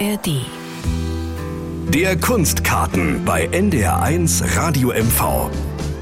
ARD. 0.00 0.46
Der 1.88 2.16
Kunstkarten 2.16 3.24
bei 3.24 3.46
NDR1 3.48 4.56
Radio 4.56 4.90
MV. 4.90 5.50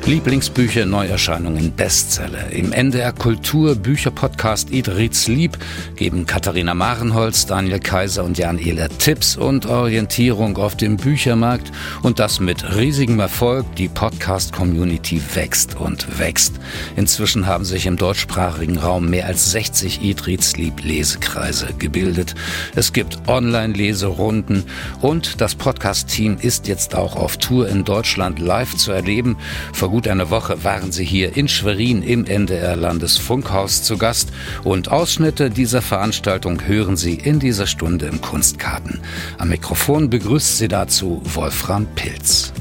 Lieblingsbücher, 0.05 0.85
Neuerscheinungen, 0.85 1.71
Bestseller. 1.71 2.51
Im 2.51 2.73
NDR 2.73 3.13
Kultur 3.13 3.77
Bücherpodcast 3.77 4.73
Idrits 4.73 5.29
Lieb 5.29 5.57
geben 5.95 6.27
Katharina 6.27 6.75
Marenholz, 6.75 7.47
Daniel 7.47 7.79
Kaiser 7.79 8.25
und 8.25 8.37
Jan 8.37 8.59
Ehler 8.59 8.89
Tipps 8.89 9.37
und 9.37 9.67
Orientierung 9.67 10.57
auf 10.57 10.77
dem 10.77 10.97
Büchermarkt 10.97 11.71
und 12.03 12.19
das 12.19 12.41
mit 12.41 12.77
riesigem 12.77 13.21
Erfolg. 13.21 13.65
Die 13.77 13.87
Podcast-Community 13.87 15.23
wächst 15.35 15.77
und 15.77 16.19
wächst. 16.19 16.55
Inzwischen 16.97 17.47
haben 17.47 17.65
sich 17.65 17.87
im 17.87 17.97
deutschsprachigen 17.97 18.79
Raum 18.79 19.09
mehr 19.09 19.27
als 19.27 19.53
60 19.53 20.03
Idrits 20.03 20.57
Lieb 20.57 20.83
Lesekreise 20.83 21.69
gebildet. 21.79 22.35
Es 22.75 22.93
gibt 22.93 23.29
Online-Leserunden 23.29 24.65
und 25.01 25.41
das 25.41 25.55
Podcast-Team 25.55 26.39
ist 26.41 26.67
jetzt 26.67 26.97
auch 26.97 27.15
auf 27.15 27.37
Tour 27.37 27.69
in 27.69 27.85
Deutschland 27.85 28.41
live 28.41 28.77
zu 28.77 28.91
erleben. 28.91 29.37
Vor 29.73 29.92
gut 29.93 30.09
einer 30.09 30.31
Woche 30.31 30.65
waren 30.65 30.91
sie 30.91 31.05
hier 31.05 31.37
in 31.37 31.49
Schwerin 31.49 32.03
im 32.03 32.25
NDR 32.25 32.77
Landesfunkhaus 32.77 33.83
zu 33.83 33.99
Gast 33.99 34.33
und 34.65 34.91
Ausschnitte 34.91 35.51
dieser 35.51 35.83
Veranstaltung 35.83 36.67
hören 36.67 36.97
Sie 36.97 37.17
in 37.17 37.39
dieser 37.39 37.67
Stunde 37.67 38.07
im 38.07 38.23
Kunstkarten. 38.23 39.03
Am 39.37 39.51
Mikrofon 39.51 40.09
begrüßt 40.09 40.57
Sie 40.57 40.69
dazu 40.69 41.21
Wolfram 41.25 41.87
Pilz. 41.95 42.55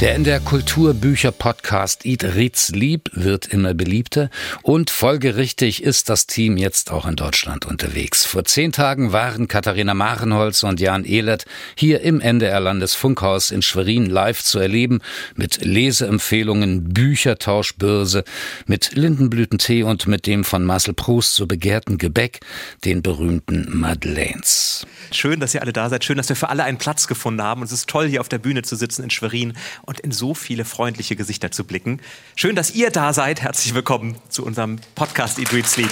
Der 0.00 0.14
in 0.14 0.22
der 0.22 0.38
Kulturbücher-Podcast 0.38 2.06
Eat 2.06 2.22
Reads 2.22 2.68
Lieb 2.68 3.10
wird 3.14 3.46
immer 3.48 3.74
beliebter 3.74 4.30
und 4.62 4.90
folgerichtig 4.90 5.82
ist 5.82 6.08
das 6.08 6.28
Team 6.28 6.56
jetzt 6.56 6.92
auch 6.92 7.04
in 7.04 7.16
Deutschland 7.16 7.66
unterwegs. 7.66 8.24
Vor 8.24 8.44
zehn 8.44 8.70
Tagen 8.70 9.10
waren 9.10 9.48
Katharina 9.48 9.94
Marenholz 9.94 10.62
und 10.62 10.78
Jan 10.78 11.04
Ehlert 11.04 11.46
hier 11.74 12.02
im 12.02 12.20
NDR 12.20 12.60
Landesfunkhaus 12.60 13.50
in 13.50 13.60
Schwerin 13.60 14.06
live 14.06 14.40
zu 14.40 14.60
erleben 14.60 15.00
mit 15.34 15.64
Leseempfehlungen, 15.64 16.94
Büchertauschbörse, 16.94 18.22
mit 18.66 18.94
Lindenblütentee 18.94 19.82
und 19.82 20.06
mit 20.06 20.28
dem 20.28 20.44
von 20.44 20.64
Marcel 20.64 20.94
Proust 20.94 21.34
so 21.34 21.48
begehrten 21.48 21.98
Gebäck, 21.98 22.38
den 22.84 23.02
berühmten 23.02 23.66
Madeleines. 23.76 24.86
Schön, 25.10 25.40
dass 25.40 25.54
ihr 25.54 25.62
alle 25.62 25.72
da 25.72 25.88
seid. 25.88 26.04
Schön, 26.04 26.18
dass 26.18 26.28
wir 26.28 26.36
für 26.36 26.50
alle 26.50 26.64
einen 26.64 26.78
Platz 26.78 27.08
gefunden 27.08 27.42
haben. 27.42 27.62
Und 27.62 27.66
es 27.66 27.72
ist 27.72 27.88
toll, 27.88 28.06
hier 28.06 28.20
auf 28.20 28.28
der 28.28 28.38
Bühne 28.38 28.62
zu 28.62 28.76
sitzen 28.76 29.02
in 29.02 29.10
Schwerin 29.10 29.54
und 29.88 30.00
in 30.00 30.12
so 30.12 30.34
viele 30.34 30.66
freundliche 30.66 31.16
Gesichter 31.16 31.50
zu 31.50 31.64
blicken. 31.64 32.00
Schön, 32.36 32.54
dass 32.54 32.74
ihr 32.74 32.90
da 32.90 33.12
seid. 33.12 33.40
Herzlich 33.40 33.74
willkommen 33.74 34.16
zu 34.28 34.44
unserem 34.44 34.78
Podcast 34.94 35.38
Eat, 35.38 35.52
Read, 35.52 35.66
Sleep. 35.66 35.90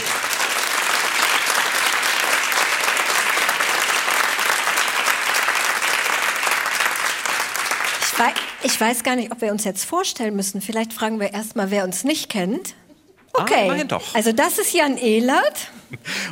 Ich 8.76 8.80
weiß, 8.80 9.04
gar 9.04 9.14
nicht, 9.16 9.32
ob 9.32 9.40
wir 9.40 9.52
uns 9.52 9.64
jetzt 9.64 9.84
vorstellen 9.84 10.34
müssen. 10.34 10.60
Vielleicht 10.60 10.92
fragen 10.92 11.20
wir 11.20 11.32
erstmal, 11.32 11.70
wer 11.70 11.84
uns 11.84 12.04
nicht 12.04 12.28
kennt. 12.28 12.74
Okay. 13.38 13.54
Ah, 13.54 13.64
immerhin 13.64 13.88
doch. 13.88 14.14
Also 14.14 14.32
das 14.32 14.58
ist 14.58 14.72
Jan 14.72 14.96
Ehlert. 14.96 15.70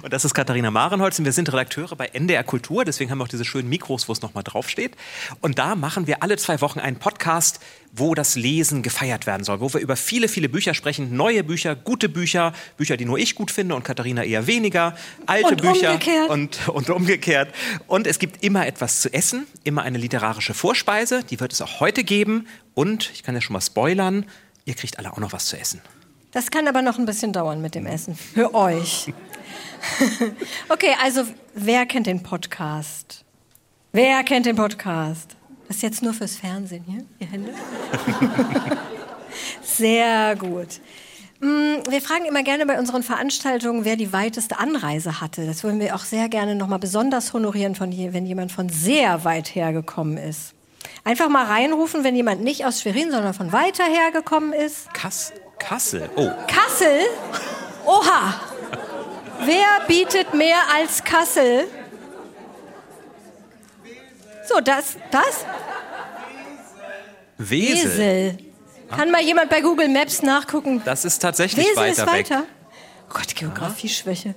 Und 0.02 0.12
das 0.12 0.24
ist 0.24 0.34
Katharina 0.34 0.70
Marenholz 0.70 1.18
und 1.18 1.24
wir 1.24 1.32
sind 1.32 1.52
Redakteure 1.52 1.94
bei 1.96 2.06
NDR 2.06 2.42
Kultur, 2.42 2.84
deswegen 2.84 3.10
haben 3.10 3.18
wir 3.18 3.24
auch 3.24 3.28
diese 3.28 3.44
schönen 3.44 3.68
Mikros, 3.68 4.08
wo 4.08 4.12
es 4.12 4.20
nochmal 4.20 4.42
draufsteht. 4.42 4.96
Und 5.40 5.58
da 5.58 5.74
machen 5.74 6.06
wir 6.06 6.22
alle 6.22 6.36
zwei 6.36 6.60
Wochen 6.60 6.80
einen 6.80 6.96
Podcast, 6.96 7.60
wo 7.92 8.14
das 8.14 8.34
Lesen 8.34 8.82
gefeiert 8.82 9.26
werden 9.26 9.44
soll, 9.44 9.60
wo 9.60 9.72
wir 9.72 9.80
über 9.80 9.96
viele, 9.96 10.28
viele 10.28 10.48
Bücher 10.48 10.74
sprechen, 10.74 11.16
neue 11.16 11.44
Bücher, 11.44 11.76
gute 11.76 12.08
Bücher, 12.08 12.52
Bücher, 12.76 12.96
die 12.96 13.04
nur 13.04 13.18
ich 13.18 13.34
gut 13.36 13.50
finde 13.50 13.76
und 13.76 13.84
Katharina 13.84 14.24
eher 14.24 14.46
weniger, 14.46 14.96
alte 15.26 15.50
Und 15.50 15.62
Bücher 15.62 15.92
umgekehrt. 15.92 16.30
Und, 16.30 16.68
und 16.68 16.90
umgekehrt. 16.90 17.54
Und 17.86 18.06
es 18.06 18.18
gibt 18.18 18.42
immer 18.42 18.66
etwas 18.66 19.00
zu 19.00 19.12
essen, 19.12 19.46
immer 19.62 19.82
eine 19.82 19.98
literarische 19.98 20.54
Vorspeise, 20.54 21.22
die 21.22 21.38
wird 21.38 21.52
es 21.52 21.62
auch 21.62 21.80
heute 21.80 22.02
geben. 22.02 22.48
Und 22.74 23.10
ich 23.14 23.22
kann 23.22 23.34
ja 23.34 23.40
schon 23.40 23.54
mal 23.54 23.60
spoilern, 23.60 24.26
ihr 24.64 24.74
kriegt 24.74 24.98
alle 24.98 25.12
auch 25.12 25.18
noch 25.18 25.32
was 25.32 25.46
zu 25.46 25.56
essen. 25.56 25.80
Das 26.34 26.50
kann 26.50 26.66
aber 26.66 26.82
noch 26.82 26.98
ein 26.98 27.06
bisschen 27.06 27.32
dauern 27.32 27.62
mit 27.62 27.76
dem 27.76 27.86
Essen. 27.86 28.16
Für 28.16 28.54
euch. 28.54 29.14
okay, 30.68 30.96
also 31.00 31.22
wer 31.54 31.86
kennt 31.86 32.08
den 32.08 32.24
Podcast? 32.24 33.24
Wer 33.92 34.24
kennt 34.24 34.44
den 34.44 34.56
Podcast? 34.56 35.36
Das 35.68 35.76
ist 35.76 35.82
jetzt 35.82 36.02
nur 36.02 36.12
fürs 36.12 36.34
Fernsehen 36.34 36.84
hier, 36.88 37.04
ihr 37.20 37.26
Hände. 37.28 37.50
Sehr 39.62 40.34
gut. 40.34 40.80
Mm, 41.38 41.88
Wir 41.88 42.02
fragen 42.02 42.24
immer 42.24 42.42
gerne 42.42 42.66
bei 42.66 42.80
unseren 42.80 43.04
Veranstaltungen, 43.04 43.84
wer 43.84 43.94
die 43.94 44.12
weiteste 44.12 44.58
Anreise 44.58 45.20
hatte. 45.20 45.46
Das 45.46 45.62
würden 45.62 45.78
wir 45.78 45.94
auch 45.94 46.04
sehr 46.04 46.28
gerne 46.28 46.56
nochmal 46.56 46.80
besonders 46.80 47.32
honorieren, 47.32 47.76
von 47.76 47.92
je, 47.92 48.12
wenn 48.12 48.26
jemand 48.26 48.50
von 48.50 48.68
sehr 48.68 49.22
weit 49.22 49.54
hergekommen 49.54 50.16
ist. 50.16 50.52
Einfach 51.04 51.28
mal 51.28 51.46
reinrufen, 51.46 52.02
wenn 52.02 52.16
jemand 52.16 52.42
nicht 52.42 52.66
aus 52.66 52.80
Schwerin, 52.80 53.12
sondern 53.12 53.34
von 53.34 53.52
weiter 53.52 53.84
hergekommen 53.84 54.52
ist. 54.52 54.92
Kass 54.94 55.32
Kassel. 55.66 56.10
Oh, 56.16 56.30
Kassel? 56.46 57.06
Oha! 57.86 58.40
Wer 59.44 59.86
bietet 59.86 60.34
mehr 60.34 60.58
als 60.74 61.02
Kassel? 61.02 61.66
So, 64.46 64.60
das, 64.60 64.96
das? 65.10 65.46
Wesel. 67.38 67.90
Wesel. 67.90 68.38
Kann 68.90 69.10
mal 69.10 69.22
jemand 69.22 69.48
bei 69.50 69.60
Google 69.60 69.88
Maps 69.88 70.22
nachgucken? 70.22 70.82
Das 70.84 71.04
ist 71.04 71.18
tatsächlich 71.18 71.66
Wesel 71.66 71.76
weiter, 71.76 72.02
ist 72.02 72.06
weiter. 72.06 72.44
Oh 73.08 73.14
Gott, 73.14 73.34
Geografieschwäche. 73.34 74.34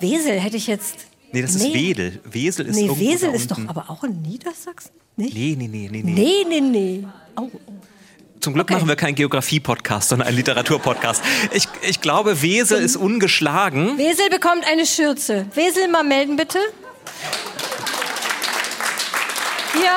Wesel 0.00 0.40
hätte 0.40 0.56
ich 0.56 0.66
jetzt. 0.66 0.94
weg. 0.94 1.06
Nee, 1.32 1.42
das 1.42 1.54
ist 1.54 1.72
Wedel. 1.72 2.20
Wesel 2.24 2.66
ist 2.66 2.76
Nee, 2.76 2.90
Wesel 2.96 3.34
ist 3.34 3.50
doch 3.50 3.60
aber 3.68 3.88
auch 3.88 4.04
in 4.04 4.22
Niedersachsen? 4.22 4.90
Nicht? 5.16 5.34
Nee, 5.34 5.54
nee, 5.56 5.68
nee, 5.68 5.88
nee, 5.90 6.02
nee. 6.02 6.12
Nee, 6.12 6.44
nee, 6.48 6.60
nee. 6.60 7.06
Oh, 7.36 7.48
oh. 7.52 7.72
Zum 8.44 8.52
Glück 8.52 8.66
Okay. 8.66 8.74
machen 8.74 8.88
wir 8.88 8.96
keinen 8.96 9.14
Geografie-Podcast, 9.14 10.10
sondern 10.10 10.28
einen 10.28 10.36
Literatur-Podcast. 10.36 11.22
Ich, 11.52 11.66
ich 11.80 12.02
glaube, 12.02 12.42
Wesel 12.42 12.78
ist 12.82 12.94
ungeschlagen. 12.96 13.96
Wesel 13.96 14.28
bekommt 14.28 14.66
eine 14.70 14.84
Schürze. 14.84 15.46
Wesel, 15.54 15.88
mal 15.88 16.04
melden 16.04 16.36
bitte. 16.36 16.58
Hier, 19.72 19.92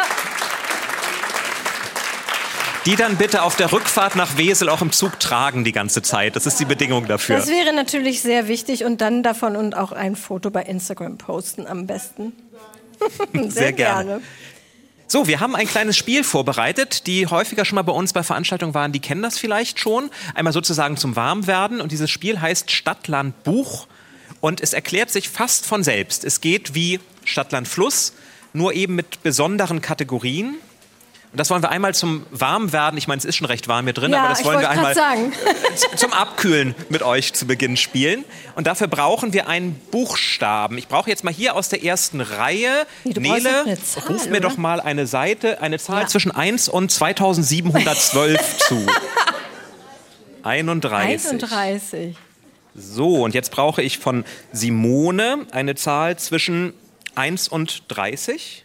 Die 2.85 2.95
dann 2.95 3.17
bitte 3.17 3.41
auf 3.41 3.57
der 3.57 3.69
Rückfahrt 3.73 4.15
nach 4.15 4.37
Wesel 4.37 4.69
auch 4.69 4.81
im 4.81 4.93
Zug 4.93 5.19
tragen 5.19 5.65
die 5.65 5.73
ganze 5.73 6.01
Zeit. 6.01 6.37
Das 6.37 6.45
ist 6.45 6.57
die 6.57 6.65
Bedingung 6.65 7.05
dafür. 7.05 7.35
das 7.35 7.49
wäre 7.49 7.73
natürlich 7.73 8.21
sehr 8.21 8.47
wichtig 8.47 8.85
und 8.85 9.01
dann 9.01 9.23
davon 9.23 9.57
und 9.57 9.75
auch 9.75 9.91
ein 9.91 10.15
Foto 10.15 10.49
bei 10.51 10.61
Instagram 10.63 11.17
posten 11.17 11.67
am 11.67 11.85
besten. 11.85 12.31
Sehr, 13.33 13.51
Sehr 13.51 13.73
gerne. 13.73 14.05
gerne. 14.05 14.21
So, 15.09 15.25
wir 15.25 15.39
haben 15.39 15.55
ein 15.55 15.67
kleines 15.67 15.95
Spiel 15.95 16.25
vorbereitet. 16.25 17.07
Die 17.07 17.27
häufiger 17.27 17.63
schon 17.63 17.77
mal 17.77 17.81
bei 17.81 17.93
uns 17.93 18.11
bei 18.11 18.23
Veranstaltungen 18.23 18.73
waren, 18.73 18.91
die 18.91 18.99
kennen 18.99 19.21
das 19.21 19.37
vielleicht 19.37 19.79
schon. 19.79 20.09
Einmal 20.35 20.51
sozusagen 20.51 20.97
zum 20.97 21.15
Warmwerden. 21.15 21.79
Und 21.79 21.93
dieses 21.93 22.11
Spiel 22.11 22.41
heißt 22.41 22.71
Stadtland 22.71 23.41
Buch. 23.45 23.87
Und 24.41 24.59
es 24.59 24.73
erklärt 24.73 25.09
sich 25.09 25.29
fast 25.29 25.65
von 25.65 25.81
selbst. 25.81 26.25
Es 26.25 26.41
geht 26.41 26.75
wie 26.75 26.99
Stadtland 27.23 27.69
Fluss, 27.69 28.11
nur 28.51 28.73
eben 28.73 28.95
mit 28.95 29.23
besonderen 29.23 29.81
Kategorien. 29.81 30.55
Und 31.31 31.39
das 31.41 31.49
wollen 31.49 31.61
wir 31.61 31.69
einmal 31.69 31.93
zum 31.93 32.25
Warmwerden. 32.31 32.97
Ich 32.97 33.07
meine, 33.07 33.19
es 33.19 33.25
ist 33.25 33.35
schon 33.35 33.47
recht 33.47 33.67
warm 33.67 33.85
hier 33.85 33.93
drin, 33.93 34.11
Ja, 34.11 34.19
aber 34.19 34.29
das 34.29 34.43
wollen 34.45 34.59
wir 34.61 34.69
einmal 34.69 34.95
zum 35.95 36.13
Abkühlen 36.13 36.73
mit 36.89 37.03
euch 37.03 37.33
zu 37.33 37.45
Beginn 37.45 37.75
spielen. 37.77 38.23
Und 38.55 38.65
dafür 38.65 38.87
brauchen 38.87 39.33
wir 39.33 39.47
einen 39.47 39.75
Buchstaben. 39.91 40.77
Ich 40.77 40.87
brauche 40.87 41.09
jetzt 41.09 41.23
mal 41.25 41.33
hier 41.33 41.55
aus 41.55 41.67
der 41.69 41.83
ersten 41.83 42.21
Reihe. 42.21 42.87
Nee, 43.03 43.13
Nele, 43.19 43.77
Zahl, 43.83 44.03
ruf 44.07 44.25
mir 44.25 44.37
oder? 44.37 44.49
doch 44.49 44.57
mal 44.57 44.79
eine 44.79 45.05
Seite, 45.05 45.61
eine 45.61 45.77
Zahl 45.79 46.03
Ja. 46.03 46.07
zwischen 46.07 46.31
1 46.31 46.69
und 46.69 46.91
2712 46.91 48.57
zu. 48.67 48.85
31. 50.43 51.29
31. 51.43 52.15
So, 52.73 53.23
und 53.23 53.33
jetzt 53.33 53.51
brauche 53.51 53.81
ich 53.81 53.97
von 53.97 54.23
Simone 54.53 55.45
eine 55.51 55.75
Zahl 55.75 56.17
zwischen 56.17 56.73
1 57.15 57.47
und 57.47 57.83
30. 57.89 58.63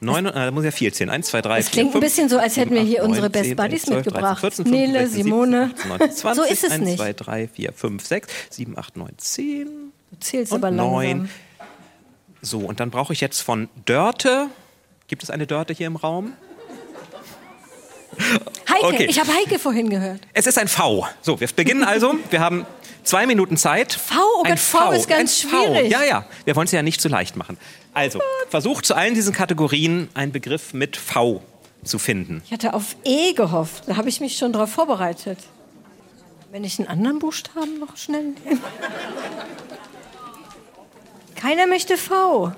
Neun, 0.00 0.26
äh, 0.26 0.32
da 0.32 0.50
muss 0.52 0.64
ja 0.64 0.70
viel 0.70 0.92
zählen. 0.92 1.10
1, 1.10 1.26
2, 1.26 1.42
3, 1.42 1.56
Das 1.58 1.70
klingt 1.70 1.94
ein 1.94 2.00
bisschen 2.00 2.28
so, 2.28 2.38
als 2.38 2.56
hätten 2.56 2.74
wir 2.74 2.82
hier 2.82 3.02
unsere 3.02 3.28
Best 3.30 3.56
Buddies 3.56 3.86
mitgebracht. 3.88 4.44
Nele, 4.64 5.08
Simone. 5.08 5.72
So 6.34 6.42
ist 6.44 6.62
es 6.64 6.70
1, 6.72 6.84
nicht. 6.84 6.98
2, 6.98 7.12
3, 7.14 7.48
4, 7.48 7.72
5, 7.72 8.06
6, 8.06 8.28
7, 8.50 8.78
8, 8.78 8.96
9, 8.96 9.08
10 9.16 9.66
Du 10.10 10.18
zählst 10.20 10.52
und 10.52 10.58
aber 10.58 10.70
langsam. 10.70 10.92
9. 10.92 11.30
So, 12.40 12.58
und 12.60 12.78
dann 12.80 12.90
brauche 12.90 13.12
ich 13.12 13.20
jetzt 13.20 13.40
von 13.40 13.68
Dörte. 13.84 14.46
Gibt 15.08 15.22
es 15.24 15.30
eine 15.30 15.46
Dörte 15.46 15.72
hier 15.72 15.86
im 15.88 15.96
Raum? 15.96 16.32
Heike, 18.68 18.86
Okay. 18.86 19.06
ich 19.08 19.18
habe 19.18 19.32
Heike 19.32 19.58
vorhin 19.58 19.90
gehört. 19.90 20.20
Es 20.32 20.46
ist 20.46 20.58
ein 20.58 20.68
V. 20.68 21.06
So, 21.22 21.40
wir 21.40 21.48
beginnen 21.48 21.82
also. 21.84 22.14
Wir 22.30 22.40
haben 22.40 22.64
zwei 23.04 23.26
Minuten 23.26 23.56
Zeit. 23.56 23.92
V, 23.92 24.14
oh 24.38 24.42
ein 24.44 24.52
Gott, 24.52 24.58
V 24.60 24.92
ist 24.92 25.08
ganz 25.08 25.44
ein 25.44 25.48
V. 25.50 25.64
schwierig. 25.64 25.90
Ja, 25.90 26.02
ja. 26.04 26.24
Wir 26.44 26.54
wollen 26.56 26.66
es 26.66 26.72
ja 26.72 26.82
nicht 26.82 27.00
zu 27.00 27.08
leicht 27.08 27.36
machen. 27.36 27.58
Also, 27.98 28.20
versucht 28.48 28.86
zu 28.86 28.94
allen 28.94 29.14
diesen 29.14 29.32
Kategorien 29.32 30.08
einen 30.14 30.30
Begriff 30.30 30.72
mit 30.72 30.96
V 30.96 31.42
zu 31.82 31.98
finden. 31.98 32.42
Ich 32.44 32.52
hatte 32.52 32.72
auf 32.72 32.94
E 33.04 33.32
gehofft. 33.32 33.88
Da 33.88 33.96
habe 33.96 34.08
ich 34.08 34.20
mich 34.20 34.36
schon 34.38 34.52
darauf 34.52 34.70
vorbereitet. 34.70 35.38
Wenn 36.52 36.62
ich 36.62 36.78
einen 36.78 36.86
anderen 36.86 37.18
Buchstaben 37.18 37.80
noch 37.80 37.96
schnell 37.96 38.34
nehme. 38.44 38.60
Keiner 41.34 41.66
möchte 41.66 41.96
V. 41.96 42.52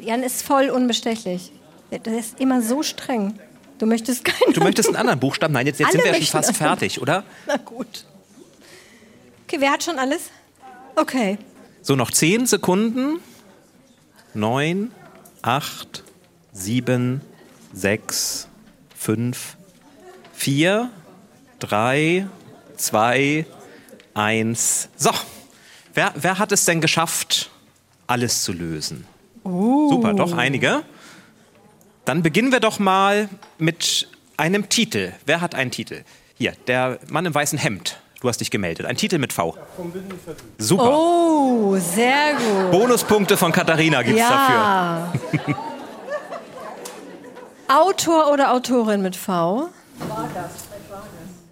Jan 0.00 0.24
ist 0.24 0.42
voll 0.42 0.70
unbestechlich. 0.70 1.52
Der 1.92 2.18
ist 2.18 2.40
immer 2.40 2.60
so 2.60 2.82
streng. 2.82 3.38
Du 3.78 3.86
möchtest 3.86 4.24
keinen. 4.24 4.52
Du 4.54 4.60
möchtest 4.60 4.88
einen 4.88 4.96
anderen 4.96 5.20
Buchstaben? 5.20 5.54
Nein, 5.54 5.66
jetzt, 5.66 5.78
jetzt 5.78 5.92
sind 5.92 6.02
wir 6.02 6.10
ja 6.10 6.16
schon 6.16 6.26
fast 6.26 6.56
fertig, 6.56 7.00
oder? 7.00 7.22
Na 7.46 7.58
gut. 7.58 8.06
Okay, 9.46 9.56
wer 9.60 9.70
hat 9.70 9.84
schon 9.84 10.00
alles? 10.00 10.30
Okay. 10.96 11.38
So, 11.80 11.94
noch 11.94 12.10
zehn 12.10 12.46
Sekunden. 12.46 13.20
Neun, 14.34 14.92
acht, 15.42 16.04
sieben, 16.52 17.20
sechs, 17.72 18.48
fünf, 18.96 19.56
vier, 20.32 20.90
drei, 21.58 22.26
zwei, 22.76 23.46
eins. 24.14 24.88
So, 24.96 25.10
wer, 25.94 26.12
wer 26.16 26.38
hat 26.38 26.52
es 26.52 26.64
denn 26.64 26.80
geschafft, 26.80 27.50
alles 28.06 28.42
zu 28.42 28.52
lösen? 28.52 29.06
Super, 29.42 30.14
doch 30.14 30.32
einige. 30.32 30.82
Dann 32.04 32.22
beginnen 32.22 32.52
wir 32.52 32.60
doch 32.60 32.78
mal 32.78 33.28
mit 33.58 34.08
einem 34.36 34.68
Titel. 34.68 35.12
Wer 35.26 35.40
hat 35.40 35.54
einen 35.54 35.70
Titel? 35.70 36.02
Hier, 36.36 36.52
der 36.66 36.98
Mann 37.08 37.26
im 37.26 37.34
weißen 37.34 37.58
Hemd. 37.58 38.00
Du 38.20 38.28
hast 38.28 38.38
dich 38.38 38.50
gemeldet. 38.50 38.84
Ein 38.86 38.96
Titel 38.96 39.18
mit 39.18 39.32
V. 39.32 39.56
Super. 40.58 40.90
Oh, 40.92 41.76
sehr 41.76 42.34
gut. 42.34 42.70
Bonuspunkte 42.70 43.36
von 43.38 43.50
Katharina 43.50 44.02
gibt's 44.02 44.20
dafür. 44.20 44.56
Ja. 44.56 45.12
Autor 47.82 48.30
oder 48.30 48.52
Autorin 48.52 49.00
mit 49.00 49.16
V? 49.16 49.70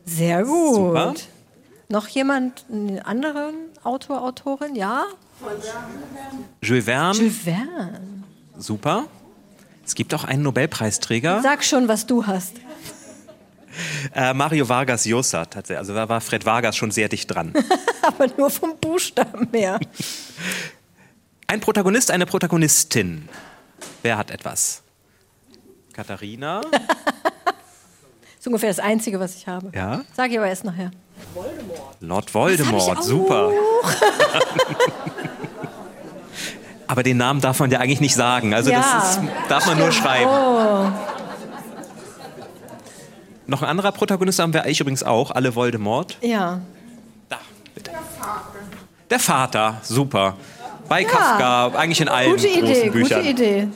Sehr 0.05 0.45
gut. 0.45 0.75
Super. 0.75 1.15
Noch 1.89 2.09
jemand, 2.09 2.67
einen 2.71 2.99
anderen 3.01 3.55
Autor, 3.83 4.23
Autorin? 4.23 4.75
Ja? 4.75 5.05
Jules 6.61 6.85
Verne. 6.85 7.19
Jules 7.19 7.39
Verne. 7.39 8.01
Super. 8.59 9.05
Es 9.87 9.95
gibt 9.95 10.13
auch 10.13 10.25
einen 10.25 10.43
Nobelpreisträger, 10.43 11.41
Sag 11.41 11.65
schon, 11.65 11.89
was 11.89 12.05
du 12.05 12.27
hast. 12.27 12.57
Äh, 14.15 14.33
Mario 14.35 14.69
Vargas 14.69 15.05
Llosa. 15.05 15.45
tatsächlich. 15.45 15.79
Also 15.79 15.95
da 15.95 16.09
war 16.09 16.21
Fred 16.21 16.45
Vargas 16.47 16.77
schon 16.77 16.91
sehr 16.91 17.09
dicht 17.09 17.33
dran. 17.33 17.53
Aber 18.03 18.27
nur 18.37 18.51
vom 18.51 18.77
Buchstaben 18.79 19.49
her. 19.53 19.79
Ein 21.47 21.61
Protagonist, 21.61 22.11
eine 22.11 22.27
Protagonistin. 22.27 23.29
Wer 24.03 24.19
hat 24.19 24.31
etwas? 24.31 24.83
Katharina. 25.93 26.61
Das 26.71 26.81
ist 28.41 28.47
ungefähr 28.47 28.69
das 28.71 28.79
Einzige, 28.81 29.19
was 29.19 29.35
ich 29.37 29.47
habe. 29.49 29.71
Ja. 29.75 30.03
Sag 30.15 30.31
ich 30.31 30.39
aber 30.39 30.47
erst 30.49 30.65
nachher. 30.65 30.91
Lord 32.01 32.33
Voldemort. 32.33 33.03
Super. 33.03 33.51
Aber 36.87 37.03
den 37.03 37.19
Namen 37.19 37.41
darf 37.41 37.61
man 37.61 37.71
ja 37.71 37.81
eigentlich 37.81 38.01
nicht 38.01 38.15
sagen. 38.15 38.55
Also 38.55 38.71
Ja. 38.71 38.81
das 38.81 39.17
ist, 39.17 39.21
darf 39.49 39.67
man 39.67 39.79
nur 39.79 39.93
schreiben. 39.93 40.31
Oh, 40.31 40.91
Noch 43.49 43.63
ein 43.63 43.69
anderer 43.69 43.93
Protagonist 43.93 44.39
haben 44.41 44.53
wir 44.53 44.67
ich 44.67 44.79
übrigens 44.79 45.03
auch. 45.03 45.31
Alle 45.31 45.55
Voldemort. 45.55 46.19
ja. 46.21 46.61
Da, 47.31 47.39
bitte. 47.75 47.91
Der 49.11 49.19
Vater. 49.19 49.81
Super. 49.83 50.37
Bei 50.87 51.03
Kafka, 51.03 51.69
eigentlich 51.69 52.01
in 52.01 52.09
allen 52.09 52.31
Gute 52.33 52.47
großen 52.47 52.65
Idee, 52.65 52.91
Büchern. 52.91 53.19
gute 53.21 53.31
Idee. 53.31 53.69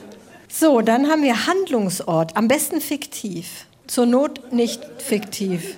So, 0.47 0.81
dann 0.81 1.07
haben 1.07 1.23
wir 1.23 1.47
Handlungsort. 1.47 2.37
Am 2.37 2.47
besten 2.47 2.81
fiktiv. 2.81 3.65
Zur 3.87 4.05
Not 4.05 4.53
nicht 4.53 4.81
fiktiv. 4.99 5.75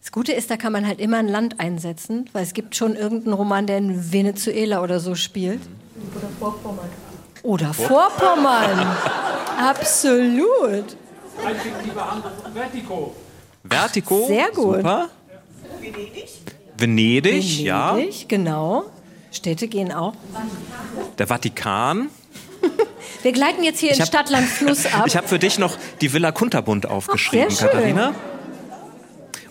Das 0.00 0.12
Gute 0.12 0.32
ist, 0.32 0.50
da 0.50 0.56
kann 0.56 0.72
man 0.72 0.86
halt 0.86 1.00
immer 1.00 1.18
ein 1.18 1.28
Land 1.28 1.58
einsetzen, 1.58 2.30
weil 2.32 2.44
es 2.44 2.54
gibt 2.54 2.76
schon 2.76 2.94
irgendeinen 2.94 3.34
Roman, 3.34 3.66
der 3.66 3.78
in 3.78 4.12
Venezuela 4.12 4.80
oder 4.82 5.00
so 5.00 5.16
spielt. 5.16 5.60
Oder 6.16 6.28
Vorpommern. 6.38 6.88
Oder 7.42 7.74
Vorpommern. 7.74 8.86
Absolut. 9.58 10.96
Vertigo. 13.64 14.26
Sehr 14.26 14.50
gut. 14.50 14.76
Super. 14.76 15.08
Venedig. 16.76 17.60
ja. 17.60 17.96
Venedig, 17.96 18.28
genau. 18.28 18.84
Städte 19.30 19.68
gehen 19.68 19.92
auch. 19.92 20.14
Der 21.18 21.26
Vatikan. 21.26 22.08
Wir 23.22 23.32
gleiten 23.32 23.62
jetzt 23.62 23.80
hier 23.80 23.92
Ich 23.92 24.00
in 24.00 24.06
Stadtland 24.06 24.48
Fluss 24.48 24.86
ab. 24.86 25.04
Ich 25.06 25.16
habe 25.16 25.28
für 25.28 25.38
dich 25.38 25.58
noch 25.58 25.76
die 26.00 26.12
Villa 26.12 26.32
Kunterbund 26.32 26.86
aufgeschrieben, 26.86 27.48
Ach, 27.50 27.54
sehr 27.54 27.68
schön. 27.70 27.78
Katharina. 27.78 28.14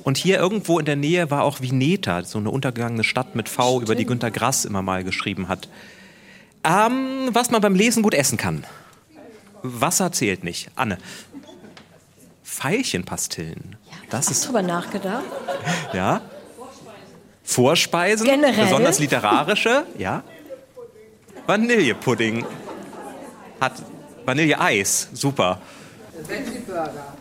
Und 0.03 0.17
hier 0.17 0.39
irgendwo 0.39 0.79
in 0.79 0.85
der 0.85 0.95
Nähe 0.95 1.29
war 1.29 1.43
auch 1.43 1.61
Vineta, 1.61 2.23
so 2.23 2.39
eine 2.39 2.49
untergegangene 2.49 3.03
Stadt 3.03 3.35
mit 3.35 3.49
V, 3.49 3.81
über 3.81 3.95
die 3.95 4.05
Günter 4.05 4.31
Grass 4.31 4.65
immer 4.65 4.81
mal 4.81 5.03
geschrieben 5.03 5.47
hat. 5.47 5.67
Ähm, 6.63 7.29
was 7.31 7.51
man 7.51 7.61
beim 7.61 7.75
Lesen 7.75 8.01
gut 8.03 8.13
essen 8.13 8.37
kann. 8.37 8.65
Wasser 9.63 10.11
zählt 10.11 10.43
nicht. 10.43 10.69
Anne. 10.75 10.97
Veilchenpastillen. 12.51 13.77
Das 14.09 14.29
ist, 14.29 14.45
drüber 14.45 14.61
nachgedacht. 14.61 15.23
ja. 15.93 16.21
Vorspeisen. 17.43 18.25
Generell? 18.25 18.65
Besonders 18.65 18.99
literarische, 18.99 19.85
ja. 19.97 20.23
Vanillepudding. 21.47 22.45
Hat 23.59 23.73
Vanilleeis. 24.25 25.09
Super. 25.13 25.59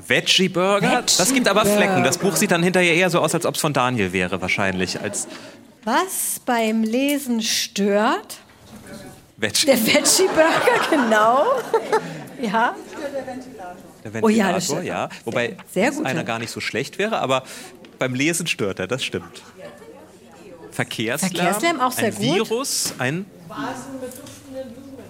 Veggie 0.06 0.48
Burger. 0.48 1.02
Das 1.02 1.32
gibt 1.32 1.48
aber 1.48 1.64
Flecken. 1.64 2.02
Das 2.04 2.18
Buch 2.18 2.36
sieht 2.36 2.50
dann 2.50 2.62
hinterher 2.62 2.94
eher 2.94 3.08
so 3.10 3.20
aus, 3.20 3.34
als 3.34 3.46
ob 3.46 3.54
es 3.54 3.60
von 3.60 3.72
Daniel 3.72 4.12
wäre, 4.12 4.40
wahrscheinlich. 4.42 5.00
Als 5.00 5.26
Was 5.84 6.40
beim 6.44 6.82
Lesen 6.82 7.40
stört? 7.40 8.38
Veggie. 9.36 9.66
Der 9.66 9.78
Veggie 9.86 10.26
Burger, 10.28 10.90
genau. 10.90 11.44
Ja. 12.42 12.74
Der 13.14 13.89
Oh 14.22 14.28
ja, 14.28 14.52
das 14.52 14.68
Ventilator, 14.68 14.76
stimmt. 14.76 14.84
ja. 14.84 15.08
Wobei 15.24 15.56
Sehr 15.72 15.90
gut, 15.92 16.06
einer 16.06 16.24
gar 16.24 16.38
nicht 16.38 16.50
so 16.50 16.60
schlecht 16.60 16.98
wäre, 16.98 17.18
aber 17.18 17.44
beim 17.98 18.14
Lesen 18.14 18.46
stört 18.46 18.78
er, 18.78 18.86
das 18.86 19.04
stimmt. 19.04 19.42
Verkehrslärm. 20.70 21.34
Verkehrslärm 21.34 21.80
auch 21.80 21.92
sehr 21.92 22.06
ein 22.06 22.14
gut. 22.14 22.22
Virus, 22.22 22.94
ein 22.98 23.26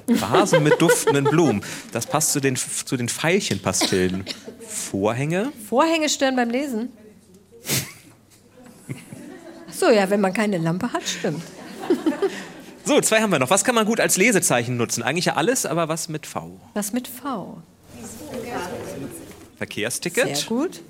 Vasen 0.06 0.62
mit 0.64 0.80
duftenden 0.80 1.24
Blumen. 1.24 1.62
Das 1.92 2.06
passt 2.06 2.32
zu 2.32 2.40
den, 2.40 2.56
zu 2.56 2.96
den 2.96 3.08
Veilchenpastillen. 3.08 4.24
Vorhänge. 4.66 5.52
Vorhänge 5.68 6.08
stören 6.08 6.34
beim 6.36 6.50
Lesen. 6.50 6.88
Ach 9.68 9.72
So, 9.72 9.90
ja, 9.90 10.10
wenn 10.10 10.20
man 10.20 10.32
keine 10.32 10.58
Lampe 10.58 10.92
hat, 10.92 11.02
stimmt. 11.06 11.42
So, 12.84 13.00
zwei 13.00 13.20
haben 13.20 13.30
wir 13.30 13.38
noch. 13.38 13.50
Was 13.50 13.64
kann 13.64 13.74
man 13.74 13.86
gut 13.86 14.00
als 14.00 14.16
Lesezeichen 14.16 14.76
nutzen? 14.76 15.02
Eigentlich 15.02 15.26
ja 15.26 15.34
alles, 15.36 15.64
aber 15.64 15.88
was 15.88 16.08
mit 16.08 16.26
V? 16.26 16.60
Was 16.74 16.92
mit 16.92 17.06
V? 17.08 17.62
Verkehrsticket. 19.58 20.36
Sehr 20.36 20.46
gut. 20.48 20.80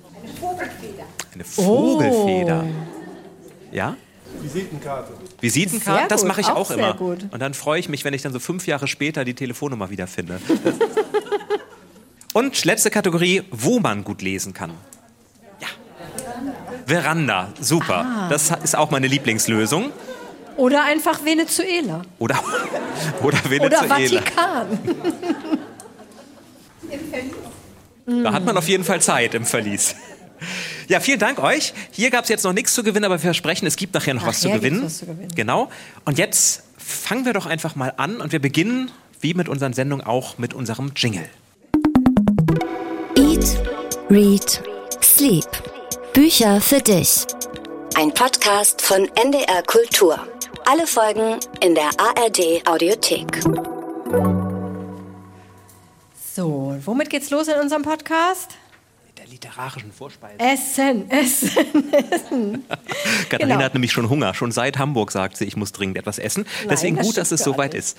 Eine 1.35 1.45
Vogelfeder. 1.45 2.65
Oh. 2.65 3.75
Ja? 3.75 3.97
Visitenkarte. 4.41 5.13
Visitenkarte, 5.41 6.09
das 6.09 6.25
mache 6.25 6.41
ich 6.41 6.49
auch 6.49 6.57
auch, 6.57 6.67
sehr 6.69 6.79
immer. 6.79 6.95
gut. 6.95 7.27
Und 7.31 7.41
dann 7.41 7.55
freue 7.55 7.81
ich 7.81 7.89
mich, 7.89 8.05
wenn 8.05 8.15
ich 8.15 8.23
dann 8.23 8.33
so 8.33 8.39
fünf 8.39 8.67
Jahre 8.67 8.87
später 8.87 9.25
die 9.25 9.35
Telefonnummer 9.35 9.91
wieder 9.91 10.07
finde. 10.07 10.41
Und 12.33 12.65
letzte 12.65 12.91
Kategorie, 12.91 13.43
wo 13.51 13.81
man 13.81 14.05
gut 14.05 14.23
lesen 14.23 14.55
kann. 14.55 14.71
Ja. 15.61 15.69
Veranda, 16.87 17.49
super. 17.61 18.05
Ah. 18.05 18.29
Das 18.29 18.53
ist 18.63 18.77
auch 18.77 18.91
meine 18.91 19.09
Lieblingslösung. 19.09 19.91
Oder 20.57 20.85
einfach 20.85 21.25
Venezuela. 21.25 22.03
Oder, 22.19 22.39
oder 23.23 23.35
Oder 23.41 23.51
Venezuela. 23.51 24.23
Vatikan. 24.23 24.79
Da 28.07 28.33
hat 28.33 28.45
man 28.45 28.57
auf 28.57 28.69
jeden 28.69 28.85
Fall 28.85 29.01
Zeit 29.01 29.35
im 29.35 29.45
Verlies. 29.45 29.95
Ja, 30.89 31.01
vielen 31.01 31.19
Dank 31.19 31.39
euch. 31.39 31.75
Hier 31.93 32.11
gab 32.11 32.25
es 32.25 32.31
jetzt 32.31 32.45
noch 32.45 32.53
nichts 32.53 32.75
zu 32.75 32.83
gewinnen, 32.83 33.05
aber 33.05 33.17
wir 33.17 33.21
versprechen, 33.21 33.67
es 33.67 33.77
gibt 33.77 33.95
nachher 33.95 34.15
noch 34.15 34.27
was, 34.27 34.41
zu 34.41 34.49
Nachher 34.49 34.61
gibt's 34.61 34.71
gewinnen. 34.71 34.87
was 34.87 34.99
zu 34.99 35.07
gewinnen. 35.07 35.29
Genau. 35.37 35.71
Und 36.05 36.19
jetzt 36.19 36.63
fangen 36.79 37.25
wir 37.27 37.33
doch 37.35 37.47
einfach 37.47 37.77
mal 37.77 37.93
an 37.97 38.21
und 38.21 38.33
wir 38.33 38.41
beginnen, 38.41 38.91
wie 39.21 39.35
mit 39.35 39.49
unseren 39.49 39.73
Sendungen 39.75 40.05
auch, 40.05 40.39
mit 40.39 40.55
unserem 40.55 40.93
Jingle. 40.97 41.29
Eat, 43.17 43.61
Read, 44.09 44.63
Sleep. 45.03 45.45
Bücher 46.15 46.61
für 46.61 46.81
dich. 46.81 47.27
Ein 47.97 48.13
Podcast 48.15 48.81
von 48.83 49.09
NDR 49.15 49.63
Kultur. 49.67 50.19
Alle 50.65 50.87
Folgen 50.87 51.39
in 51.63 51.75
der 51.75 51.91
ARD 51.99 52.67
Audiothek. 52.67 53.41
So, 56.41 56.75
womit 56.87 57.11
geht's 57.11 57.29
los 57.29 57.49
in 57.49 57.61
unserem 57.61 57.83
Podcast? 57.83 58.57
Mit 59.07 59.19
der 59.19 59.27
literarischen 59.27 59.93
Vorspeise. 59.93 60.39
Essen, 60.39 61.11
Essen, 61.11 61.93
Essen. 61.93 62.65
Katharina 63.29 63.57
genau. 63.57 63.63
hat 63.63 63.75
nämlich 63.75 63.93
schon 63.93 64.09
Hunger. 64.09 64.33
Schon 64.33 64.51
seit 64.51 64.79
Hamburg 64.79 65.13
sagt 65.13 65.37
sie, 65.37 65.45
ich 65.45 65.59
muss 65.59 65.73
dringend 65.73 65.99
etwas 65.99 66.19
essen. 66.19 66.47
Deswegen 66.67 66.97
das 66.97 67.05
gut, 67.05 67.19
dass 67.19 67.31
es 67.31 67.45
soweit 67.45 67.75
ist. 67.75 67.99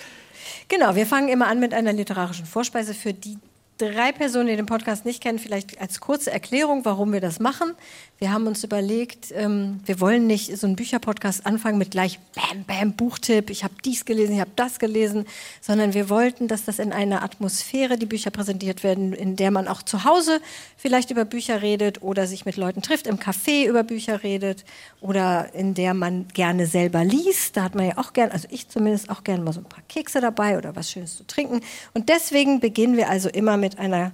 Genau, 0.69 0.95
wir 0.95 1.05
fangen 1.05 1.29
immer 1.29 1.45
an 1.49 1.59
mit 1.59 1.75
einer 1.75 1.93
literarischen 1.93 2.47
Vorspeise 2.47 2.95
für 2.95 3.13
die 3.13 3.37
drei 3.77 4.11
Personen, 4.11 4.47
die 4.47 4.55
den 4.55 4.65
Podcast 4.65 5.05
nicht 5.05 5.21
kennen. 5.21 5.37
Vielleicht 5.37 5.79
als 5.79 5.99
kurze 5.99 6.31
Erklärung, 6.31 6.83
warum 6.83 7.13
wir 7.13 7.21
das 7.21 7.39
machen. 7.39 7.73
Wir 8.21 8.31
haben 8.31 8.45
uns 8.45 8.63
überlegt, 8.63 9.31
ähm, 9.31 9.79
wir 9.83 9.99
wollen 9.99 10.27
nicht 10.27 10.55
so 10.55 10.67
einen 10.67 10.75
Bücherpodcast 10.75 11.43
anfangen 11.47 11.79
mit 11.79 11.89
gleich 11.89 12.19
Bam, 12.35 12.65
Bam, 12.65 12.93
Buchtipp, 12.93 13.49
ich 13.49 13.63
habe 13.63 13.73
dies 13.83 14.05
gelesen, 14.05 14.35
ich 14.35 14.39
habe 14.39 14.51
das 14.55 14.77
gelesen, 14.77 15.25
sondern 15.59 15.95
wir 15.95 16.07
wollten, 16.07 16.47
dass 16.47 16.63
das 16.63 16.77
in 16.77 16.93
einer 16.93 17.23
Atmosphäre 17.23 17.97
die 17.97 18.05
Bücher 18.05 18.29
präsentiert 18.29 18.83
werden, 18.83 19.13
in 19.13 19.37
der 19.37 19.49
man 19.49 19.67
auch 19.67 19.81
zu 19.81 20.03
Hause 20.03 20.39
vielleicht 20.77 21.09
über 21.09 21.25
Bücher 21.25 21.63
redet 21.63 22.03
oder 22.03 22.27
sich 22.27 22.45
mit 22.45 22.57
Leuten 22.57 22.83
trifft, 22.83 23.07
im 23.07 23.17
Café 23.17 23.67
über 23.67 23.81
Bücher 23.81 24.21
redet 24.21 24.65
oder 24.99 25.55
in 25.55 25.73
der 25.73 25.95
man 25.95 26.27
gerne 26.27 26.67
selber 26.67 27.03
liest. 27.03 27.57
Da 27.57 27.63
hat 27.63 27.73
man 27.73 27.87
ja 27.87 27.97
auch 27.97 28.13
gern, 28.13 28.29
also 28.29 28.47
ich 28.51 28.69
zumindest 28.69 29.09
auch 29.09 29.23
gerne 29.23 29.43
mal 29.43 29.51
so 29.51 29.61
ein 29.61 29.65
paar 29.65 29.83
Kekse 29.89 30.21
dabei 30.21 30.59
oder 30.59 30.75
was 30.75 30.91
Schönes 30.91 31.17
zu 31.17 31.25
trinken. 31.25 31.61
Und 31.95 32.09
deswegen 32.09 32.59
beginnen 32.59 32.97
wir 32.97 33.09
also 33.09 33.29
immer 33.29 33.57
mit 33.57 33.79
einer 33.79 34.11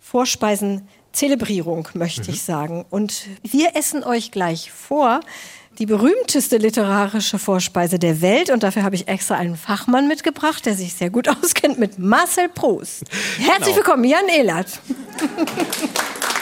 Vorspeisen 0.00 0.88
Zelebrierung, 1.14 1.88
möchte 1.94 2.28
mhm. 2.28 2.34
ich 2.34 2.42
sagen. 2.42 2.84
Und 2.90 3.26
wir 3.42 3.74
essen 3.74 4.04
euch 4.04 4.30
gleich 4.30 4.70
vor 4.70 5.20
die 5.78 5.86
berühmteste 5.86 6.58
literarische 6.58 7.38
Vorspeise 7.38 7.98
der 7.98 8.20
Welt. 8.20 8.50
Und 8.50 8.62
dafür 8.62 8.82
habe 8.82 8.94
ich 8.94 9.08
extra 9.08 9.36
einen 9.36 9.56
Fachmann 9.56 10.06
mitgebracht, 10.08 10.66
der 10.66 10.74
sich 10.74 10.94
sehr 10.94 11.10
gut 11.10 11.28
auskennt 11.42 11.78
mit 11.78 11.98
Marcel 11.98 12.48
Proust. 12.48 13.04
Herzlich 13.38 13.74
genau. 13.74 13.76
willkommen, 13.76 14.04
Jan 14.04 14.28
Ehlert. 14.28 14.68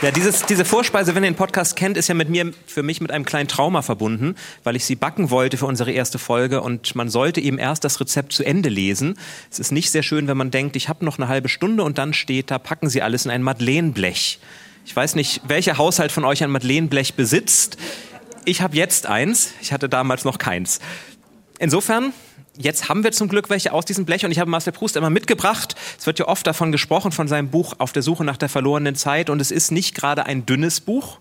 Ja, 0.00 0.12
dieses, 0.12 0.42
diese 0.42 0.64
Vorspeise, 0.64 1.16
wenn 1.16 1.24
ihr 1.24 1.30
den 1.30 1.36
Podcast 1.36 1.74
kennt, 1.74 1.96
ist 1.96 2.06
ja 2.06 2.14
mit 2.14 2.28
mir, 2.28 2.52
für 2.66 2.84
mich 2.84 3.00
mit 3.00 3.10
einem 3.10 3.24
kleinen 3.24 3.48
Trauma 3.48 3.82
verbunden, 3.82 4.36
weil 4.62 4.76
ich 4.76 4.84
sie 4.84 4.94
backen 4.94 5.30
wollte 5.30 5.56
für 5.56 5.66
unsere 5.66 5.90
erste 5.90 6.20
Folge 6.20 6.60
und 6.60 6.94
man 6.94 7.08
sollte 7.08 7.40
eben 7.40 7.58
erst 7.58 7.82
das 7.82 7.98
Rezept 7.98 8.32
zu 8.32 8.44
Ende 8.44 8.68
lesen. 8.68 9.18
Es 9.50 9.58
ist 9.58 9.72
nicht 9.72 9.90
sehr 9.90 10.04
schön, 10.04 10.28
wenn 10.28 10.36
man 10.36 10.52
denkt, 10.52 10.76
ich 10.76 10.88
habe 10.88 11.04
noch 11.04 11.18
eine 11.18 11.26
halbe 11.26 11.48
Stunde 11.48 11.82
und 11.82 11.98
dann 11.98 12.14
steht 12.14 12.52
da, 12.52 12.60
packen 12.60 12.88
Sie 12.88 13.02
alles 13.02 13.24
in 13.24 13.32
ein 13.32 13.42
Madeleineblech. 13.42 14.38
Ich 14.86 14.94
weiß 14.94 15.16
nicht, 15.16 15.40
welcher 15.48 15.78
Haushalt 15.78 16.12
von 16.12 16.24
euch 16.24 16.44
ein 16.44 16.50
Madeleineblech 16.50 17.14
besitzt. 17.14 17.76
Ich 18.44 18.62
habe 18.62 18.76
jetzt 18.76 19.06
eins, 19.06 19.52
ich 19.60 19.72
hatte 19.72 19.88
damals 19.88 20.24
noch 20.24 20.38
keins. 20.38 20.78
Insofern 21.58 22.12
jetzt 22.56 22.88
haben 22.88 23.04
wir 23.04 23.12
zum 23.12 23.28
Glück 23.28 23.50
welche 23.50 23.72
aus 23.72 23.84
diesem 23.84 24.04
Blech 24.04 24.24
und 24.24 24.30
ich 24.30 24.38
habe 24.38 24.50
Marcel 24.50 24.72
Proust 24.72 24.96
immer 24.96 25.10
mitgebracht. 25.10 25.74
Es 25.98 26.06
wird 26.06 26.18
ja 26.18 26.28
oft 26.28 26.46
davon 26.46 26.72
gesprochen, 26.72 27.12
von 27.12 27.28
seinem 27.28 27.48
Buch 27.48 27.74
Auf 27.78 27.92
der 27.92 28.02
Suche 28.02 28.24
nach 28.24 28.36
der 28.36 28.48
verlorenen 28.48 28.94
Zeit 28.94 29.30
und 29.30 29.40
es 29.40 29.50
ist 29.50 29.70
nicht 29.70 29.94
gerade 29.94 30.26
ein 30.26 30.44
dünnes 30.44 30.80
Buch, 30.80 31.18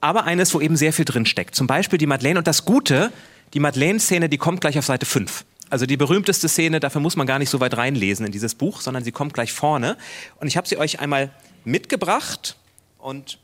aber 0.00 0.24
eines, 0.24 0.54
wo 0.54 0.60
eben 0.60 0.76
sehr 0.76 0.92
viel 0.92 1.04
drin 1.04 1.26
steckt. 1.26 1.54
Zum 1.54 1.66
Beispiel 1.66 1.98
die 1.98 2.06
Madeleine 2.06 2.38
und 2.38 2.46
das 2.46 2.64
Gute, 2.64 3.12
die 3.54 3.60
Madeleine-Szene, 3.60 4.28
die 4.28 4.38
kommt 4.38 4.60
gleich 4.60 4.78
auf 4.78 4.84
Seite 4.84 5.06
5. 5.06 5.44
Also 5.68 5.86
die 5.86 5.96
berühmteste 5.96 6.48
Szene, 6.48 6.78
dafür 6.78 7.00
muss 7.00 7.16
man 7.16 7.26
gar 7.26 7.40
nicht 7.40 7.50
so 7.50 7.58
weit 7.58 7.76
reinlesen 7.76 8.24
in 8.24 8.32
dieses 8.32 8.54
Buch, 8.54 8.80
sondern 8.80 9.02
sie 9.02 9.12
kommt 9.12 9.34
gleich 9.34 9.52
vorne. 9.52 9.96
Und 10.36 10.46
ich 10.46 10.56
habe 10.56 10.68
sie 10.68 10.76
euch 10.76 11.00
einmal 11.00 11.30
mitgebracht 11.64 12.56
und 12.98 13.38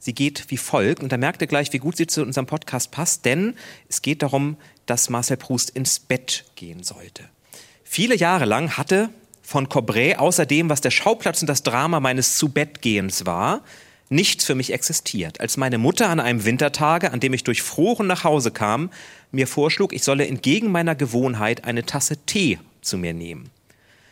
sie 0.00 0.14
geht 0.14 0.46
wie 0.48 0.56
folgt. 0.56 1.02
Und 1.02 1.12
da 1.12 1.16
merkt 1.16 1.40
ihr 1.42 1.46
gleich, 1.46 1.72
wie 1.72 1.78
gut 1.78 1.96
sie 1.96 2.08
zu 2.08 2.22
unserem 2.22 2.46
Podcast 2.46 2.90
passt, 2.90 3.24
denn 3.24 3.54
es 3.88 4.02
geht 4.02 4.22
darum, 4.22 4.56
dass 4.86 5.10
Marcel 5.10 5.36
Proust 5.36 5.70
ins 5.70 5.98
Bett 5.98 6.44
gehen 6.56 6.82
sollte. 6.82 7.24
Viele 7.84 8.16
Jahre 8.16 8.44
lang 8.44 8.76
hatte 8.76 9.10
von 9.42 9.68
Cobray 9.68 10.16
außer 10.16 10.46
dem, 10.46 10.68
was 10.68 10.80
der 10.80 10.90
Schauplatz 10.90 11.42
und 11.42 11.48
das 11.48 11.62
Drama 11.62 12.00
meines 12.00 12.36
Zubettgehens 12.36 13.26
war, 13.26 13.62
nichts 14.08 14.44
für 14.44 14.54
mich 14.54 14.72
existiert. 14.72 15.40
Als 15.40 15.56
meine 15.56 15.78
Mutter 15.78 16.08
an 16.08 16.20
einem 16.20 16.44
Wintertage, 16.44 17.12
an 17.12 17.20
dem 17.20 17.34
ich 17.34 17.44
durchfroren 17.44 18.06
nach 18.06 18.24
Hause 18.24 18.50
kam, 18.50 18.90
mir 19.32 19.46
vorschlug, 19.46 19.92
ich 19.92 20.02
solle 20.02 20.26
entgegen 20.26 20.70
meiner 20.70 20.94
Gewohnheit 20.94 21.64
eine 21.64 21.84
Tasse 21.84 22.16
Tee 22.24 22.58
zu 22.80 22.98
mir 22.98 23.12
nehmen. 23.12 23.50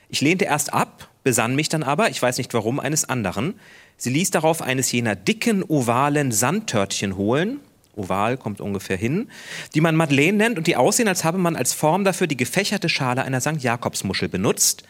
Ich 0.08 0.20
lehnte 0.20 0.44
erst 0.44 0.72
ab, 0.72 1.08
besann 1.22 1.54
mich 1.54 1.68
dann 1.68 1.82
aber, 1.82 2.10
ich 2.10 2.20
weiß 2.20 2.38
nicht 2.38 2.52
warum, 2.52 2.80
eines 2.80 3.08
anderen. 3.08 3.54
Sie 3.96 4.10
ließ 4.10 4.30
darauf 4.30 4.60
eines 4.60 4.92
jener 4.92 5.16
dicken, 5.16 5.62
ovalen 5.62 6.32
Sandtörtchen 6.32 7.16
holen, 7.16 7.60
oval 7.94 8.36
kommt 8.36 8.60
ungefähr 8.60 8.96
hin, 8.96 9.28
die 9.74 9.80
man 9.80 9.96
Madeleine 9.96 10.38
nennt 10.38 10.58
und 10.58 10.66
die 10.66 10.76
aussehen, 10.76 11.08
als 11.08 11.24
habe 11.24 11.38
man 11.38 11.56
als 11.56 11.72
Form 11.72 12.04
dafür 12.04 12.26
die 12.26 12.36
gefächerte 12.36 12.88
Schale 12.88 13.24
einer 13.24 13.40
St. 13.40 13.62
Jakobsmuschel 13.62 14.28
benutzt. 14.28 14.84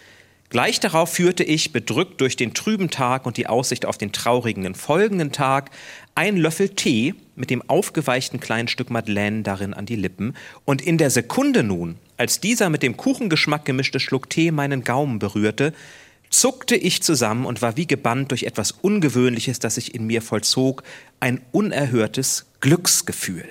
Gleich 0.53 0.81
darauf 0.81 1.11
führte 1.11 1.45
ich, 1.45 1.73
bedrückt 1.73 2.21
durch 2.21 2.37
den 2.37 2.53
trüben 2.53 2.91
Tag 2.91 3.25
und 3.25 3.39
die 3.39 3.47
Aussicht 3.47 3.87
auf 3.87 3.97
den 3.97 4.13
traurigen 4.13 4.75
folgenden 4.75 5.33
Tag, 5.33 5.71
ein 6.15 6.37
Löffel 6.37 6.69
Tee 6.69 7.15
mit 7.37 7.49
dem 7.49 7.67
aufgeweichten 7.71 8.39
kleinen 8.39 8.69
Stück 8.69 8.91
Madeleine 8.91 9.45
darin 9.45 9.73
an 9.73 9.87
die 9.87 9.97
Lippen, 9.97 10.35
und 10.67 10.83
in 10.83 10.99
der 10.99 11.09
Sekunde 11.09 11.63
nun, 11.63 11.97
als 12.19 12.39
dieser 12.39 12.69
mit 12.69 12.83
dem 12.83 12.99
Kuchengeschmack 12.99 13.65
gemischte 13.65 13.99
Schluck 13.99 14.29
Tee 14.29 14.51
meinen 14.51 14.85
Gaumen 14.85 15.19
berührte, 15.19 15.73
zuckte 16.29 16.77
ich 16.77 17.03
zusammen 17.03 17.47
und 17.47 17.63
war 17.63 17.79
wie 17.79 17.87
gebannt 17.87 18.31
durch 18.31 18.43
etwas 18.43 18.73
Ungewöhnliches, 18.73 19.59
das 19.59 19.77
sich 19.77 19.95
in 19.95 20.07
mir 20.07 20.21
vollzog, 20.21 20.83
ein 21.19 21.41
unerhörtes 21.53 22.45
Glücksgefühl. 22.63 23.45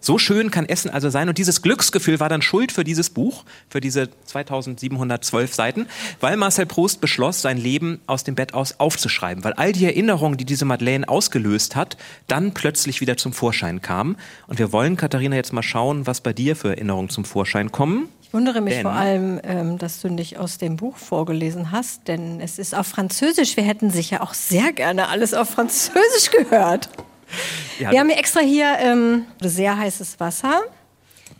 So 0.00 0.18
schön 0.18 0.50
kann 0.50 0.66
Essen 0.66 0.90
also 0.90 1.08
sein. 1.08 1.30
Und 1.30 1.38
dieses 1.38 1.62
Glücksgefühl 1.62 2.20
war 2.20 2.28
dann 2.28 2.42
Schuld 2.42 2.72
für 2.72 2.84
dieses 2.84 3.08
Buch, 3.08 3.44
für 3.70 3.80
diese 3.80 4.10
2712 4.26 5.54
Seiten, 5.54 5.86
weil 6.20 6.36
Marcel 6.36 6.66
Proust 6.66 7.00
beschloss, 7.00 7.40
sein 7.40 7.56
Leben 7.56 8.00
aus 8.06 8.22
dem 8.22 8.34
Bett 8.34 8.52
aus 8.52 8.78
aufzuschreiben, 8.80 9.44
weil 9.44 9.54
all 9.54 9.72
die 9.72 9.86
Erinnerungen, 9.86 10.36
die 10.36 10.44
diese 10.44 10.66
Madeleine 10.66 11.08
ausgelöst 11.08 11.74
hat, 11.74 11.96
dann 12.26 12.52
plötzlich 12.52 13.00
wieder 13.00 13.16
zum 13.16 13.32
Vorschein 13.32 13.80
kamen. 13.80 14.16
Und 14.46 14.58
wir 14.58 14.72
wollen, 14.72 14.96
Katharina, 14.96 15.36
jetzt 15.36 15.54
mal 15.54 15.62
schauen, 15.62 16.06
was 16.06 16.20
bei 16.20 16.34
dir 16.34 16.54
für 16.54 16.68
Erinnerungen 16.68 17.08
zum 17.08 17.24
Vorschein 17.24 17.72
kommen 17.72 18.08
wundere 18.34 18.60
mich 18.60 18.74
denn? 18.74 18.82
vor 18.82 18.92
allem, 18.92 19.40
ähm, 19.44 19.78
dass 19.78 20.00
du 20.00 20.08
nicht 20.08 20.38
aus 20.38 20.58
dem 20.58 20.76
Buch 20.76 20.96
vorgelesen 20.96 21.70
hast, 21.70 22.08
denn 22.08 22.40
es 22.40 22.58
ist 22.58 22.74
auf 22.74 22.88
Französisch. 22.88 23.56
Wir 23.56 23.62
hätten 23.62 23.90
sicher 23.90 24.22
auch 24.22 24.34
sehr 24.34 24.72
gerne 24.72 25.08
alles 25.08 25.32
auf 25.32 25.50
Französisch 25.50 26.32
gehört. 26.36 26.90
Ja, 27.80 27.90
Wir 27.90 27.98
haben 27.98 28.08
hier 28.08 28.18
extra 28.18 28.40
hier 28.40 28.76
ähm, 28.78 29.24
sehr 29.42 29.76
heißes 29.76 30.20
Wasser 30.20 30.62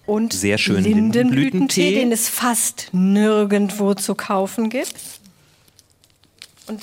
und 0.05 0.33
sehr 0.33 0.59
schön 0.59 0.83
Lindenblütentee, 0.83 1.95
den 1.95 2.11
es 2.11 2.29
fast 2.29 2.89
nirgendwo 2.93 3.95
zu 3.95 4.17
kaufen 4.17 4.69
gibt. 4.69 4.95
Und 6.67 6.83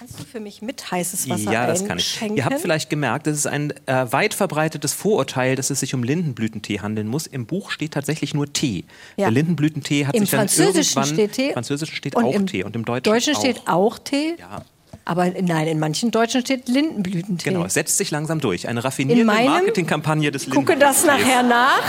Kannst 0.00 0.18
du 0.18 0.24
für 0.24 0.40
mich 0.40 0.62
mit 0.62 0.90
heißes 0.90 1.28
Wasser 1.28 1.52
Ja, 1.52 1.66
das 1.66 1.86
kann 1.86 1.98
ich. 1.98 2.20
Ihr 2.34 2.46
habt 2.46 2.58
vielleicht 2.58 2.88
gemerkt, 2.88 3.26
das 3.26 3.36
ist 3.36 3.46
ein 3.46 3.70
äh, 3.84 4.10
weit 4.10 4.32
verbreitetes 4.32 4.94
Vorurteil, 4.94 5.56
dass 5.56 5.68
es 5.68 5.80
sich 5.80 5.94
um 5.94 6.02
Lindenblütentee 6.02 6.80
handeln 6.80 7.06
muss. 7.06 7.26
Im 7.26 7.44
Buch 7.44 7.70
steht 7.70 7.92
tatsächlich 7.92 8.32
nur 8.32 8.50
Tee. 8.50 8.86
Ja. 9.18 9.26
Der 9.26 9.32
Lindenblütentee 9.32 10.06
hat 10.06 10.14
Im 10.14 10.22
sich 10.22 10.30
dann 10.30 10.48
Französischen 10.48 10.98
irgendwann... 11.02 11.14
Steht 11.14 11.32
Tee. 11.32 11.46
Im 11.48 11.52
Französischen 11.52 11.94
steht 11.94 12.16
und 12.16 12.24
auch 12.24 12.46
Tee 12.46 12.64
und 12.64 12.74
im 12.76 12.86
Deutschen, 12.86 13.12
Deutschen 13.12 13.36
auch. 13.36 13.40
steht 13.40 13.60
auch 13.66 13.98
Tee. 13.98 14.36
Ja. 14.38 14.64
Aber 15.04 15.26
nein, 15.28 15.66
in 15.66 15.78
manchen 15.78 16.10
Deutschen 16.10 16.42
steht 16.42 16.68
Lindenblütentee. 16.68 17.50
Genau, 17.50 17.64
es 17.64 17.74
setzt 17.74 17.98
sich 17.98 18.10
langsam 18.10 18.40
durch. 18.40 18.68
Eine 18.68 18.84
raffinierte 18.84 19.24
Marketingkampagne 19.24 20.30
des 20.30 20.46
Lindenblütentees. 20.46 20.78
Gucke 20.78 20.78
das 20.78 21.04
nachher 21.04 21.42
nach. 21.42 21.82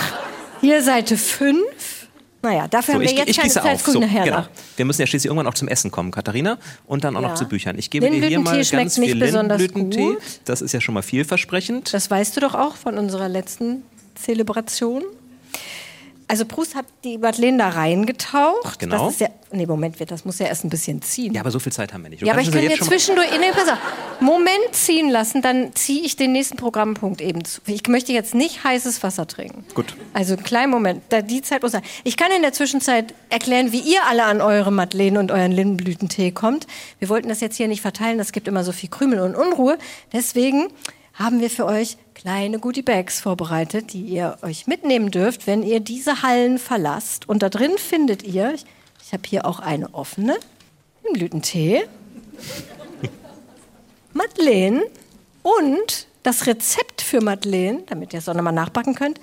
Hier 0.62 0.81
Seite 0.81 1.17
5. 1.17 1.60
Naja, 2.43 2.67
dafür 2.67 2.93
so, 2.93 3.00
haben 3.00 3.01
wir 3.01 3.12
ich, 3.12 3.17
jetzt 3.17 3.29
ich 3.29 3.38
keine 3.38 3.50
Zeit, 3.51 3.75
auf. 3.75 3.81
So, 3.86 4.00
nachher 4.00 4.24
genau. 4.24 4.38
nach. 4.38 4.50
Wir 4.75 4.86
müssen 4.86 5.01
ja 5.01 5.08
schließlich 5.08 5.29
irgendwann 5.29 5.48
auch 5.48 5.53
zum 5.53 5.67
Essen 5.67 5.91
kommen, 5.91 6.12
Katharina, 6.12 6.58
und 6.88 7.03
dann 7.03 7.15
auch 7.15 7.22
ja. 7.22 7.29
noch 7.29 7.36
zu 7.36 7.46
Büchern. 7.46 7.77
Ich 7.77 7.89
gebe 7.89 8.10
dir 8.10 8.27
hier 8.27 8.39
mal 8.39 8.63
ganz 8.63 8.96
viel 8.96 9.15
Lindenblütentee. 9.15 10.17
Das 10.46 10.62
ist 10.62 10.72
ja 10.72 10.81
schon 10.81 10.96
mal 10.96 11.03
vielversprechend. 11.03 11.93
Das 11.93 12.10
weißt 12.10 12.36
du 12.38 12.41
doch 12.41 12.55
auch 12.55 12.75
von 12.75 12.98
unserer 12.98 13.29
letzten 13.29 13.84
Zelebration. 14.15 15.03
Also 16.31 16.45
Proust 16.45 16.75
hat 16.75 16.85
die 17.03 17.17
Madeleine 17.17 17.57
da 17.57 17.69
reingetaucht. 17.69 18.79
Genau. 18.79 19.03
Das 19.03 19.15
ist 19.15 19.19
ja, 19.19 19.27
nee, 19.51 19.65
Moment, 19.65 19.97
das 20.09 20.23
muss 20.23 20.39
ja 20.39 20.45
erst 20.45 20.63
ein 20.63 20.69
bisschen 20.69 21.01
ziehen. 21.01 21.33
Ja, 21.33 21.41
aber 21.41 21.51
so 21.51 21.59
viel 21.59 21.73
Zeit 21.73 21.91
haben 21.93 22.03
wir 22.03 22.09
nicht. 22.09 22.21
Du 22.21 22.25
ja, 22.25 22.31
aber 22.31 22.41
ich 22.41 22.50
kann 22.50 22.63
ja 22.63 22.77
zwischendurch, 22.77 23.27
nee, 23.38 23.51
pass 23.51 23.67
auf, 23.67 23.77
Moment 24.21 24.71
ziehen 24.71 25.09
lassen, 25.09 25.41
dann 25.41 25.75
ziehe 25.75 26.01
ich 26.01 26.15
den 26.15 26.31
nächsten 26.31 26.55
Programmpunkt 26.55 27.19
eben 27.19 27.43
zu. 27.43 27.59
Ich 27.65 27.85
möchte 27.89 28.13
jetzt 28.13 28.33
nicht 28.33 28.63
heißes 28.63 29.03
Wasser 29.03 29.27
trinken. 29.27 29.65
Gut. 29.73 29.93
Also 30.13 30.35
einen 30.35 30.43
kleinen 30.43 30.71
Moment, 30.71 31.03
da 31.09 31.21
die 31.21 31.41
Zeit 31.41 31.63
muss 31.63 31.73
sein. 31.73 31.83
Ich 32.05 32.15
kann 32.15 32.31
in 32.31 32.43
der 32.43 32.53
Zwischenzeit 32.53 33.13
erklären, 33.29 33.73
wie 33.73 33.81
ihr 33.81 34.00
alle 34.09 34.23
an 34.23 34.39
eure 34.39 34.71
Madeleine 34.71 35.19
und 35.19 35.33
euren 35.33 35.51
Lindenblütentee 35.51 36.31
kommt. 36.31 36.65
Wir 37.00 37.09
wollten 37.09 37.27
das 37.27 37.41
jetzt 37.41 37.57
hier 37.57 37.67
nicht 37.67 37.81
verteilen, 37.81 38.17
das 38.17 38.31
gibt 38.31 38.47
immer 38.47 38.63
so 38.63 38.71
viel 38.71 38.88
Krümel 38.88 39.19
und 39.19 39.35
Unruhe. 39.35 39.77
Deswegen 40.13 40.69
haben 41.13 41.39
wir 41.39 41.49
für 41.49 41.65
euch 41.65 41.97
kleine 42.13 42.59
Goodie 42.59 42.81
Bags 42.81 43.19
vorbereitet, 43.19 43.93
die 43.93 44.01
ihr 44.01 44.37
euch 44.41 44.67
mitnehmen 44.67 45.11
dürft, 45.11 45.47
wenn 45.47 45.63
ihr 45.63 45.79
diese 45.79 46.21
Hallen 46.21 46.57
verlasst. 46.57 47.27
Und 47.27 47.43
da 47.43 47.49
drin 47.49 47.77
findet 47.77 48.23
ihr, 48.23 48.53
ich, 48.53 48.65
ich 49.03 49.13
habe 49.13 49.23
hier 49.27 49.45
auch 49.45 49.59
eine 49.59 49.93
offene, 49.93 50.37
einen 51.03 51.13
Blütentee, 51.13 51.83
Madeleine 54.13 54.83
und 55.43 56.07
das 56.23 56.47
Rezept 56.47 57.01
für 57.01 57.21
Madeleine, 57.21 57.83
damit 57.87 58.13
ihr 58.13 58.19
es 58.19 58.29
auch 58.29 58.33
nochmal 58.33 58.53
nachbacken 58.53 58.95
könnt. 58.95 59.19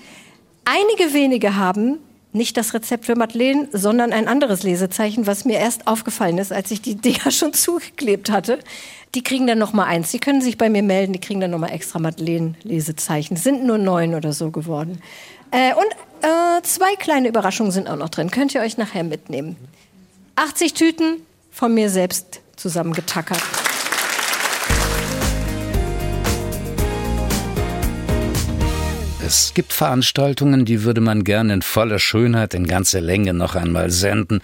Einige 0.65 1.15
wenige 1.15 1.57
haben 1.57 1.99
nicht 2.33 2.57
das 2.57 2.75
Rezept 2.75 3.07
für 3.07 3.17
Madeleine, 3.17 3.69
sondern 3.73 4.13
ein 4.13 4.29
anderes 4.29 4.63
Lesezeichen, 4.63 5.27
was 5.27 5.45
mir 5.45 5.59
erst 5.59 5.87
aufgefallen 5.87 6.39
ist, 6.39 6.53
als 6.53 6.71
ich 6.71 6.83
die 6.83 6.97
Dinger 6.97 7.31
schon 7.31 7.53
zugeklebt 7.53 8.31
hatte. 8.31 8.59
Die 9.15 9.23
kriegen 9.23 9.47
dann 9.47 9.59
noch 9.59 9.73
mal 9.73 9.85
eins. 9.85 10.11
Die 10.11 10.19
können 10.19 10.41
sich 10.43 10.59
bei 10.59 10.69
mir 10.69 10.83
melden, 10.83 11.13
die 11.13 11.21
kriegen 11.21 11.41
dann 11.41 11.51
noch 11.51 11.59
mal 11.59 11.69
extra 11.69 11.99
Madeleine-Lesezeichen. 11.99 13.37
Sind 13.37 13.65
nur 13.65 13.79
neun 13.79 14.15
oder 14.15 14.33
so 14.33 14.51
geworden. 14.51 15.01
Äh, 15.51 15.73
und 15.75 15.87
äh, 16.23 16.63
zwei 16.63 16.95
kleine 16.97 17.29
Überraschungen 17.29 17.73
sind 17.73 17.89
auch 17.89 17.97
noch 17.97 18.11
drin. 18.11 18.31
Könnt 18.31 18.55
ihr 18.55 18.61
euch 18.61 18.77
nachher 18.77 19.05
mitnehmen. 19.05 19.57
80 20.37 20.75
Tüten 20.75 21.23
von 21.51 21.75
mir 21.75 21.91
selbst 21.91 22.41
zusammengetackert. 22.57 23.41
Es 29.29 29.53
gibt 29.53 29.75
Veranstaltungen, 29.75 30.65
die 30.65 30.85
würde 30.85 31.03
man 31.03 31.23
gerne 31.23 31.53
in 31.53 31.61
voller 31.61 31.99
Schönheit 31.99 32.55
in 32.55 32.67
ganzer 32.67 33.03
Länge 33.03 33.35
noch 33.35 33.57
einmal 33.57 33.91
senden. 33.91 34.41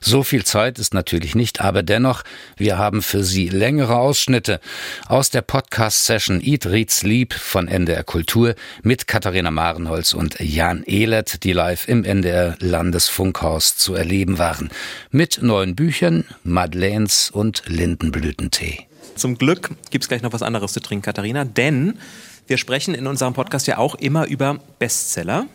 So 0.00 0.22
viel 0.22 0.44
Zeit 0.44 0.78
ist 0.78 0.94
natürlich 0.94 1.34
nicht, 1.34 1.60
aber 1.60 1.82
dennoch, 1.82 2.22
wir 2.56 2.78
haben 2.78 3.02
für 3.02 3.24
Sie 3.24 3.48
längere 3.48 3.96
Ausschnitte 3.96 4.60
aus 5.08 5.30
der 5.30 5.42
Podcast-Session 5.42 6.40
Eat, 6.40 6.66
Read, 6.66 6.88
Sleep 6.88 7.34
von 7.34 7.66
NDR 7.66 8.04
Kultur 8.04 8.54
mit 8.84 9.08
Katharina 9.08 9.50
Marenholz 9.50 10.12
und 10.12 10.38
Jan 10.38 10.84
Ehlert, 10.84 11.42
die 11.42 11.52
live 11.52 11.88
im 11.88 12.04
NDR 12.04 12.54
Landesfunkhaus 12.60 13.76
zu 13.76 13.94
erleben 13.94 14.38
waren. 14.38 14.70
Mit 15.10 15.42
neuen 15.42 15.74
Büchern, 15.74 16.24
Madeleines 16.44 17.28
und 17.32 17.64
Lindenblütentee. 17.66 18.86
Zum 19.16 19.36
Glück 19.36 19.70
gibt 19.90 20.04
es 20.04 20.08
gleich 20.08 20.22
noch 20.22 20.32
was 20.32 20.44
anderes 20.44 20.74
zu 20.74 20.78
trinken, 20.78 21.02
Katharina, 21.02 21.44
denn 21.44 21.98
wir 22.48 22.58
sprechen 22.58 22.94
in 22.94 23.06
unserem 23.06 23.34
Podcast 23.34 23.66
ja 23.66 23.78
auch 23.78 23.94
immer 23.94 24.26
über 24.26 24.58
Bestseller. 24.78 25.46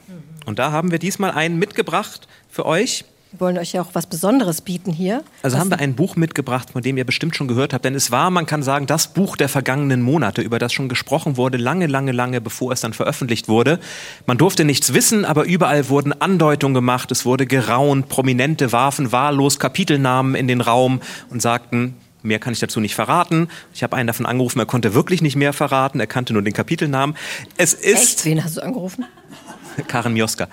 Und 0.45 0.59
da 0.59 0.71
haben 0.71 0.91
wir 0.91 0.99
diesmal 0.99 1.31
einen 1.31 1.57
mitgebracht 1.57 2.27
für 2.49 2.65
euch. 2.65 3.05
Wir 3.31 3.39
wollen 3.39 3.57
euch 3.57 3.73
ja 3.73 3.81
auch 3.81 3.89
was 3.93 4.05
Besonderes 4.05 4.61
bieten 4.61 4.91
hier. 4.91 5.23
Also 5.41 5.55
was 5.55 5.61
haben 5.61 5.71
wir 5.71 5.79
ein 5.79 5.95
Buch 5.95 6.15
mitgebracht, 6.15 6.69
von 6.69 6.83
dem 6.83 6.97
ihr 6.97 7.03
bestimmt 7.03 7.35
schon 7.35 7.47
gehört 7.47 7.73
habt. 7.73 7.83
Denn 7.83 7.95
es 7.95 8.11
war, 8.11 8.29
man 8.29 8.45
kann 8.45 8.61
sagen, 8.61 8.85
das 8.85 9.07
Buch 9.07 9.35
der 9.37 9.49
vergangenen 9.49 10.03
Monate, 10.03 10.43
über 10.43 10.59
das 10.59 10.71
schon 10.71 10.87
gesprochen 10.87 11.35
wurde, 11.35 11.57
lange, 11.57 11.87
lange, 11.87 12.11
lange 12.11 12.41
bevor 12.41 12.71
es 12.71 12.81
dann 12.81 12.93
veröffentlicht 12.93 13.47
wurde. 13.47 13.79
Man 14.27 14.37
durfte 14.37 14.65
nichts 14.65 14.93
wissen, 14.93 15.25
aber 15.25 15.45
überall 15.45 15.89
wurden 15.89 16.13
Andeutungen 16.13 16.75
gemacht, 16.75 17.11
es 17.11 17.25
wurde 17.25 17.47
geraunt, 17.47 18.07
Prominente 18.07 18.71
warfen 18.71 19.11
wahllos 19.11 19.57
Kapitelnamen 19.57 20.35
in 20.35 20.47
den 20.47 20.61
Raum 20.61 21.01
und 21.31 21.41
sagten, 21.41 21.95
Mehr 22.23 22.39
kann 22.39 22.53
ich 22.53 22.59
dazu 22.59 22.79
nicht 22.79 22.95
verraten. 22.95 23.49
Ich 23.73 23.83
habe 23.83 23.95
einen 23.95 24.07
davon 24.07 24.25
angerufen, 24.25 24.59
er 24.59 24.65
konnte 24.65 24.93
wirklich 24.93 25.21
nicht 25.21 25.35
mehr 25.35 25.53
verraten, 25.53 25.99
er 25.99 26.07
kannte 26.07 26.33
nur 26.33 26.41
den 26.41 26.53
Kapitelnamen. 26.53 27.15
Es 27.57 27.73
ist. 27.73 27.85
Echt? 27.85 28.25
Wen 28.25 28.43
hast 28.43 28.57
du 28.57 28.61
angerufen? 28.61 29.05
Karen 29.87 30.13
Mioska. 30.13 30.47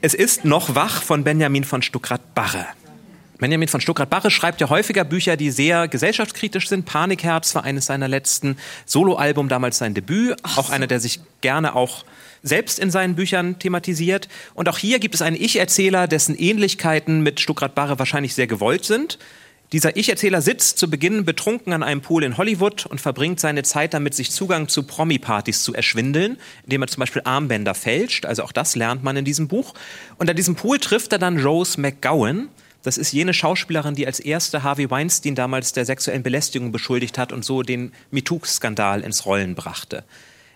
Es 0.00 0.14
ist 0.14 0.44
noch 0.44 0.74
wach 0.74 1.02
von 1.02 1.24
Benjamin 1.24 1.64
von 1.64 1.82
Stuckrad-Barre. 1.82 2.66
Benjamin 3.38 3.66
von 3.66 3.80
Stuckrad-Barre 3.80 4.30
schreibt 4.30 4.60
ja 4.60 4.68
häufiger 4.70 5.02
Bücher, 5.02 5.36
die 5.36 5.50
sehr 5.50 5.88
gesellschaftskritisch 5.88 6.68
sind. 6.68 6.84
Panikherz 6.84 7.54
war 7.56 7.64
eines 7.64 7.86
seiner 7.86 8.06
letzten 8.06 8.56
Soloalbum, 8.86 9.48
damals 9.48 9.78
sein 9.78 9.94
Debüt. 9.94 10.36
Ach 10.44 10.58
auch 10.58 10.70
einer, 10.70 10.86
der 10.86 11.00
sich 11.00 11.20
gerne 11.40 11.74
auch 11.74 12.04
selbst 12.44 12.78
in 12.78 12.92
seinen 12.92 13.16
Büchern 13.16 13.58
thematisiert. 13.58 14.28
Und 14.54 14.68
auch 14.68 14.78
hier 14.78 15.00
gibt 15.00 15.16
es 15.16 15.22
einen 15.22 15.36
Ich-Erzähler, 15.36 16.06
dessen 16.06 16.36
Ähnlichkeiten 16.36 17.22
mit 17.22 17.40
Stuckrad-Barre 17.40 17.98
wahrscheinlich 17.98 18.34
sehr 18.34 18.46
gewollt 18.46 18.84
sind. 18.84 19.18
Dieser 19.72 19.96
Ich-Erzähler 19.96 20.42
sitzt 20.42 20.76
zu 20.76 20.90
Beginn 20.90 21.24
betrunken 21.24 21.72
an 21.72 21.82
einem 21.82 22.02
Pool 22.02 22.24
in 22.24 22.36
Hollywood 22.36 22.84
und 22.84 23.00
verbringt 23.00 23.40
seine 23.40 23.62
Zeit 23.62 23.94
damit, 23.94 24.14
sich 24.14 24.30
Zugang 24.30 24.68
zu 24.68 24.82
Promi-Partys 24.82 25.62
zu 25.62 25.72
erschwindeln, 25.72 26.36
indem 26.64 26.82
er 26.82 26.88
zum 26.88 27.00
Beispiel 27.00 27.22
Armbänder 27.24 27.74
fälscht. 27.74 28.26
Also 28.26 28.42
auch 28.42 28.52
das 28.52 28.76
lernt 28.76 29.02
man 29.02 29.16
in 29.16 29.24
diesem 29.24 29.48
Buch. 29.48 29.72
Und 30.18 30.28
an 30.28 30.36
diesem 30.36 30.56
Pool 30.56 30.78
trifft 30.78 31.12
er 31.12 31.18
dann 31.18 31.40
Rose 31.40 31.80
McGowan. 31.80 32.48
Das 32.82 32.98
ist 32.98 33.12
jene 33.12 33.32
Schauspielerin, 33.32 33.94
die 33.94 34.06
als 34.06 34.20
erste 34.20 34.62
Harvey 34.62 34.90
Weinstein 34.90 35.34
damals 35.34 35.72
der 35.72 35.86
sexuellen 35.86 36.22
Belästigung 36.22 36.70
beschuldigt 36.70 37.16
hat 37.16 37.32
und 37.32 37.42
so 37.42 37.62
den 37.62 37.92
MeToo-Skandal 38.10 39.00
ins 39.00 39.24
Rollen 39.24 39.54
brachte. 39.54 40.04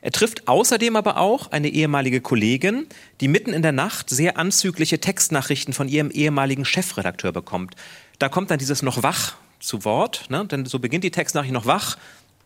Er 0.03 0.13
trifft 0.13 0.47
außerdem 0.47 0.95
aber 0.95 1.17
auch 1.17 1.51
eine 1.51 1.69
ehemalige 1.69 2.21
Kollegin, 2.21 2.87
die 3.21 3.29
mitten 3.29 3.53
in 3.53 3.63
der 3.63 3.73
Nacht 3.73 4.11
sehr 4.11 4.37
anzügliche 4.39 5.01
Textnachrichten 5.01 5.73
von 5.73 5.89
ihrem 5.89 6.11
ehemaligen 6.11 6.65
Chefredakteur 6.65 7.33
bekommt. 7.33 7.75
Da 8.19 8.29
kommt 8.29 8.51
dann 8.51 8.59
dieses 8.59 8.83
noch 8.83 9.03
wach 9.03 9.35
zu 9.61 9.85
Wort, 9.85 10.27
ne? 10.29 10.45
denn 10.47 10.67
so 10.67 10.79
beginnt 10.79 11.05
die 11.05 11.11
Textnachricht 11.11 11.53
noch 11.53 11.67
wach. 11.67 11.97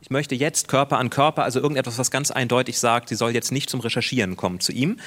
Ich 0.00 0.10
möchte 0.10 0.34
jetzt 0.34 0.68
Körper 0.68 0.98
an 0.98 1.10
Körper, 1.10 1.44
also 1.44 1.60
irgendetwas, 1.60 1.98
was 1.98 2.10
ganz 2.10 2.30
eindeutig 2.30 2.78
sagt, 2.78 3.10
sie 3.10 3.14
soll 3.14 3.34
jetzt 3.34 3.52
nicht 3.52 3.68
zum 3.68 3.80
Recherchieren 3.80 4.36
kommen 4.36 4.60
zu 4.60 4.72
ihm. 4.72 4.98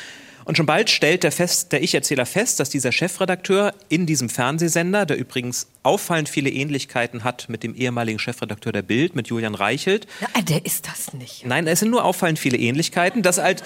Und 0.45 0.57
schon 0.57 0.65
bald 0.65 0.89
stellt 0.89 1.23
der, 1.23 1.31
fest, 1.31 1.71
der 1.71 1.81
Ich-Erzähler 1.81 2.25
fest, 2.25 2.59
dass 2.59 2.69
dieser 2.69 2.91
Chefredakteur 2.91 3.73
in 3.87 4.05
diesem 4.05 4.29
Fernsehsender, 4.29 5.05
der 5.05 5.17
übrigens 5.17 5.67
auffallend 5.83 6.27
viele 6.27 6.49
Ähnlichkeiten 6.49 7.23
hat 7.23 7.47
mit 7.47 7.63
dem 7.63 7.75
ehemaligen 7.75 8.19
Chefredakteur 8.19 8.73
der 8.73 8.81
Bild, 8.81 9.15
mit 9.15 9.27
Julian 9.27 9.55
Reichelt. 9.55 10.05
Ja, 10.19 10.41
der 10.41 10.65
ist 10.65 10.87
das 10.87 11.13
nicht. 11.13 11.45
Nein, 11.45 11.65
es 11.65 11.79
sind 11.79 11.91
nur 11.91 12.03
auffallend 12.03 12.39
viele 12.39 12.57
Ähnlichkeiten, 12.57 13.23
dass 13.23 13.37
halt 13.37 13.63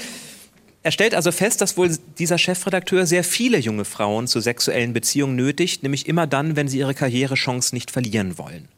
er 0.88 0.92
stellt 0.92 1.14
also 1.14 1.34
fest, 1.34 1.60
dass 1.60 1.76
wohl 1.76 1.98
dieser 2.18 2.38
Chefredakteur 2.38 3.06
sehr 3.06 3.26
viele 3.26 3.58
junge 3.58 3.84
Frauen 3.84 4.26
zu 4.26 4.40
sexuellen 4.40 4.94
Beziehungen 4.94 5.36
nötigt, 5.36 5.84
nämlich 5.84 6.08
immer 6.08 6.28
dann, 6.28 6.56
wenn 6.56 6.70
sie 6.70 6.78
ihre 6.78 6.94
Karrierechance 6.94 7.76
nicht 7.76 7.92
verlieren 7.92 8.38
wollen. 8.38 8.70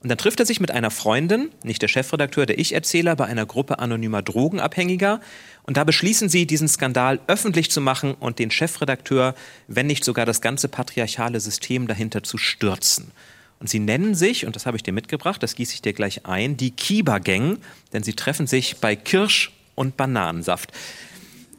Und 0.00 0.08
dann 0.08 0.18
trifft 0.18 0.40
er 0.40 0.46
sich 0.46 0.58
mit 0.58 0.72
einer 0.72 0.90
Freundin, 0.90 1.52
nicht 1.62 1.80
der 1.80 1.86
Chefredakteur, 1.86 2.46
der 2.46 2.58
Ich-Erzähler, 2.58 3.14
bei 3.14 3.26
einer 3.26 3.46
Gruppe 3.46 3.78
anonymer 3.78 4.22
Drogenabhängiger. 4.22 5.20
Und 5.62 5.76
da 5.76 5.84
beschließen 5.84 6.28
sie, 6.28 6.48
diesen 6.48 6.66
Skandal 6.66 7.20
öffentlich 7.28 7.70
zu 7.70 7.80
machen 7.80 8.14
und 8.14 8.40
den 8.40 8.50
Chefredakteur, 8.50 9.36
wenn 9.68 9.86
nicht 9.86 10.02
sogar 10.02 10.26
das 10.26 10.40
ganze 10.40 10.66
patriarchale 10.66 11.38
System 11.38 11.86
dahinter 11.86 12.24
zu 12.24 12.38
stürzen. 12.38 13.12
Und 13.60 13.70
sie 13.70 13.78
nennen 13.78 14.16
sich, 14.16 14.46
und 14.46 14.56
das 14.56 14.66
habe 14.66 14.76
ich 14.76 14.82
dir 14.82 14.92
mitgebracht, 14.92 15.40
das 15.40 15.54
gieße 15.54 15.74
ich 15.74 15.82
dir 15.82 15.92
gleich 15.92 16.26
ein, 16.26 16.56
die 16.56 16.72
Kiba-Gang, 16.72 17.58
denn 17.92 18.02
sie 18.02 18.14
treffen 18.14 18.48
sich 18.48 18.78
bei 18.78 18.96
Kirsch 18.96 19.52
und 19.76 19.96
Bananensaft. 19.96 20.72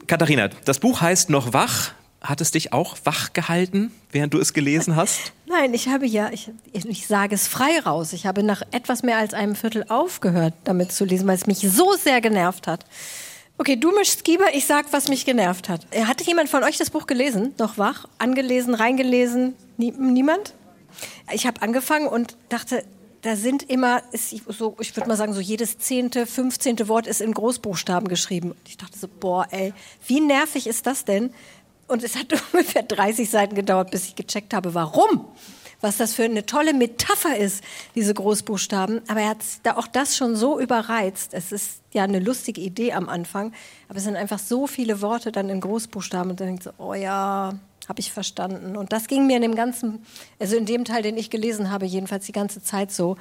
Katharina, 0.06 0.48
das 0.64 0.78
Buch 0.78 1.00
heißt 1.00 1.30
Noch 1.30 1.52
wach. 1.52 1.92
Hat 2.20 2.40
es 2.40 2.50
dich 2.50 2.72
auch 2.72 2.96
wach 3.04 3.34
gehalten, 3.34 3.92
während 4.10 4.32
du 4.32 4.38
es 4.38 4.54
gelesen 4.54 4.96
hast? 4.96 5.32
Nein, 5.46 5.74
ich 5.74 5.88
habe 5.88 6.06
ja, 6.06 6.30
ich, 6.30 6.50
ich 6.72 7.06
sage 7.06 7.34
es 7.34 7.48
frei 7.48 7.78
raus, 7.80 8.14
ich 8.14 8.24
habe 8.24 8.42
nach 8.42 8.62
etwas 8.70 9.02
mehr 9.02 9.18
als 9.18 9.34
einem 9.34 9.54
Viertel 9.54 9.84
aufgehört, 9.90 10.54
damit 10.64 10.90
zu 10.90 11.04
lesen, 11.04 11.26
weil 11.26 11.36
es 11.36 11.46
mich 11.46 11.58
so 11.58 11.92
sehr 11.92 12.22
genervt 12.22 12.66
hat. 12.66 12.86
Okay, 13.58 13.76
du 13.76 13.92
mischst 13.92 14.20
Skiber, 14.20 14.54
ich 14.54 14.64
sag, 14.64 14.86
was 14.92 15.08
mich 15.08 15.26
genervt 15.26 15.68
hat. 15.68 15.86
Hatte 16.06 16.24
jemand 16.24 16.48
von 16.48 16.64
euch 16.64 16.78
das 16.78 16.88
Buch 16.88 17.06
gelesen? 17.06 17.54
Noch 17.58 17.76
wach? 17.76 18.06
Angelesen, 18.18 18.74
reingelesen? 18.74 19.54
Nie, 19.76 19.92
niemand? 19.92 20.54
Ich 21.32 21.46
habe 21.46 21.60
angefangen 21.60 22.08
und 22.08 22.36
dachte, 22.48 22.84
da 23.24 23.36
sind 23.36 23.70
immer, 23.70 24.02
ist 24.12 24.36
so, 24.48 24.76
ich 24.80 24.94
würde 24.94 25.08
mal 25.08 25.16
sagen, 25.16 25.32
so 25.32 25.40
jedes 25.40 25.78
zehnte, 25.78 26.26
fünfzehnte 26.26 26.88
Wort 26.88 27.06
ist 27.06 27.22
in 27.22 27.32
Großbuchstaben 27.32 28.06
geschrieben. 28.06 28.54
Ich 28.68 28.76
dachte 28.76 28.98
so, 28.98 29.08
boah, 29.08 29.46
ey, 29.50 29.72
wie 30.06 30.20
nervig 30.20 30.66
ist 30.66 30.86
das 30.86 31.06
denn? 31.06 31.32
Und 31.88 32.04
es 32.04 32.16
hat 32.16 32.26
ungefähr 32.52 32.82
30 32.82 33.30
Seiten 33.30 33.54
gedauert, 33.54 33.90
bis 33.90 34.08
ich 34.08 34.14
gecheckt 34.14 34.52
habe, 34.52 34.74
warum. 34.74 35.24
Was 35.80 35.96
das 35.96 36.12
für 36.12 36.24
eine 36.24 36.44
tolle 36.44 36.74
Metapher 36.74 37.38
ist, 37.38 37.64
diese 37.94 38.12
Großbuchstaben. 38.12 39.00
Aber 39.08 39.20
er 39.20 39.30
hat 39.30 39.38
da 39.62 39.78
auch 39.78 39.86
das 39.86 40.18
schon 40.18 40.36
so 40.36 40.60
überreizt. 40.60 41.32
Es 41.32 41.50
ist 41.50 41.80
ja 41.94 42.04
eine 42.04 42.18
lustige 42.18 42.60
Idee 42.60 42.92
am 42.92 43.08
Anfang, 43.08 43.54
aber 43.88 43.96
es 43.96 44.04
sind 44.04 44.16
einfach 44.16 44.38
so 44.38 44.66
viele 44.66 45.00
Worte 45.00 45.32
dann 45.32 45.48
in 45.48 45.60
Großbuchstaben 45.60 46.30
und 46.30 46.40
dann 46.40 46.48
denkt 46.48 46.64
so, 46.64 46.72
oh 46.76 46.92
ja, 46.92 47.54
habe 47.88 48.00
ich 48.00 48.12
verstanden. 48.12 48.76
Und 48.76 48.92
das 48.92 49.06
ging 49.06 49.26
mir 49.26 49.36
in 49.36 49.42
dem 49.42 49.54
ganzen, 49.54 50.04
also 50.38 50.56
in 50.56 50.66
dem 50.66 50.84
Teil, 50.84 51.02
den 51.02 51.16
ich 51.16 51.30
gelesen 51.30 51.70
habe, 51.70 51.86
jedenfalls 51.86 52.26
die 52.26 52.32
ganze 52.32 52.62
Zeit 52.62 52.90
so. 52.90 53.16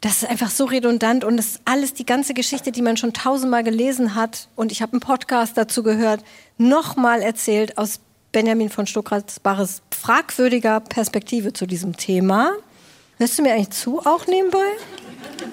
Das 0.00 0.22
ist 0.22 0.28
einfach 0.28 0.50
so 0.50 0.64
redundant 0.64 1.24
und 1.24 1.36
das 1.36 1.46
ist 1.46 1.60
alles 1.64 1.92
die 1.92 2.06
ganze 2.06 2.32
Geschichte, 2.32 2.70
die 2.70 2.82
man 2.82 2.96
schon 2.96 3.12
tausendmal 3.12 3.64
gelesen 3.64 4.14
hat. 4.14 4.48
Und 4.54 4.70
ich 4.70 4.80
habe 4.80 4.92
einen 4.92 5.00
Podcast 5.00 5.56
dazu 5.56 5.82
gehört, 5.82 6.22
nochmal 6.56 7.20
erzählt 7.22 7.78
aus 7.78 8.00
Benjamin 8.30 8.68
von 8.68 8.86
Stuckrad-Barres 8.86 9.82
fragwürdiger 9.90 10.80
Perspektive 10.80 11.52
zu 11.52 11.66
diesem 11.66 11.96
Thema. 11.96 12.52
Hörst 13.16 13.38
du 13.38 13.42
mir 13.42 13.54
eigentlich 13.54 13.70
zu, 13.70 13.98
auch 14.00 14.26
nebenbei? 14.28 14.58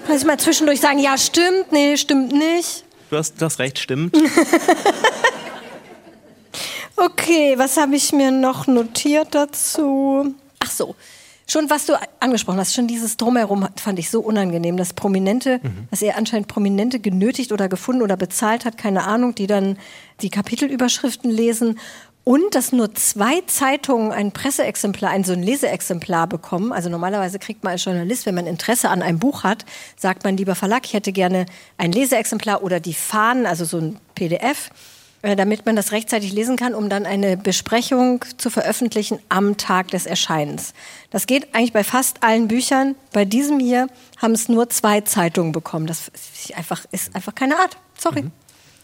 Kannst 0.06 0.22
du 0.22 0.28
mal 0.28 0.38
zwischendurch 0.38 0.80
sagen, 0.80 1.00
ja, 1.00 1.18
stimmt, 1.18 1.72
nee, 1.72 1.96
stimmt 1.96 2.32
nicht? 2.32 2.84
Du 3.10 3.16
hast 3.16 3.40
das 3.42 3.58
Recht, 3.58 3.78
stimmt. 3.78 4.16
Okay, 6.96 7.58
was 7.58 7.76
habe 7.76 7.94
ich 7.94 8.12
mir 8.12 8.30
noch 8.30 8.66
notiert 8.66 9.34
dazu? 9.34 10.34
Ach 10.60 10.70
so, 10.70 10.96
schon 11.46 11.68
was 11.68 11.84
du 11.84 11.92
angesprochen 12.20 12.58
hast, 12.58 12.74
schon 12.74 12.88
dieses 12.88 13.18
Drumherum 13.18 13.68
fand 13.76 13.98
ich 13.98 14.10
so 14.10 14.20
unangenehm, 14.20 14.78
dass 14.78 14.94
Prominente, 14.94 15.60
mhm. 15.62 15.88
dass 15.90 16.00
er 16.00 16.16
anscheinend 16.16 16.48
Prominente 16.48 16.98
genötigt 16.98 17.52
oder 17.52 17.68
gefunden 17.68 18.02
oder 18.02 18.16
bezahlt 18.16 18.64
hat, 18.64 18.78
keine 18.78 19.04
Ahnung, 19.04 19.34
die 19.34 19.46
dann 19.46 19.78
die 20.22 20.30
Kapitelüberschriften 20.30 21.30
lesen 21.30 21.78
und 22.24 22.56
dass 22.56 22.72
nur 22.72 22.92
zwei 22.94 23.42
Zeitungen 23.46 24.10
ein 24.10 24.32
Presseexemplar, 24.32 25.10
ein 25.10 25.22
so 25.22 25.32
ein 25.32 25.44
Leseexemplar 25.44 26.26
bekommen. 26.26 26.72
Also 26.72 26.88
normalerweise 26.88 27.38
kriegt 27.38 27.62
man 27.62 27.74
als 27.74 27.84
Journalist, 27.84 28.26
wenn 28.26 28.34
man 28.34 28.48
Interesse 28.48 28.88
an 28.88 29.02
einem 29.02 29.20
Buch 29.20 29.44
hat, 29.44 29.64
sagt 29.96 30.24
man 30.24 30.36
lieber 30.36 30.56
Verlag, 30.56 30.86
ich 30.86 30.94
hätte 30.94 31.12
gerne 31.12 31.46
ein 31.78 31.92
Leseexemplar 31.92 32.64
oder 32.64 32.80
die 32.80 32.94
Fahnen, 32.94 33.46
also 33.46 33.64
so 33.64 33.78
ein 33.78 33.98
PDF. 34.16 34.70
Äh, 35.26 35.34
damit 35.34 35.66
man 35.66 35.74
das 35.74 35.90
rechtzeitig 35.90 36.32
lesen 36.32 36.56
kann, 36.56 36.72
um 36.72 36.88
dann 36.88 37.04
eine 37.04 37.36
Besprechung 37.36 38.24
zu 38.36 38.48
veröffentlichen 38.48 39.18
am 39.28 39.56
Tag 39.56 39.88
des 39.88 40.06
Erscheinens. 40.06 40.72
Das 41.10 41.26
geht 41.26 41.52
eigentlich 41.52 41.72
bei 41.72 41.82
fast 41.82 42.22
allen 42.22 42.46
Büchern. 42.46 42.94
Bei 43.12 43.24
diesem 43.24 43.58
hier 43.58 43.88
haben 44.18 44.34
es 44.34 44.48
nur 44.48 44.70
zwei 44.70 45.00
Zeitungen 45.00 45.50
bekommen. 45.50 45.88
Das 45.88 46.12
ist 46.14 46.54
einfach, 46.56 46.84
ist 46.92 47.12
einfach 47.16 47.34
keine 47.34 47.58
Art. 47.58 47.76
Sorry. 47.98 48.22
Mhm. 48.22 48.30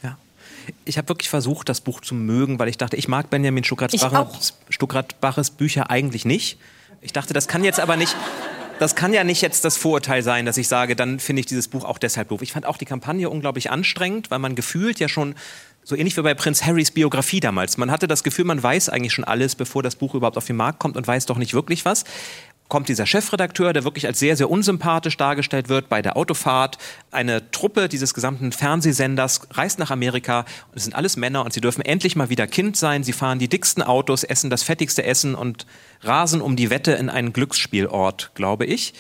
Ja. 0.03 0.19
Ich 0.85 0.99
habe 0.99 1.09
wirklich 1.11 1.31
versucht, 1.31 1.69
das 1.69 1.81
Buch 1.81 2.01
zu 2.01 2.17
mögen, 2.17 2.59
weil 2.59 2.67
ich 2.67 2.77
dachte, 2.77 2.97
ich 2.97 3.07
mag 3.07 3.31
Benjamin 3.31 3.63
Stuckrad-Baches 3.63 5.51
Bücher 5.51 5.91
eigentlich 5.91 6.25
nicht. 6.25 6.59
Ich 7.03 7.13
dachte, 7.13 7.35
das 7.35 7.47
kann 7.47 7.63
jetzt 7.63 7.79
aber 7.79 7.95
nicht 7.97 8.17
das 8.83 8.97
kann 8.97 9.15
ja 9.15 9.23
nicht 9.23 9.41
jetzt 9.43 9.65
das 9.65 9.77
Vorurteil 9.77 10.25
sein, 10.25 10.45
dass 10.45 10.57
ich 10.57 10.67
sage, 10.67 10.97
dann 10.97 11.21
finde 11.21 11.39
ich 11.39 11.47
dieses 11.47 11.69
Buch 11.69 11.85
auch 11.85 11.99
deshalb 11.99 12.31
doof. 12.31 12.43
Ich 12.43 12.51
fand 12.51 12.67
auch 12.67 12.77
die 12.77 12.85
Kampagne 12.85 13.31
unglaublich 13.31 13.71
anstrengend, 13.71 14.33
weil 14.33 14.41
man 14.41 14.57
gefühlt 14.57 14.99
ja 14.99 15.09
schon 15.09 15.37
so 15.85 15.97
ähnlich 15.97 16.17
wie 16.17 16.23
bei 16.23 16.35
Prinz 16.35 16.65
Harrys 16.65 16.91
Biografie 16.91 17.41
damals. 17.41 17.77
Man 17.77 17.91
hatte 17.91 18.07
das 18.07 18.23
Gefühl, 18.23 18.45
man 18.45 18.63
weiß 18.63 18.89
eigentlich 18.89 19.13
schon 19.13 19.25
alles, 19.25 19.55
bevor 19.55 19.83
das 19.83 19.97
Buch 19.97 20.15
überhaupt 20.15 20.37
auf 20.37 20.47
den 20.47 20.57
Markt 20.57 20.79
kommt 20.79 20.97
und 20.97 21.07
weiß 21.07 21.27
doch 21.27 21.39
nicht 21.39 21.55
wirklich 21.55 21.85
was 21.85 22.05
kommt 22.73 22.89
dieser 22.89 23.05
Chefredakteur, 23.05 23.75
der 23.75 23.85
wirklich 23.85 24.07
als 24.07 24.19
sehr, 24.19 24.35
sehr 24.35 24.49
unsympathisch 24.49 25.19
dargestellt 25.19 25.69
wird 25.69 25.91
bei 25.91 26.01
der 26.01 26.17
Autofahrt. 26.17 26.79
Eine 27.11 27.51
Truppe 27.51 27.87
dieses 27.87 28.15
gesamten 28.15 28.51
Fernsehsenders 28.51 29.43
reist 29.51 29.79
nach 29.79 29.91
Amerika 29.91 30.47
und 30.71 30.77
es 30.77 30.85
sind 30.85 30.95
alles 30.95 31.19
Männer 31.19 31.45
und 31.45 31.53
sie 31.53 31.61
dürfen 31.61 31.83
endlich 31.83 32.17
mal 32.17 32.31
wieder 32.31 32.47
Kind 32.47 32.79
sein. 32.79 33.05
Sie 33.05 33.13
fahren 33.13 33.39
die 33.39 33.49
dicksten 33.49 33.83
Autos, 33.83 34.25
essen 34.25 34.49
das 34.49 34.63
fettigste 34.63 35.05
Essen 35.05 35.35
und 35.35 35.67
rasen 36.01 36.41
um 36.41 36.57
die 36.57 36.71
Wette 36.71 36.93
in 36.93 37.11
einen 37.11 37.35
Glücksspielort, 37.35 38.31
glaube 38.35 38.65
ich. 38.65 38.95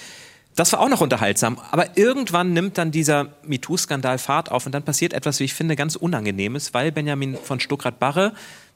Das 0.54 0.72
war 0.72 0.80
auch 0.80 0.88
noch 0.88 1.00
unterhaltsam. 1.00 1.58
Aber 1.70 1.96
irgendwann 1.96 2.52
nimmt 2.52 2.76
dann 2.78 2.90
dieser 2.90 3.28
MeToo-Skandal 3.46 4.18
Fahrt 4.18 4.50
auf 4.50 4.66
und 4.66 4.72
dann 4.72 4.82
passiert 4.82 5.14
etwas, 5.14 5.40
wie 5.40 5.44
ich 5.44 5.54
finde, 5.54 5.76
ganz 5.76 5.96
Unangenehmes, 5.96 6.74
weil 6.74 6.92
Benjamin 6.92 7.36
von 7.36 7.58
Stuckrad-Barre 7.58 8.32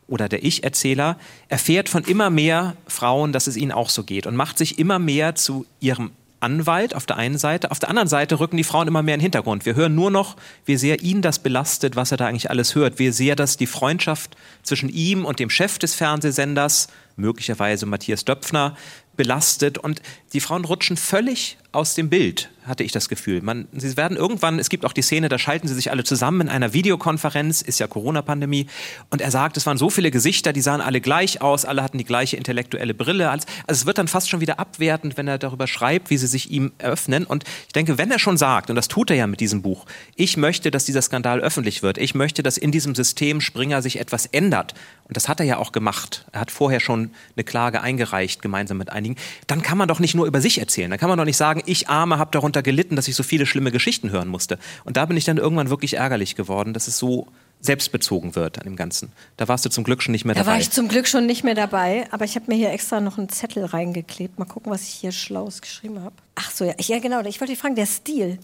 oder 0.08 0.28
der 0.28 0.44
Ich-Erzähler 0.44 1.18
erfährt 1.48 1.88
von 1.88 2.04
immer 2.04 2.30
mehr 2.30 2.76
Frauen, 2.86 3.32
dass 3.32 3.46
es 3.46 3.56
ihnen 3.56 3.72
auch 3.72 3.90
so 3.90 4.04
geht 4.04 4.26
und 4.26 4.36
macht 4.36 4.56
sich 4.56 4.78
immer 4.78 4.98
mehr 4.98 5.34
zu 5.34 5.66
ihrem 5.80 6.12
Anwalt 6.38 6.94
auf 6.94 7.06
der 7.06 7.16
einen 7.16 7.38
Seite. 7.38 7.70
Auf 7.70 7.78
der 7.78 7.88
anderen 7.88 8.08
Seite 8.08 8.38
rücken 8.38 8.56
die 8.56 8.64
Frauen 8.64 8.88
immer 8.88 9.02
mehr 9.02 9.14
in 9.14 9.18
den 9.18 9.24
Hintergrund. 9.24 9.64
Wir 9.64 9.74
hören 9.74 9.94
nur 9.94 10.10
noch, 10.10 10.36
wie 10.64 10.76
sehr 10.76 11.02
ihn 11.02 11.22
das 11.22 11.38
belastet, 11.38 11.96
was 11.96 12.12
er 12.12 12.18
da 12.18 12.26
eigentlich 12.26 12.50
alles 12.50 12.74
hört. 12.74 12.98
Wie 12.98 13.10
sehr 13.10 13.36
das 13.36 13.56
die 13.56 13.66
Freundschaft 13.66 14.36
zwischen 14.62 14.88
ihm 14.88 15.24
und 15.24 15.40
dem 15.40 15.50
Chef 15.50 15.78
des 15.78 15.94
Fernsehsenders, 15.94 16.88
möglicherweise 17.16 17.86
Matthias 17.86 18.24
Döpfner, 18.24 18.76
belastet. 19.16 19.78
Und 19.78 20.02
die 20.34 20.40
Frauen 20.40 20.64
rutschen 20.64 20.96
völlig 20.96 21.56
aus 21.76 21.94
dem 21.94 22.08
Bild 22.08 22.50
hatte 22.66 22.82
ich 22.82 22.90
das 22.90 23.08
Gefühl. 23.08 23.42
Man, 23.42 23.68
sie 23.72 23.96
werden 23.96 24.16
irgendwann, 24.16 24.58
es 24.58 24.68
gibt 24.68 24.84
auch 24.84 24.92
die 24.92 25.02
Szene, 25.02 25.28
da 25.28 25.38
schalten 25.38 25.68
sie 25.68 25.74
sich 25.74 25.90
alle 25.90 26.02
zusammen 26.02 26.40
in 26.40 26.48
einer 26.48 26.72
Videokonferenz, 26.72 27.62
ist 27.62 27.78
ja 27.78 27.86
Corona-Pandemie, 27.86 28.66
und 29.10 29.20
er 29.20 29.30
sagt, 29.30 29.56
es 29.56 29.66
waren 29.66 29.78
so 29.78 29.88
viele 29.88 30.10
Gesichter, 30.10 30.52
die 30.52 30.60
sahen 30.60 30.80
alle 30.80 31.00
gleich 31.00 31.42
aus, 31.42 31.64
alle 31.64 31.82
hatten 31.82 31.98
die 31.98 32.04
gleiche 32.04 32.36
intellektuelle 32.36 32.94
Brille. 32.94 33.30
Also 33.30 33.46
es 33.68 33.86
wird 33.86 33.98
dann 33.98 34.08
fast 34.08 34.28
schon 34.28 34.40
wieder 34.40 34.58
abwertend, 34.58 35.16
wenn 35.16 35.28
er 35.28 35.38
darüber 35.38 35.66
schreibt, 35.66 36.10
wie 36.10 36.16
sie 36.16 36.26
sich 36.26 36.50
ihm 36.50 36.72
eröffnen. 36.78 37.24
Und 37.24 37.44
ich 37.66 37.72
denke, 37.72 37.98
wenn 37.98 38.10
er 38.10 38.18
schon 38.18 38.36
sagt, 38.36 38.70
und 38.70 38.76
das 38.76 38.88
tut 38.88 39.10
er 39.10 39.16
ja 39.16 39.26
mit 39.26 39.40
diesem 39.40 39.62
Buch, 39.62 39.86
ich 40.16 40.36
möchte, 40.36 40.70
dass 40.70 40.84
dieser 40.84 41.02
Skandal 41.02 41.40
öffentlich 41.40 41.82
wird, 41.82 41.98
ich 41.98 42.14
möchte, 42.14 42.42
dass 42.42 42.56
in 42.58 42.72
diesem 42.72 42.94
System 42.94 43.40
Springer 43.40 43.82
sich 43.82 44.00
etwas 44.00 44.26
ändert, 44.26 44.74
und 45.08 45.16
das 45.16 45.28
hat 45.28 45.38
er 45.38 45.46
ja 45.46 45.58
auch 45.58 45.70
gemacht. 45.70 46.26
Er 46.32 46.40
hat 46.40 46.50
vorher 46.50 46.80
schon 46.80 47.12
eine 47.36 47.44
Klage 47.44 47.80
eingereicht, 47.80 48.42
gemeinsam 48.42 48.76
mit 48.76 48.90
einigen. 48.90 49.14
Dann 49.46 49.62
kann 49.62 49.78
man 49.78 49.86
doch 49.86 50.00
nicht 50.00 50.16
nur 50.16 50.26
über 50.26 50.40
sich 50.40 50.58
erzählen. 50.58 50.90
Dann 50.90 50.98
kann 50.98 51.08
man 51.08 51.16
doch 51.16 51.24
nicht 51.24 51.36
sagen, 51.36 51.62
ich 51.66 51.88
Arme 51.88 52.18
habe 52.18 52.30
darunter 52.30 52.62
gelitten, 52.62 52.96
dass 52.96 53.08
ich 53.08 53.16
so 53.16 53.22
viele 53.22 53.46
schlimme 53.46 53.70
Geschichten 53.70 54.10
hören 54.10 54.28
musste. 54.28 54.58
Und 54.84 54.96
da 54.96 55.06
bin 55.06 55.16
ich 55.16 55.24
dann 55.24 55.36
irgendwann 55.38 55.70
wirklich 55.70 55.94
ärgerlich 55.94 56.36
geworden, 56.36 56.72
dass 56.72 56.88
es 56.88 56.98
so 56.98 57.28
selbstbezogen 57.60 58.36
wird 58.36 58.58
an 58.58 58.64
dem 58.64 58.76
Ganzen. 58.76 59.12
Da 59.36 59.48
warst 59.48 59.64
du 59.64 59.70
zum 59.70 59.84
Glück 59.84 60.02
schon 60.02 60.12
nicht 60.12 60.24
mehr 60.24 60.34
da 60.34 60.40
dabei. 60.40 60.50
Da 60.50 60.54
war 60.54 60.60
ich 60.60 60.70
zum 60.70 60.88
Glück 60.88 61.08
schon 61.08 61.26
nicht 61.26 61.42
mehr 61.42 61.54
dabei, 61.54 62.06
aber 62.10 62.24
ich 62.24 62.36
habe 62.36 62.46
mir 62.48 62.54
hier 62.54 62.70
extra 62.70 63.00
noch 63.00 63.18
einen 63.18 63.28
Zettel 63.28 63.64
reingeklebt. 63.64 64.38
Mal 64.38 64.44
gucken, 64.44 64.70
was 64.70 64.82
ich 64.82 64.90
hier 64.90 65.12
Schlaues 65.12 65.60
geschrieben 65.60 66.02
habe. 66.02 66.14
Ach 66.34 66.50
so, 66.50 66.64
ja, 66.64 66.74
ja 66.78 66.98
genau. 66.98 67.20
Ich 67.20 67.40
wollte 67.40 67.52
dich 67.52 67.60
fragen, 67.60 67.74
der 67.74 67.86
Stil. 67.86 68.38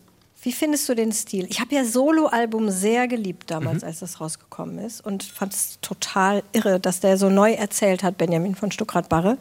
Wie 0.44 0.52
findest 0.52 0.88
du 0.88 0.96
den 0.96 1.12
Stil? 1.12 1.46
Ich 1.48 1.60
habe 1.60 1.72
ja 1.72 1.84
Solo-Album 1.84 2.68
sehr 2.70 3.06
geliebt 3.06 3.50
damals, 3.50 3.82
mhm. 3.82 3.88
als 3.88 4.00
das 4.00 4.20
rausgekommen 4.20 4.78
ist 4.78 5.00
und 5.00 5.22
fand 5.22 5.52
es 5.54 5.78
total 5.82 6.42
irre, 6.52 6.80
dass 6.80 6.98
der 6.98 7.16
so 7.16 7.30
neu 7.30 7.52
erzählt 7.52 8.02
hat, 8.02 8.18
Benjamin 8.18 8.56
von 8.56 8.72
Stuckrad-Barre. 8.72 9.38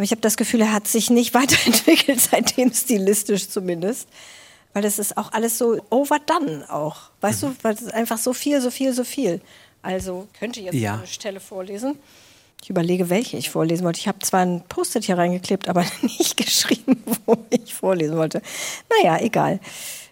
Aber 0.00 0.04
ich 0.06 0.12
habe 0.12 0.22
das 0.22 0.38
Gefühl, 0.38 0.62
er 0.62 0.72
hat 0.72 0.88
sich 0.88 1.10
nicht 1.10 1.34
weiterentwickelt, 1.34 2.18
seitdem 2.18 2.72
stilistisch 2.72 3.50
zumindest. 3.50 4.08
Weil 4.72 4.80
das 4.80 4.98
ist 4.98 5.18
auch 5.18 5.32
alles 5.32 5.58
so 5.58 5.78
overdone 5.90 6.64
auch. 6.70 7.10
Weißt 7.20 7.42
mhm. 7.42 7.48
du, 7.48 7.56
weil 7.60 7.74
es 7.74 7.82
ist 7.82 7.92
einfach 7.92 8.16
so 8.16 8.32
viel, 8.32 8.62
so 8.62 8.70
viel, 8.70 8.94
so 8.94 9.04
viel. 9.04 9.42
Also 9.82 10.26
könnte 10.38 10.58
ich 10.58 10.66
jetzt 10.66 10.76
ja. 10.76 10.94
eine 10.94 11.06
Stelle 11.06 11.38
vorlesen. 11.38 11.98
Ich 12.62 12.70
überlege, 12.70 13.10
welche 13.10 13.36
ich 13.36 13.50
vorlesen 13.50 13.84
wollte. 13.84 14.00
Ich 14.00 14.08
habe 14.08 14.20
zwar 14.20 14.40
ein 14.40 14.62
Post-it 14.70 15.04
hier 15.04 15.18
reingeklebt, 15.18 15.68
aber 15.68 15.84
nicht 16.00 16.38
geschrieben, 16.38 17.04
wo 17.26 17.36
ich 17.50 17.74
vorlesen 17.74 18.16
wollte. 18.16 18.40
Naja, 19.02 19.20
egal. 19.20 19.60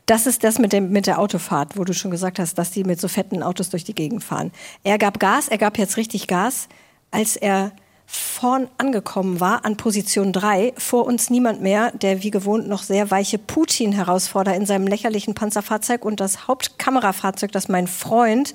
Das 0.05 0.27
ist 0.27 0.45
das 0.45 0.59
mit, 0.59 0.75
dem, 0.75 0.91
mit 0.91 1.07
der 1.07 1.19
Autofahrt, 1.19 1.79
wo 1.79 1.85
du 1.85 1.95
schon 1.95 2.11
gesagt 2.11 2.39
hast, 2.39 2.59
dass 2.59 2.73
die 2.73 2.85
mit 2.85 3.01
so 3.01 3.09
fetten 3.09 3.43
Autos 3.43 3.71
durch 3.71 3.85
die 3.85 3.95
Gegend 3.95 4.23
fahren. 4.23 4.53
Er 4.85 4.99
gab 4.99 5.19
Gas, 5.19 5.49
er 5.49 5.57
gab 5.57 5.79
jetzt 5.79 5.97
richtig 5.97 6.27
Gas, 6.27 6.69
als 7.11 7.37
er 7.37 7.73
vorn 8.11 8.69
angekommen 8.79 9.39
war, 9.39 9.67
an 9.67 9.77
Position 9.77 10.33
3, 10.33 10.73
vor 10.79 11.05
uns 11.05 11.29
niemand 11.29 11.61
mehr, 11.61 11.93
der 11.93 12.23
wie 12.23 12.31
gewohnt 12.31 12.67
noch 12.67 12.83
sehr 12.83 13.11
weiche 13.11 13.37
Putin 13.37 13.93
herausfordert 13.93 14.57
in 14.57 14.65
seinem 14.65 14.87
lächerlichen 14.87 15.35
Panzerfahrzeug. 15.35 16.07
Und 16.07 16.19
das 16.19 16.49
Hauptkamerafahrzeug, 16.49 17.53
das 17.53 17.69
mein 17.69 17.87
Freund, 17.87 18.55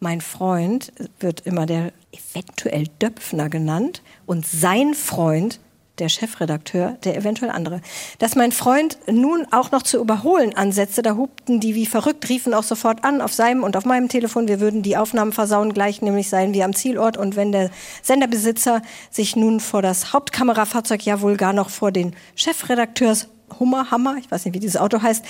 mein 0.00 0.22
Freund 0.22 0.90
wird 1.20 1.40
immer 1.40 1.66
der 1.66 1.92
eventuell 2.12 2.86
Döpfner 3.02 3.50
genannt 3.50 4.02
und 4.24 4.46
sein 4.46 4.94
Freund 4.94 5.60
der 5.98 6.08
Chefredakteur, 6.08 6.96
der 7.04 7.16
eventuell 7.16 7.50
andere. 7.50 7.80
Dass 8.18 8.36
mein 8.36 8.52
Freund 8.52 8.98
nun 9.10 9.46
auch 9.50 9.70
noch 9.70 9.82
zu 9.82 9.98
überholen 9.98 10.56
ansetzte, 10.56 11.02
da 11.02 11.16
hupten 11.16 11.60
die 11.60 11.74
wie 11.74 11.86
verrückt, 11.86 12.28
riefen 12.28 12.54
auch 12.54 12.62
sofort 12.62 13.04
an 13.04 13.20
auf 13.20 13.32
seinem 13.32 13.62
und 13.62 13.76
auf 13.76 13.84
meinem 13.84 14.08
Telefon, 14.08 14.48
wir 14.48 14.60
würden 14.60 14.82
die 14.82 14.96
Aufnahmen 14.96 15.32
versauen, 15.32 15.74
gleich 15.74 16.02
nämlich 16.02 16.28
sein 16.28 16.54
wie 16.54 16.62
am 16.62 16.74
Zielort. 16.74 17.16
Und 17.16 17.36
wenn 17.36 17.52
der 17.52 17.70
Senderbesitzer 18.02 18.82
sich 19.10 19.36
nun 19.36 19.60
vor 19.60 19.82
das 19.82 20.12
Hauptkamerafahrzeug, 20.12 21.04
ja 21.04 21.20
wohl 21.20 21.36
gar 21.36 21.52
noch 21.52 21.70
vor 21.70 21.92
den 21.92 22.14
Chefredakteurs 22.34 23.28
Hummer, 23.58 23.90
Hammer, 23.90 24.16
ich 24.18 24.30
weiß 24.30 24.44
nicht, 24.44 24.54
wie 24.54 24.60
dieses 24.60 24.76
Auto 24.76 25.02
heißt, 25.02 25.24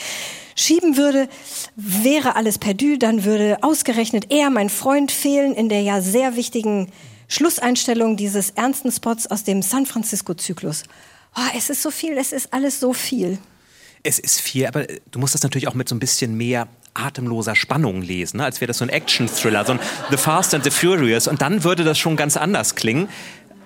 schieben 0.57 0.97
würde, 0.97 1.29
wäre 1.77 2.37
alles 2.37 2.59
perdu, 2.59 2.97
dann 2.99 3.25
würde 3.25 3.59
ausgerechnet 3.63 4.27
er, 4.31 4.51
mein 4.51 4.71
Freund, 4.71 5.13
fehlen 5.13 5.55
in 5.55 5.69
der 5.69 5.83
ja 5.83 6.01
sehr 6.01 6.37
wichtigen 6.37 6.89
Schlusseinstellung 7.29 8.17
dieses 8.17 8.51
ernsten 8.51 8.91
Spots 8.91 9.27
aus 9.27 9.45
dem 9.45 9.63
San 9.63 9.87
Francisco-Zyklus. 9.87 10.85
Oh, 11.37 11.41
es 11.57 11.71
ist 11.71 11.83
so 11.83 11.91
viel, 11.91 12.17
es 12.17 12.33
ist 12.33 12.53
alles 12.53 12.81
so 12.81 12.93
viel. 12.93 13.39
Es 14.03 14.19
ist 14.19 14.41
viel, 14.41 14.67
aber 14.67 14.87
du 15.11 15.19
musst 15.19 15.35
das 15.35 15.43
natürlich 15.43 15.69
auch 15.69 15.75
mit 15.75 15.89
so 15.89 15.95
ein 15.95 15.99
bisschen 15.99 16.37
mehr 16.37 16.69
atemloser 16.95 17.55
Spannung 17.55 18.01
lesen, 18.03 18.39
ne? 18.39 18.45
als 18.45 18.61
wäre 18.61 18.69
das 18.69 18.79
so 18.79 18.85
ein 18.85 18.89
Action-Thriller, 18.89 19.65
so 19.65 19.73
ein 19.73 19.81
The 20.11 20.17
Fast 20.17 20.55
and 20.55 20.65
the 20.65 20.71
Furious. 20.71 21.29
Und 21.29 21.43
dann 21.43 21.63
würde 21.65 21.85
das 21.85 21.99
schon 21.99 22.17
ganz 22.17 22.37
anders 22.37 22.75
klingen. 22.75 23.09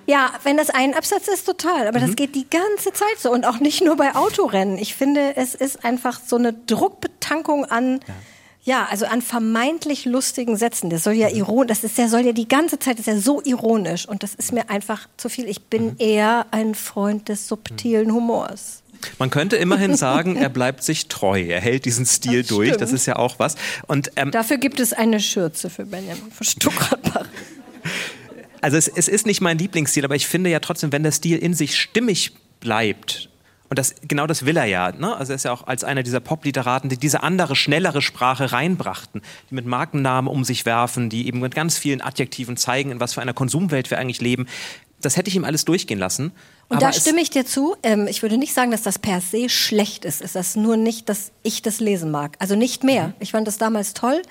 Ja, 0.05 0.31
wenn 0.43 0.57
das 0.57 0.69
ein 0.69 0.93
Absatz 0.93 1.29
ist, 1.29 1.45
total. 1.45 1.87
Aber 1.87 1.99
mhm. 1.99 2.07
das 2.07 2.15
geht 2.15 2.35
die 2.35 2.47
ganze 2.49 2.91
Zeit 2.91 3.17
so. 3.19 3.31
Und 3.31 3.45
auch 3.45 3.59
nicht 3.59 3.81
nur 3.81 3.95
bei 3.95 4.15
Autorennen. 4.15 4.77
Ich 4.77 4.95
finde, 4.95 5.37
es 5.37 5.55
ist 5.55 5.85
einfach 5.85 6.19
so 6.25 6.35
eine 6.35 6.51
Druckbetankung 6.53 7.65
an. 7.65 8.01
Ja 8.05 8.13
ja, 8.65 8.87
also 8.89 9.05
an 9.05 9.21
vermeintlich 9.21 10.05
lustigen 10.05 10.55
Sätzen. 10.55 10.89
Das 10.89 11.03
soll 11.03 11.13
ja 11.13 11.29
mhm. 11.29 11.35
ironisch, 11.35 11.67
das 11.67 11.83
ist, 11.83 11.97
der 11.97 12.07
soll 12.07 12.21
ja 12.21 12.31
die 12.31 12.47
ganze 12.47 12.79
Zeit, 12.79 12.99
ist 12.99 13.07
ja 13.07 13.17
so 13.17 13.41
ironisch 13.43 14.07
und 14.07 14.23
das 14.23 14.33
ist 14.35 14.53
mir 14.53 14.69
einfach 14.69 15.07
zu 15.17 15.29
viel. 15.29 15.47
Ich 15.47 15.63
bin 15.63 15.85
mhm. 15.85 15.95
eher 15.99 16.45
ein 16.51 16.73
Freund 16.73 17.29
des 17.29 17.47
subtilen 17.47 18.07
mhm. 18.07 18.13
Humors. 18.13 18.83
Man 19.19 19.29
könnte 19.29 19.57
immerhin 19.57 19.95
sagen, 19.97 20.37
er 20.37 20.47
bleibt 20.47 20.83
sich 20.83 21.09
treu. 21.09 21.41
Er 21.41 21.59
hält 21.59 21.83
diesen 21.83 22.05
Stil 22.05 22.41
das 22.41 22.47
durch. 22.47 22.77
Das 22.77 22.93
ist 22.93 23.05
ja 23.05 23.17
auch 23.17 23.37
was. 23.37 23.55
Und, 23.87 24.11
ähm, 24.15 24.31
Dafür 24.31 24.57
gibt 24.57 24.79
es 24.79 24.93
eine 24.93 25.19
Schürze 25.19 25.69
für 25.69 25.85
Benjamin 25.85 26.31
von 26.31 26.45
Stuttgart. 26.45 26.99
Also 28.61 28.77
es, 28.77 28.87
es 28.87 29.09
ist 29.09 29.25
nicht 29.25 29.41
mein 29.41 29.57
Lieblingsstil, 29.57 30.05
aber 30.05 30.15
ich 30.15 30.25
finde 30.25 30.49
ja 30.49 30.61
trotzdem, 30.61 30.93
wenn 30.93 31.03
der 31.03 31.11
Stil 31.11 31.37
in 31.37 31.53
sich 31.53 31.77
stimmig 31.77 32.31
bleibt 32.61 33.27
und 33.73 33.79
das, 33.79 33.95
genau 34.07 34.27
das 34.27 34.45
will 34.45 34.55
er 34.55 34.65
ja. 34.65 34.91
Ne? 34.91 35.17
Also 35.17 35.33
er 35.33 35.35
ist 35.35 35.45
ja 35.45 35.51
auch 35.51 35.65
als 35.65 35.83
einer 35.83 36.03
dieser 36.03 36.19
Popliteraten, 36.19 36.89
die 36.89 36.97
diese 36.97 37.23
andere, 37.23 37.55
schnellere 37.55 38.03
Sprache 38.03 38.51
reinbrachten, 38.51 39.23
die 39.49 39.55
mit 39.55 39.65
Markennamen 39.65 40.31
um 40.31 40.43
sich 40.43 40.67
werfen, 40.67 41.09
die 41.09 41.25
eben 41.25 41.39
mit 41.39 41.55
ganz 41.55 41.79
vielen 41.79 41.99
Adjektiven 41.99 42.55
zeigen, 42.55 42.91
in 42.91 42.99
was 42.99 43.15
für 43.15 43.23
einer 43.23 43.33
Konsumwelt 43.33 43.89
wir 43.89 43.97
eigentlich 43.97 44.21
leben. 44.21 44.45
Das 45.01 45.17
hätte 45.17 45.27
ich 45.31 45.35
ihm 45.35 45.43
alles 45.43 45.65
durchgehen 45.65 45.97
lassen. 45.97 46.33
Und 46.69 46.83
da 46.83 46.93
stimme 46.93 47.19
ich 47.19 47.31
dir 47.31 47.47
zu. 47.47 47.75
Ähm, 47.81 48.05
ich 48.07 48.21
würde 48.21 48.37
nicht 48.37 48.53
sagen, 48.53 48.69
dass 48.69 48.83
das 48.83 48.99
per 48.99 49.21
se 49.21 49.49
schlecht 49.49 50.05
ist. 50.05 50.21
Es 50.21 50.35
ist 50.35 50.55
nur 50.55 50.77
nicht, 50.77 51.09
dass 51.09 51.31
ich 51.41 51.63
das 51.63 51.79
lesen 51.79 52.11
mag. 52.11 52.35
Also 52.37 52.55
nicht 52.55 52.83
mehr. 52.83 53.07
Mhm. 53.07 53.13
Ich 53.21 53.31
fand 53.31 53.47
das 53.47 53.57
damals 53.57 53.95
toll. 53.95 54.21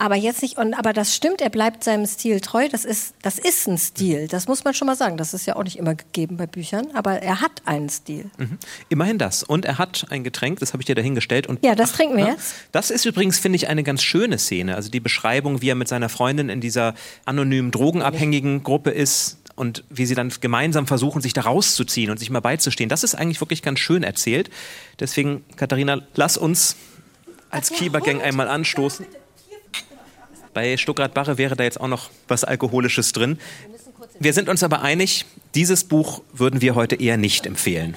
Aber 0.00 0.16
jetzt 0.16 0.40
nicht, 0.40 0.56
und, 0.56 0.72
aber 0.72 0.94
das 0.94 1.14
stimmt, 1.14 1.42
er 1.42 1.50
bleibt 1.50 1.84
seinem 1.84 2.06
Stil 2.06 2.40
treu. 2.40 2.70
Das 2.70 2.86
ist, 2.86 3.12
das 3.20 3.38
ist 3.38 3.68
ein 3.68 3.76
Stil. 3.76 4.28
Das 4.28 4.48
muss 4.48 4.64
man 4.64 4.72
schon 4.72 4.86
mal 4.86 4.96
sagen. 4.96 5.18
Das 5.18 5.34
ist 5.34 5.44
ja 5.44 5.56
auch 5.56 5.62
nicht 5.62 5.76
immer 5.76 5.94
gegeben 5.94 6.38
bei 6.38 6.46
Büchern. 6.46 6.88
Aber 6.94 7.20
er 7.20 7.42
hat 7.42 7.60
einen 7.66 7.90
Stil. 7.90 8.30
Mhm. 8.38 8.56
Immerhin 8.88 9.18
das. 9.18 9.42
Und 9.42 9.66
er 9.66 9.76
hat 9.76 10.06
ein 10.08 10.24
Getränk, 10.24 10.58
das 10.60 10.72
habe 10.72 10.80
ich 10.80 10.86
dir 10.86 10.94
dahingestellt. 10.94 11.46
Und, 11.46 11.62
ja, 11.62 11.74
das 11.74 11.92
trinken 11.92 12.16
wir 12.16 12.24
ach, 12.24 12.30
jetzt. 12.30 12.54
Das 12.72 12.90
ist 12.90 13.04
übrigens, 13.04 13.38
finde 13.38 13.56
ich, 13.56 13.68
eine 13.68 13.82
ganz 13.82 14.02
schöne 14.02 14.38
Szene. 14.38 14.74
Also 14.74 14.90
die 14.90 15.00
Beschreibung, 15.00 15.60
wie 15.60 15.68
er 15.68 15.74
mit 15.74 15.88
seiner 15.88 16.08
Freundin 16.08 16.48
in 16.48 16.62
dieser 16.62 16.94
anonymen 17.26 17.70
drogenabhängigen 17.70 18.62
Gruppe 18.62 18.92
ist 18.92 19.36
und 19.54 19.84
wie 19.90 20.06
sie 20.06 20.14
dann 20.14 20.32
gemeinsam 20.40 20.86
versuchen, 20.86 21.20
sich 21.20 21.34
da 21.34 21.42
rauszuziehen 21.42 22.10
und 22.10 22.16
sich 22.16 22.30
mal 22.30 22.40
beizustehen. 22.40 22.88
Das 22.88 23.04
ist 23.04 23.16
eigentlich 23.16 23.42
wirklich 23.42 23.60
ganz 23.60 23.80
schön 23.80 24.02
erzählt. 24.02 24.48
Deswegen, 24.98 25.44
Katharina, 25.56 26.00
lass 26.14 26.38
uns 26.38 26.76
als 27.50 27.70
Kiebergang 27.70 28.22
einmal 28.22 28.48
anstoßen. 28.48 29.04
Bei 30.60 30.76
Stuttgart-Barre 30.76 31.38
wäre 31.38 31.56
da 31.56 31.64
jetzt 31.64 31.80
auch 31.80 31.88
noch 31.88 32.10
was 32.28 32.44
Alkoholisches 32.44 33.12
drin. 33.12 33.38
Wir 34.18 34.34
sind 34.34 34.50
uns 34.50 34.62
aber 34.62 34.82
einig, 34.82 35.24
dieses 35.54 35.84
Buch 35.84 36.20
würden 36.34 36.60
wir 36.60 36.74
heute 36.74 36.96
eher 36.96 37.16
nicht 37.16 37.46
empfehlen. 37.46 37.96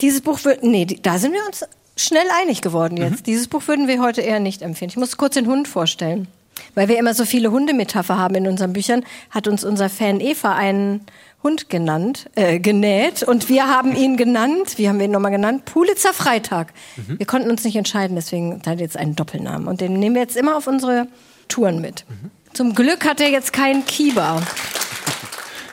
Dieses 0.00 0.20
Buch 0.20 0.44
wird, 0.44 0.64
nee, 0.64 0.84
da 0.84 1.20
sind 1.20 1.32
wir 1.32 1.46
uns 1.46 1.64
schnell 1.96 2.26
einig 2.42 2.60
geworden 2.60 2.96
jetzt. 2.96 3.20
Mhm. 3.20 3.22
Dieses 3.22 3.46
Buch 3.46 3.68
würden 3.68 3.86
wir 3.86 4.02
heute 4.02 4.20
eher 4.20 4.40
nicht 4.40 4.62
empfehlen. 4.62 4.88
Ich 4.88 4.96
muss 4.96 5.16
kurz 5.16 5.34
den 5.34 5.46
Hund 5.46 5.68
vorstellen. 5.68 6.26
Weil 6.74 6.88
wir 6.88 6.98
immer 6.98 7.14
so 7.14 7.24
viele 7.24 7.52
Hundemetapher 7.52 8.18
haben 8.18 8.34
in 8.34 8.48
unseren 8.48 8.72
Büchern, 8.72 9.04
hat 9.30 9.46
uns 9.46 9.62
unser 9.62 9.88
Fan 9.88 10.18
Eva 10.18 10.56
einen 10.56 11.02
Hund 11.44 11.70
genannt, 11.70 12.28
äh, 12.34 12.58
genäht 12.58 13.22
und 13.22 13.48
wir 13.48 13.68
haben 13.68 13.94
ihn 13.94 14.16
genannt, 14.16 14.76
wie 14.76 14.88
haben 14.88 14.98
wir 14.98 15.04
ihn 15.04 15.12
nochmal 15.12 15.30
genannt? 15.30 15.66
Pulitzer 15.66 16.12
Freitag. 16.12 16.72
Mhm. 16.96 17.20
Wir 17.20 17.26
konnten 17.26 17.48
uns 17.48 17.62
nicht 17.62 17.76
entscheiden, 17.76 18.16
deswegen 18.16 18.56
hat 18.56 18.66
er 18.66 18.76
jetzt 18.78 18.96
einen 18.96 19.14
Doppelnamen 19.14 19.68
und 19.68 19.80
den 19.80 19.92
nehmen 19.92 20.16
wir 20.16 20.22
jetzt 20.22 20.36
immer 20.36 20.56
auf 20.56 20.66
unsere 20.66 21.06
Touren 21.48 21.80
mit. 21.80 22.04
Mhm. 22.08 22.30
Zum 22.52 22.74
Glück 22.74 23.04
hat 23.04 23.20
er 23.20 23.30
jetzt 23.30 23.52
keinen 23.52 23.84
Kieber. 23.86 24.42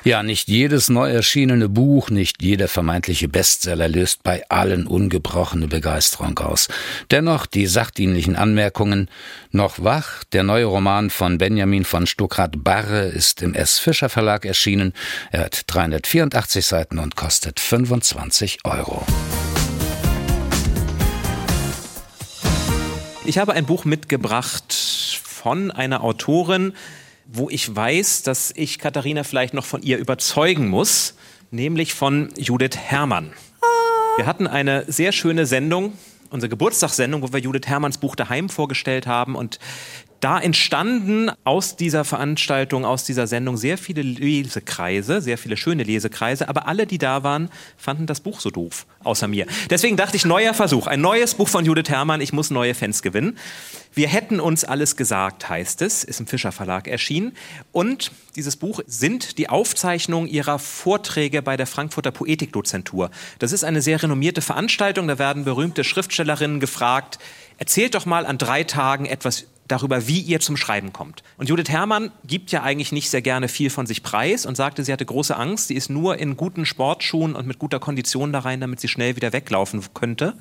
Ja, 0.05 0.21
nicht 0.21 0.49
jedes 0.49 0.89
neu 0.89 1.09
erschienene 1.09 1.69
Buch, 1.69 2.09
nicht 2.09 2.43
jeder 2.43 2.67
vermeintliche 2.67 3.29
Bestseller 3.29 3.88
löst 3.88 4.21
bei 4.21 4.43
allen 4.49 4.86
ungebrochene 4.86 5.67
Begeisterung 5.67 6.38
aus. 6.39 6.67
Dennoch 7.09 7.45
die 7.45 7.67
sachdienlichen 7.67 8.36
Anmerkungen. 8.36 9.09
Noch 9.51 9.81
wach, 9.81 10.25
der 10.25 10.43
neue 10.43 10.65
Roman 10.65 11.09
von 11.09 11.38
Benjamin 11.38 11.86
von 11.86 12.05
Stuckrad-Barre 12.05 13.05
ist 13.05 13.41
im 13.41 13.53
S. 13.53 13.79
Fischer 13.79 14.09
Verlag 14.09 14.43
erschienen. 14.43 14.91
Er 15.31 15.45
hat 15.45 15.63
384 15.67 16.65
Seiten 16.65 16.99
und 16.99 17.15
kostet 17.15 17.62
25 17.62 18.65
Euro. 18.65 19.05
Ich 23.23 23.38
habe 23.38 23.53
ein 23.53 23.65
Buch 23.65 23.86
mitgebracht 23.86 24.65
von 25.43 25.71
einer 25.71 26.06
Autorin, 26.06 26.71
wo 27.25 27.49
ich 27.49 27.75
weiß, 27.75 28.23
dass 28.23 28.53
ich 28.56 28.79
Katharina 28.79 29.25
vielleicht 29.25 29.53
noch 29.53 29.65
von 29.65 29.82
ihr 29.82 29.97
überzeugen 29.97 30.69
muss, 30.69 31.15
nämlich 31.51 31.93
von 31.93 32.29
Judith 32.38 32.77
Herrmann. 32.77 33.34
Wir 34.15 34.25
hatten 34.25 34.47
eine 34.47 34.86
sehr 34.89 35.12
schöne 35.12 35.45
Sendung, 35.45 35.97
unsere 36.29 36.49
Geburtstagssendung, 36.49 37.23
wo 37.23 37.34
wir 37.34 37.41
Judith 37.41 37.67
Herrmanns 37.67 37.97
Buch 37.97 38.15
daheim 38.15 38.47
vorgestellt 38.47 39.06
haben 39.06 39.36
und 39.36 39.60
da 40.23 40.39
entstanden 40.39 41.31
aus 41.43 41.75
dieser 41.75 42.05
Veranstaltung, 42.05 42.86
aus 42.86 43.03
dieser 43.03 43.27
Sendung 43.27 43.57
sehr 43.57 43.77
viele 43.77 44.01
Lesekreise, 44.01 45.21
sehr 45.21 45.38
viele 45.38 45.57
schöne 45.57 45.83
Lesekreise, 45.83 46.47
aber 46.47 46.65
alle, 46.67 46.88
die 46.88 46.97
da 46.97 47.23
waren, 47.23 47.49
fanden 47.75 48.05
das 48.05 48.21
Buch 48.21 48.39
so 48.39 48.49
doof, 48.49 48.86
außer 49.03 49.27
mir. 49.27 49.45
Deswegen 49.69 49.97
dachte 49.97 50.15
ich, 50.15 50.23
neuer 50.23 50.53
Versuch, 50.53 50.88
ein 50.88 51.01
neues 51.01 51.36
Buch 51.36 51.49
von 51.49 51.65
Judith 51.65 51.89
Herrmann, 51.89 52.21
ich 52.21 52.31
muss 52.31 52.51
neue 52.51 52.73
Fans 52.73 53.01
gewinnen. 53.01 53.38
Wir 53.93 54.07
hätten 54.07 54.39
uns 54.39 54.63
alles 54.63 54.95
gesagt, 54.95 55.49
heißt 55.49 55.81
es, 55.81 56.05
ist 56.05 56.21
im 56.21 56.25
Fischer 56.25 56.53
Verlag 56.53 56.88
erschienen. 56.88 57.33
Und 57.73 58.12
dieses 58.38 58.55
Buch 58.55 58.79
sind 58.88 59.38
die 59.38 59.49
Aufzeichnungen 59.49 60.29
ihrer 60.29 60.57
Vorträge 60.57 61.41
bei 61.41 61.57
der 61.57 61.67
Frankfurter 61.67 62.12
Poetikdozentur. 62.12 63.12
Das 63.39 63.51
ist 63.51 63.65
eine 63.65 63.81
sehr 63.81 64.01
renommierte 64.01 64.41
Veranstaltung, 64.41 65.09
da 65.09 65.19
werden 65.19 65.43
berühmte 65.43 65.83
Schriftstellerinnen 65.83 66.62
gefragt, 66.62 67.19
erzählt 67.57 67.93
doch 67.93 68.05
mal 68.05 68.25
an 68.25 68.38
drei 68.38 68.63
Tagen 68.63 69.05
etwas 69.05 69.45
darüber, 69.67 70.08
wie 70.08 70.19
ihr 70.19 70.39
zum 70.39 70.58
Schreiben 70.58 70.93
kommt. 70.93 71.23
Und 71.38 71.49
Judith 71.49 71.69
Herrmann 71.69 72.12
gibt 72.26 72.52
ja 72.52 72.63
eigentlich 72.63 72.91
nicht 72.91 73.10
sehr 73.10 73.21
gerne 73.21 73.47
viel 73.47 73.69
von 73.69 73.86
sich 73.86 74.04
preis 74.04 74.45
und 74.45 74.56
sagte, 74.56 74.84
sie 74.84 74.91
hatte 74.91 75.06
große 75.06 75.36
Angst, 75.36 75.67
sie 75.67 75.76
ist 75.76 75.89
nur 75.89 76.17
in 76.17 76.38
guten 76.38 76.65
Sportschuhen 76.65 77.36
und 77.36 77.47
mit 77.47 77.60
guter 77.60 77.80
Kondition 77.80 78.34
da 78.34 78.39
rein, 78.39 78.60
damit 78.60 78.80
sie 78.80 78.88
schnell 78.88 79.15
wieder 79.15 79.34
weglaufen 79.34 79.84
könnte. 79.93 80.34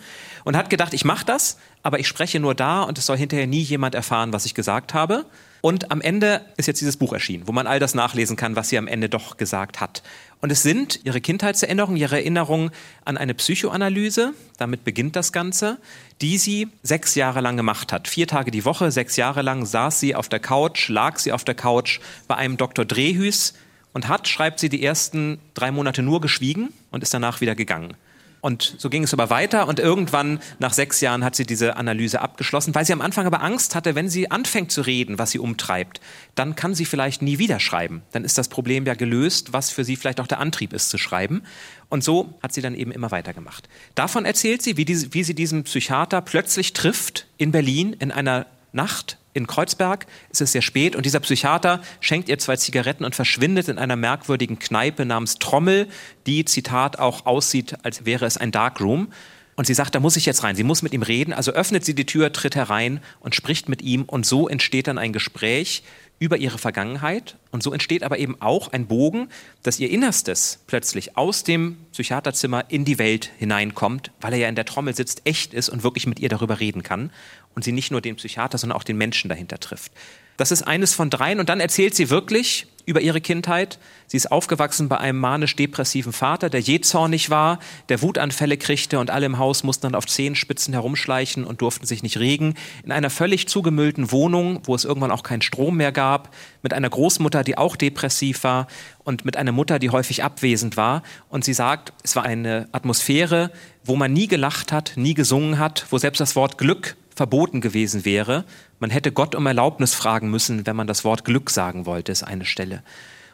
Und 0.44 0.56
hat 0.56 0.70
gedacht, 0.70 0.94
ich 0.94 1.04
mache 1.04 1.24
das, 1.24 1.58
aber 1.82 1.98
ich 1.98 2.08
spreche 2.08 2.40
nur 2.40 2.54
da 2.54 2.82
und 2.82 2.98
es 2.98 3.06
soll 3.06 3.16
hinterher 3.16 3.46
nie 3.46 3.62
jemand 3.62 3.94
erfahren, 3.94 4.32
was 4.32 4.46
ich 4.46 4.54
gesagt 4.54 4.94
habe. 4.94 5.26
Und 5.62 5.92
am 5.92 6.00
Ende 6.00 6.44
ist 6.56 6.66
jetzt 6.66 6.80
dieses 6.80 6.96
Buch 6.96 7.12
erschienen, 7.12 7.46
wo 7.46 7.52
man 7.52 7.68
all 7.68 7.78
das 7.78 7.94
nachlesen 7.94 8.36
kann, 8.36 8.56
was 8.56 8.68
sie 8.68 8.78
am 8.78 8.88
Ende 8.88 9.08
doch 9.08 9.36
gesagt 9.36 9.80
hat. 9.80 10.02
Und 10.40 10.50
es 10.50 10.64
sind 10.64 10.98
ihre 11.04 11.20
Kindheitserinnerungen, 11.20 11.96
ihre 11.96 12.16
Erinnerungen 12.16 12.72
an 13.04 13.16
eine 13.16 13.32
Psychoanalyse, 13.32 14.34
damit 14.58 14.82
beginnt 14.82 15.14
das 15.14 15.32
Ganze, 15.32 15.78
die 16.20 16.36
sie 16.36 16.66
sechs 16.82 17.14
Jahre 17.14 17.40
lang 17.40 17.56
gemacht 17.56 17.92
hat. 17.92 18.08
Vier 18.08 18.26
Tage 18.26 18.50
die 18.50 18.64
Woche, 18.64 18.90
sechs 18.90 19.14
Jahre 19.14 19.42
lang 19.42 19.64
saß 19.64 20.00
sie 20.00 20.16
auf 20.16 20.28
der 20.28 20.40
Couch, 20.40 20.88
lag 20.88 21.20
sie 21.20 21.30
auf 21.30 21.44
der 21.44 21.54
Couch 21.54 22.00
bei 22.26 22.34
einem 22.34 22.56
Dr. 22.56 22.84
Drehhüs 22.84 23.54
und 23.92 24.08
hat, 24.08 24.26
schreibt 24.26 24.58
sie, 24.58 24.68
die 24.68 24.84
ersten 24.84 25.38
drei 25.54 25.70
Monate 25.70 26.02
nur 26.02 26.20
geschwiegen 26.20 26.70
und 26.90 27.04
ist 27.04 27.14
danach 27.14 27.40
wieder 27.40 27.54
gegangen. 27.54 27.94
Und 28.42 28.74
so 28.78 28.90
ging 28.90 29.04
es 29.04 29.12
aber 29.12 29.30
weiter 29.30 29.68
und 29.68 29.78
irgendwann 29.78 30.40
nach 30.58 30.72
sechs 30.72 31.00
Jahren 31.00 31.24
hat 31.24 31.36
sie 31.36 31.46
diese 31.46 31.76
Analyse 31.76 32.20
abgeschlossen, 32.20 32.74
weil 32.74 32.84
sie 32.84 32.92
am 32.92 33.00
Anfang 33.00 33.24
aber 33.24 33.40
Angst 33.40 33.76
hatte, 33.76 33.94
wenn 33.94 34.08
sie 34.08 34.32
anfängt 34.32 34.72
zu 34.72 34.82
reden, 34.82 35.16
was 35.20 35.30
sie 35.30 35.38
umtreibt, 35.38 36.00
dann 36.34 36.56
kann 36.56 36.74
sie 36.74 36.84
vielleicht 36.84 37.22
nie 37.22 37.38
wieder 37.38 37.60
schreiben. 37.60 38.02
Dann 38.10 38.24
ist 38.24 38.38
das 38.38 38.48
Problem 38.48 38.84
ja 38.84 38.94
gelöst, 38.94 39.52
was 39.52 39.70
für 39.70 39.84
sie 39.84 39.94
vielleicht 39.94 40.18
auch 40.18 40.26
der 40.26 40.40
Antrieb 40.40 40.72
ist 40.72 40.90
zu 40.90 40.98
schreiben. 40.98 41.44
Und 41.88 42.02
so 42.02 42.34
hat 42.42 42.52
sie 42.52 42.62
dann 42.62 42.74
eben 42.74 42.90
immer 42.90 43.12
weitergemacht. 43.12 43.68
Davon 43.94 44.24
erzählt 44.24 44.60
sie, 44.60 44.76
wie, 44.76 44.84
diese, 44.84 45.14
wie 45.14 45.22
sie 45.22 45.36
diesen 45.36 45.62
Psychiater 45.62 46.20
plötzlich 46.20 46.72
trifft 46.72 47.28
in 47.38 47.52
Berlin 47.52 47.94
in 47.96 48.10
einer 48.10 48.46
Nacht 48.72 49.18
in 49.34 49.46
Kreuzberg. 49.46 50.06
Es 50.30 50.40
ist 50.40 50.52
sehr 50.52 50.62
spät 50.62 50.96
und 50.96 51.06
dieser 51.06 51.20
Psychiater 51.20 51.80
schenkt 52.00 52.28
ihr 52.28 52.38
zwei 52.38 52.56
Zigaretten 52.56 53.04
und 53.04 53.14
verschwindet 53.14 53.68
in 53.68 53.78
einer 53.78 53.96
merkwürdigen 53.96 54.58
Kneipe 54.58 55.04
namens 55.04 55.36
Trommel, 55.36 55.88
die, 56.26 56.44
Zitat, 56.44 56.98
auch 56.98 57.26
aussieht, 57.26 57.76
als 57.82 58.04
wäre 58.04 58.26
es 58.26 58.36
ein 58.36 58.52
Darkroom. 58.52 59.08
Und 59.54 59.66
sie 59.66 59.74
sagt, 59.74 59.94
da 59.94 60.00
muss 60.00 60.16
ich 60.16 60.24
jetzt 60.24 60.44
rein. 60.44 60.56
Sie 60.56 60.64
muss 60.64 60.82
mit 60.82 60.94
ihm 60.94 61.02
reden. 61.02 61.32
Also 61.32 61.52
öffnet 61.52 61.84
sie 61.84 61.94
die 61.94 62.06
Tür, 62.06 62.32
tritt 62.32 62.56
herein 62.56 63.00
und 63.20 63.34
spricht 63.34 63.68
mit 63.68 63.82
ihm. 63.82 64.04
Und 64.04 64.24
so 64.24 64.48
entsteht 64.48 64.86
dann 64.86 64.96
ein 64.96 65.12
Gespräch 65.12 65.82
über 66.18 66.38
ihre 66.38 66.56
Vergangenheit. 66.56 67.36
Und 67.50 67.62
so 67.62 67.72
entsteht 67.72 68.02
aber 68.02 68.18
eben 68.18 68.40
auch 68.40 68.72
ein 68.72 68.86
Bogen, 68.86 69.28
dass 69.62 69.78
ihr 69.78 69.90
Innerstes 69.90 70.60
plötzlich 70.68 71.16
aus 71.16 71.44
dem 71.44 71.76
Psychiaterzimmer 71.92 72.64
in 72.68 72.84
die 72.84 72.98
Welt 72.98 73.30
hineinkommt, 73.38 74.10
weil 74.20 74.32
er 74.32 74.38
ja 74.38 74.48
in 74.48 74.54
der 74.54 74.64
Trommel 74.64 74.94
sitzt, 74.94 75.22
echt 75.24 75.52
ist 75.52 75.68
und 75.68 75.82
wirklich 75.82 76.06
mit 76.06 76.20
ihr 76.20 76.28
darüber 76.28 76.60
reden 76.60 76.82
kann 76.82 77.10
und 77.54 77.64
sie 77.64 77.72
nicht 77.72 77.90
nur 77.90 78.00
den 78.00 78.16
Psychiater, 78.16 78.58
sondern 78.58 78.78
auch 78.78 78.84
den 78.84 78.96
Menschen 78.96 79.28
dahinter 79.28 79.58
trifft. 79.60 79.92
Das 80.36 80.50
ist 80.50 80.62
eines 80.62 80.94
von 80.94 81.10
dreien 81.10 81.40
und 81.40 81.48
dann 81.48 81.60
erzählt 81.60 81.94
sie 81.94 82.10
wirklich 82.10 82.66
über 82.84 83.00
ihre 83.00 83.20
Kindheit. 83.20 83.78
Sie 84.06 84.16
ist 84.16 84.32
aufgewachsen 84.32 84.88
bei 84.88 84.98
einem 84.98 85.20
manisch-depressiven 85.20 86.12
Vater, 86.12 86.50
der 86.50 86.60
jähzornig 86.60 87.30
war, 87.30 87.58
der 87.88 88.02
Wutanfälle 88.02 88.56
kriegte 88.56 88.98
und 88.98 89.10
alle 89.10 89.26
im 89.26 89.38
Haus 89.38 89.62
mussten 89.62 89.82
dann 89.82 89.94
auf 89.94 90.06
Zehenspitzen 90.06 90.74
herumschleichen 90.74 91.44
und 91.44 91.60
durften 91.60 91.86
sich 91.86 92.02
nicht 92.02 92.18
regen. 92.18 92.54
In 92.82 92.90
einer 92.92 93.10
völlig 93.10 93.46
zugemüllten 93.46 94.10
Wohnung, 94.10 94.60
wo 94.64 94.74
es 94.74 94.84
irgendwann 94.84 95.12
auch 95.12 95.22
keinen 95.22 95.42
Strom 95.42 95.76
mehr 95.76 95.92
gab, 95.92 96.34
mit 96.62 96.74
einer 96.74 96.90
Großmutter, 96.90 97.44
die 97.44 97.56
auch 97.56 97.76
depressiv 97.76 98.42
war 98.42 98.66
und 99.04 99.24
mit 99.24 99.36
einer 99.36 99.52
Mutter, 99.52 99.78
die 99.78 99.90
häufig 99.90 100.24
abwesend 100.24 100.76
war. 100.76 101.02
Und 101.28 101.44
sie 101.44 101.54
sagt, 101.54 101.92
es 102.02 102.16
war 102.16 102.24
eine 102.24 102.68
Atmosphäre, 102.72 103.52
wo 103.84 103.96
man 103.96 104.12
nie 104.12 104.26
gelacht 104.26 104.72
hat, 104.72 104.94
nie 104.96 105.14
gesungen 105.14 105.58
hat, 105.58 105.86
wo 105.90 105.98
selbst 105.98 106.20
das 106.20 106.34
Wort 106.34 106.58
Glück 106.58 106.96
verboten 107.22 107.60
gewesen 107.60 108.04
wäre. 108.04 108.44
Man 108.80 108.90
hätte 108.90 109.12
Gott 109.12 109.36
um 109.36 109.46
Erlaubnis 109.46 109.94
fragen 109.94 110.28
müssen, 110.28 110.66
wenn 110.66 110.74
man 110.74 110.88
das 110.88 111.04
Wort 111.04 111.24
Glück 111.24 111.50
sagen 111.50 111.86
wollte, 111.86 112.10
ist 112.10 112.24
eine 112.24 112.44
Stelle. 112.44 112.82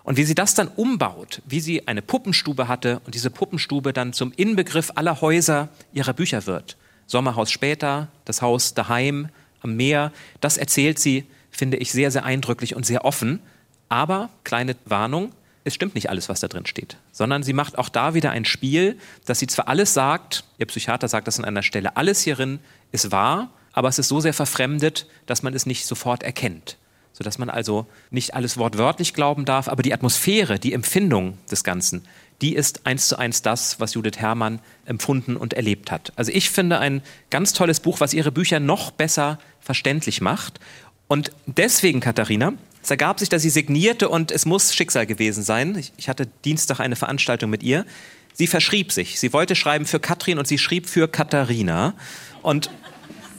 Und 0.05 0.19
wie 0.19 0.25
sie 0.25 0.35
das 0.35 0.53
dann 0.53 0.69
umbaut, 0.69 1.41
wie 1.47 1.61
sie 1.61 1.89
eine 1.89 2.03
Puppenstube 2.03 2.69
hatte 2.69 3.01
und 3.07 3.15
diese 3.15 3.31
Puppenstube 3.31 3.95
dann 3.95 4.13
zum 4.13 4.31
Inbegriff 4.37 4.93
aller 4.95 5.23
Häuser 5.23 5.71
ihrer 5.95 6.13
Bücher 6.13 6.45
wird. 6.45 6.77
Sommerhaus 7.07 7.51
später, 7.51 8.09
das 8.27 8.43
Haus 8.43 8.75
daheim, 8.75 9.31
am 9.63 9.75
Meer, 9.75 10.13
das 10.43 10.59
erzählt 10.59 10.99
sie, 10.99 11.25
finde 11.51 11.79
ich, 11.79 11.91
sehr, 11.91 12.11
sehr 12.11 12.27
eindrücklich 12.27 12.77
und 12.77 12.85
sehr 12.85 13.07
offen. 13.07 13.41
Aber, 13.89 14.29
kleine 14.45 14.77
Warnung, 14.85 15.33
es 15.65 15.75
stimmt 15.75 15.95
nicht 15.95 16.11
alles, 16.11 16.29
was 16.29 16.41
da 16.41 16.49
drin 16.49 16.67
steht, 16.67 16.99
sondern 17.11 17.43
sie 17.43 17.55
macht 17.55 17.79
auch 17.79 17.89
da 17.89 18.13
wieder 18.13 18.33
ein 18.33 18.45
Spiel, 18.45 18.99
dass 19.25 19.39
sie 19.39 19.47
zwar 19.47 19.67
alles 19.69 19.95
sagt, 19.95 20.45
ihr 20.59 20.67
Psychiater 20.67 21.09
sagt 21.09 21.27
das 21.27 21.39
an 21.39 21.47
einer 21.47 21.63
Stelle, 21.63 21.97
alles 21.97 22.21
hierin 22.21 22.59
ist 22.93 23.13
wahr, 23.13 23.51
aber 23.73 23.89
es 23.89 23.99
ist 23.99 24.09
so 24.09 24.21
sehr 24.21 24.35
verfremdet, 24.35 25.07
dass 25.27 25.43
man 25.43 25.55
es 25.55 25.67
nicht 25.67 25.87
sofort 25.87 26.23
erkennt. 26.23 26.77
Sodass 27.13 27.39
man 27.39 27.51
also 27.51 27.87
nicht 28.11 28.35
alles 28.35 28.57
wortwörtlich 28.59 29.13
glauben 29.13 29.45
darf, 29.45 29.69
aber 29.69 29.83
die 29.83 29.93
Atmosphäre, 29.93 30.59
die 30.59 30.73
Empfindung 30.73 31.37
des 31.51 31.65
Ganzen, 31.65 32.03
die 32.41 32.55
ist 32.55 32.87
eins 32.87 33.09
zu 33.09 33.19
eins 33.19 33.43
das, 33.43 33.81
was 33.81 33.95
Judith 33.95 34.19
Herrmann 34.19 34.61
empfunden 34.85 35.37
und 35.37 35.55
erlebt 35.55 35.91
hat. 35.91 36.13
Also 36.15 36.31
ich 36.31 36.51
finde 36.51 36.79
ein 36.79 37.03
ganz 37.31 37.53
tolles 37.53 37.81
Buch, 37.81 38.01
was 38.01 38.15
ihre 38.15 38.31
Bücher 38.31 38.61
noch 38.61 38.93
besser 38.93 39.39
verständlich 39.61 40.21
macht. 40.21 40.61
Und 41.09 41.33
deswegen, 41.47 42.01
Katharina, 42.01 42.53
es 42.83 42.91
ergab 42.91 43.19
sich, 43.19 43.29
dass 43.29 43.43
sie 43.43 43.51
signierte 43.51 44.09
und 44.09 44.31
es 44.31 44.47
muss 44.47 44.75
Schicksal 44.75 45.07
gewesen 45.07 45.43
sein. 45.43 45.83
Ich, 45.97 46.09
hatte 46.09 46.27
Dienstag 46.45 46.81
eine 46.81 46.97
Veranstaltung 46.97 47.51
mit 47.51 47.63
ihr. 47.63 47.85
Sie 48.33 48.47
verschrieb 48.47 48.93
sich. 48.93 49.19
Sie 49.19 49.33
wollte 49.33 49.57
schreiben 49.57 49.85
für 49.85 49.99
Katrin 49.99 50.39
und 50.39 50.47
sie 50.47 50.59
schrieb 50.59 50.89
für 50.89 51.09
Katharina. 51.09 51.95
Und 52.43 52.71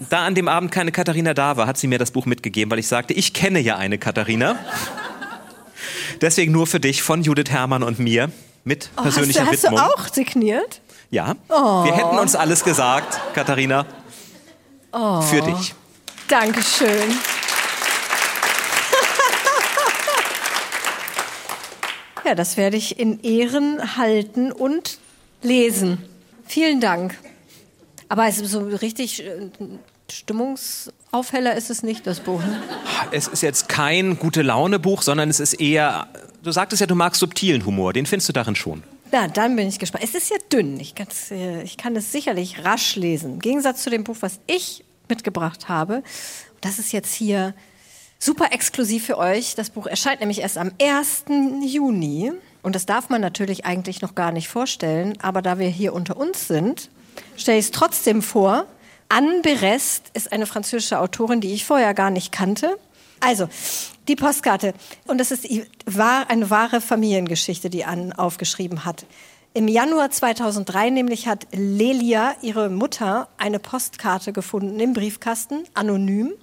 da 0.10 0.26
an 0.26 0.36
dem 0.36 0.48
Abend 0.48 0.72
keine 0.72 0.92
Katharina 0.92 1.34
da 1.34 1.58
war, 1.58 1.68
hat 1.68 1.78
sie 1.78 1.88
mir 1.88 2.00
das 2.00 2.12
Buch 2.12 2.26
mitgegeben, 2.26 2.72
weil 2.72 2.80
ich 2.80 2.88
sagte, 2.88 3.14
ich 3.14 3.34
kenne 3.34 3.60
ja 3.60 3.78
eine 3.78 3.98
Katharina. 3.98 4.58
Deswegen 6.22 6.52
nur 6.52 6.68
für 6.68 6.80
dich 6.80 7.02
von 7.02 7.24
Judith 7.24 7.50
Herrmann 7.50 7.84
und 7.84 8.00
mir 8.00 8.32
mit 8.64 8.90
oh, 8.98 9.04
persönlicher 9.04 9.46
hast 9.46 9.64
du, 9.64 9.68
Widmung. 9.68 9.82
Hast 9.82 9.90
du 9.90 10.02
auch 10.02 10.14
signiert? 10.14 10.82
Ja. 11.12 11.36
Oh. 11.50 11.86
Wir 11.86 11.96
hätten 11.96 12.18
uns 12.18 12.36
alles 12.36 12.64
gesagt, 12.64 13.20
Katharina. 13.34 13.86
Oh. 14.92 15.22
Für 15.22 15.42
dich. 15.42 15.74
Dankeschön. 16.28 16.90
ja, 22.26 22.36
das 22.36 22.58
werde 22.58 22.78
ich 22.78 23.00
in 23.00 23.22
Ehren 23.22 23.98
halten 23.98 24.52
und 24.52 25.00
lesen. 25.42 26.06
Vielen 26.46 26.80
Dank. 26.80 27.18
Aber 28.10 28.28
es 28.28 28.40
ist 28.40 28.52
so 28.52 28.62
richtig 28.62 29.24
äh, 29.24 29.50
Stimmungsaufheller 30.12 31.56
ist 31.56 31.70
es 31.70 31.84
nicht, 31.84 32.08
das 32.08 32.20
Buch. 32.20 32.42
Ne? 32.42 32.62
Es 33.12 33.28
ist 33.28 33.42
jetzt 33.42 33.70
kein 33.70 34.18
gute 34.18 34.42
Laune 34.42 34.80
Buch, 34.80 35.04
sondern 35.04 35.30
es 35.30 35.40
ist 35.40 35.54
eher, 35.54 36.08
du 36.44 36.52
sagtest 36.52 36.82
ja, 36.82 36.88
du 36.88 36.96
magst 36.96 37.20
subtilen 37.20 37.66
Humor, 37.66 37.94
den 37.94 38.06
findest 38.06 38.30
du 38.30 38.34
darin 38.34 38.56
schon. 38.56 38.84
Na, 39.12 39.28
dann 39.28 39.56
bin 39.56 39.68
ich 39.68 39.80
gespannt. 39.80 40.04
Es 40.04 40.14
ist 40.14 40.30
ja 40.30 40.38
dünn. 40.52 40.80
Ich, 40.80 40.94
äh, 41.32 41.64
ich 41.64 41.78
kann 41.78 41.96
es 41.96 42.12
sicherlich 42.12 42.64
rasch 42.64 42.96
lesen. 42.96 43.34
Im 43.34 43.40
Gegensatz 43.40 43.84
zu 43.84 43.90
dem 43.90 44.04
Buch, 44.04 44.18
was 44.20 44.40
ich 44.46 44.84
mitgebracht 45.08 45.68
habe. 45.68 46.04
Das 46.62 46.78
ist 46.78 46.92
jetzt 46.92 47.14
hier 47.14 47.56
super 48.20 48.52
exklusiv 48.52 49.06
für 49.06 49.18
euch. 49.18 49.56
Das 49.56 49.72
Buch 49.72 49.88
erscheint 49.88 50.20
nämlich 50.20 50.42
erst 50.42 50.60
am 50.60 50.72
1. 50.80 51.26
Juni. 51.66 52.32
Und 52.62 52.76
das 52.76 52.86
darf 52.86 53.10
man 53.10 53.22
natürlich 53.22 53.66
eigentlich 53.66 54.02
noch 54.02 54.14
gar 54.14 54.32
nicht 54.32 54.48
vorstellen. 54.48 55.18
Aber 55.22 55.42
da 55.42 55.58
wir 55.58 55.70
hier 55.70 55.94
unter 55.94 56.18
uns 56.18 56.48
sind, 56.48 56.92
stelle 57.40 57.58
ich 57.58 57.66
es 57.66 57.72
trotzdem 57.72 58.22
vor. 58.22 58.66
Anne 59.10 59.42
Berest 59.42 60.12
ist 60.14 60.32
eine 60.32 60.46
französische 60.46 61.00
Autorin, 61.00 61.42
die 61.42 61.54
ich 61.54 61.66
vorher 61.66 61.94
gar 61.94 62.12
nicht 62.12 62.32
kannte. 62.32 62.78
Also, 63.22 63.50
die 64.08 64.16
Postkarte. 64.16 64.74
Und 65.08 65.18
das 65.20 65.32
ist 65.32 65.48
eine 65.48 66.50
wahre 66.50 66.82
Familiengeschichte, 66.82 67.70
die 67.70 67.86
Anne 67.86 68.18
aufgeschrieben 68.18 68.86
hat. 68.86 69.06
Im 69.54 69.68
Januar 69.68 70.12
2003 70.12 70.92
nämlich 70.92 71.28
hat 71.28 71.48
Lelia, 71.52 72.36
ihre 72.42 72.70
Mutter, 72.70 73.28
eine 73.38 73.60
Postkarte 73.60 74.32
gefunden 74.32 74.80
im 74.80 74.94
Briefkasten, 74.94 75.64
anonym. 75.74 76.34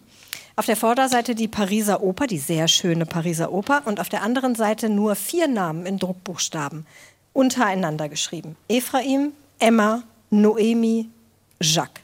Auf 0.56 0.66
der 0.66 0.76
Vorderseite 0.76 1.34
die 1.34 1.48
Pariser 1.48 2.02
Oper, 2.02 2.26
die 2.26 2.38
sehr 2.38 2.66
schöne 2.66 3.06
Pariser 3.06 3.52
Oper, 3.52 3.82
und 3.84 4.00
auf 4.00 4.08
der 4.08 4.22
anderen 4.22 4.54
Seite 4.54 4.88
nur 4.88 5.14
vier 5.14 5.48
Namen 5.48 5.86
in 5.86 5.98
Druckbuchstaben, 5.98 6.86
untereinander 7.32 8.08
geschrieben. 8.08 8.56
Ephraim, 8.68 9.32
Emma, 9.60 10.02
Noemi, 10.30 11.08
Jacques. 11.60 12.02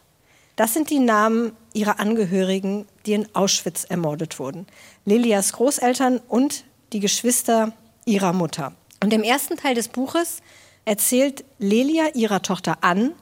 Das 0.57 0.75
sind 0.75 0.91
die 0.91 0.99
Namen 0.99 1.53
ihrer 1.73 1.99
Angehörigen, 1.99 2.87
die 3.07 3.15
in 3.15 3.35
Auschwitz 3.35 3.85
ermordet 3.85 4.39
wurden. 4.39 4.67
Lilias 5.05 5.53
Großeltern 5.55 6.21
und 6.29 6.65
die 6.93 7.01
Geschwister 7.01 7.73
ihrer 8.05 8.33
Mutter. 8.33 8.75
Und 9.03 9.13
im 9.13 9.23
ersten 9.23 9.57
Teil 9.57 9.75
des 9.75 9.89
Buches 9.89 10.43
erzählt 10.85 11.45
Lelia 11.59 12.09
ihrer 12.15 12.43
Tochter 12.43 12.79
Ann 12.83 13.13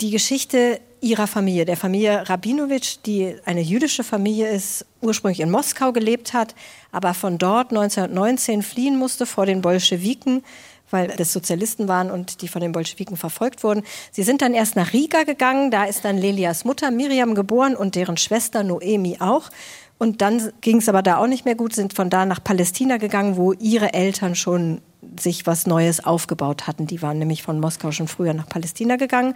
die 0.00 0.10
Geschichte 0.10 0.80
ihrer 1.00 1.26
Familie, 1.26 1.64
der 1.64 1.76
Familie 1.76 2.28
Rabinowitsch, 2.28 2.98
die 3.06 3.34
eine 3.44 3.60
jüdische 3.60 4.04
Familie 4.04 4.50
ist, 4.50 4.84
ursprünglich 5.00 5.40
in 5.40 5.50
Moskau 5.50 5.92
gelebt 5.92 6.32
hat, 6.32 6.54
aber 6.92 7.14
von 7.14 7.38
dort 7.38 7.70
1919 7.70 8.62
fliehen 8.62 8.98
musste 8.98 9.24
vor 9.24 9.46
den 9.46 9.62
Bolschewiken, 9.62 10.42
weil 10.90 11.08
das 11.08 11.32
Sozialisten 11.32 11.88
waren 11.88 12.10
und 12.10 12.42
die 12.42 12.48
von 12.48 12.60
den 12.60 12.72
Bolschewiken 12.72 13.16
verfolgt 13.16 13.62
wurden. 13.64 13.82
Sie 14.10 14.22
sind 14.22 14.42
dann 14.42 14.54
erst 14.54 14.76
nach 14.76 14.92
Riga 14.92 15.24
gegangen, 15.24 15.70
da 15.70 15.84
ist 15.84 16.04
dann 16.04 16.18
Lelias 16.18 16.64
Mutter 16.64 16.90
Miriam 16.90 17.34
geboren 17.34 17.76
und 17.76 17.94
deren 17.94 18.16
Schwester 18.16 18.62
Noemi 18.62 19.18
auch. 19.20 19.50
Und 19.98 20.22
dann 20.22 20.50
ging 20.62 20.78
es 20.78 20.88
aber 20.88 21.02
da 21.02 21.18
auch 21.18 21.26
nicht 21.26 21.44
mehr 21.44 21.54
gut, 21.54 21.74
sind 21.74 21.92
von 21.92 22.08
da 22.08 22.24
nach 22.24 22.42
Palästina 22.42 22.96
gegangen, 22.96 23.36
wo 23.36 23.52
ihre 23.52 23.92
Eltern 23.92 24.34
schon 24.34 24.80
sich 25.18 25.46
was 25.46 25.66
Neues 25.66 26.04
aufgebaut 26.04 26.66
hatten. 26.66 26.86
Die 26.86 27.02
waren 27.02 27.18
nämlich 27.18 27.42
von 27.42 27.58
Moskau 27.58 27.90
schon 27.90 28.08
früher 28.08 28.34
nach 28.34 28.48
Palästina 28.48 28.96
gegangen. 28.96 29.34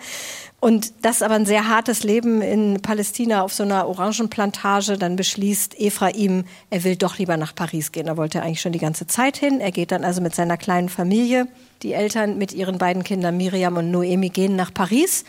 Und 0.60 0.92
das 1.02 1.22
aber 1.22 1.34
ein 1.34 1.46
sehr 1.46 1.68
hartes 1.68 2.04
Leben 2.04 2.42
in 2.42 2.80
Palästina 2.82 3.42
auf 3.42 3.52
so 3.52 3.62
einer 3.62 3.88
Orangenplantage. 3.88 4.98
Dann 4.98 5.16
beschließt 5.16 5.80
Ephraim, 5.80 6.44
er 6.70 6.84
will 6.84 6.96
doch 6.96 7.18
lieber 7.18 7.36
nach 7.36 7.54
Paris 7.54 7.92
gehen. 7.92 8.06
Da 8.06 8.16
wollte 8.16 8.38
er 8.38 8.44
eigentlich 8.44 8.60
schon 8.60 8.72
die 8.72 8.78
ganze 8.78 9.06
Zeit 9.06 9.36
hin. 9.36 9.60
Er 9.60 9.72
geht 9.72 9.90
dann 9.90 10.04
also 10.04 10.20
mit 10.20 10.34
seiner 10.34 10.56
kleinen 10.56 10.88
Familie. 10.88 11.48
Die 11.82 11.92
Eltern 11.92 12.38
mit 12.38 12.52
ihren 12.52 12.78
beiden 12.78 13.04
Kindern 13.04 13.36
Miriam 13.36 13.76
und 13.76 13.90
Noemi 13.90 14.28
gehen 14.28 14.56
nach 14.56 14.72
Paris. 14.72 15.24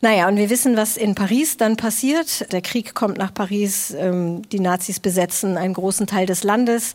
Naja, 0.00 0.28
und 0.28 0.36
wir 0.36 0.48
wissen, 0.48 0.76
was 0.76 0.96
in 0.96 1.16
Paris 1.16 1.56
dann 1.56 1.76
passiert. 1.76 2.52
Der 2.52 2.62
Krieg 2.62 2.94
kommt 2.94 3.18
nach 3.18 3.34
Paris, 3.34 3.92
ähm, 3.98 4.42
die 4.50 4.60
Nazis 4.60 5.00
besetzen 5.00 5.56
einen 5.56 5.74
großen 5.74 6.06
Teil 6.06 6.24
des 6.24 6.44
Landes 6.44 6.94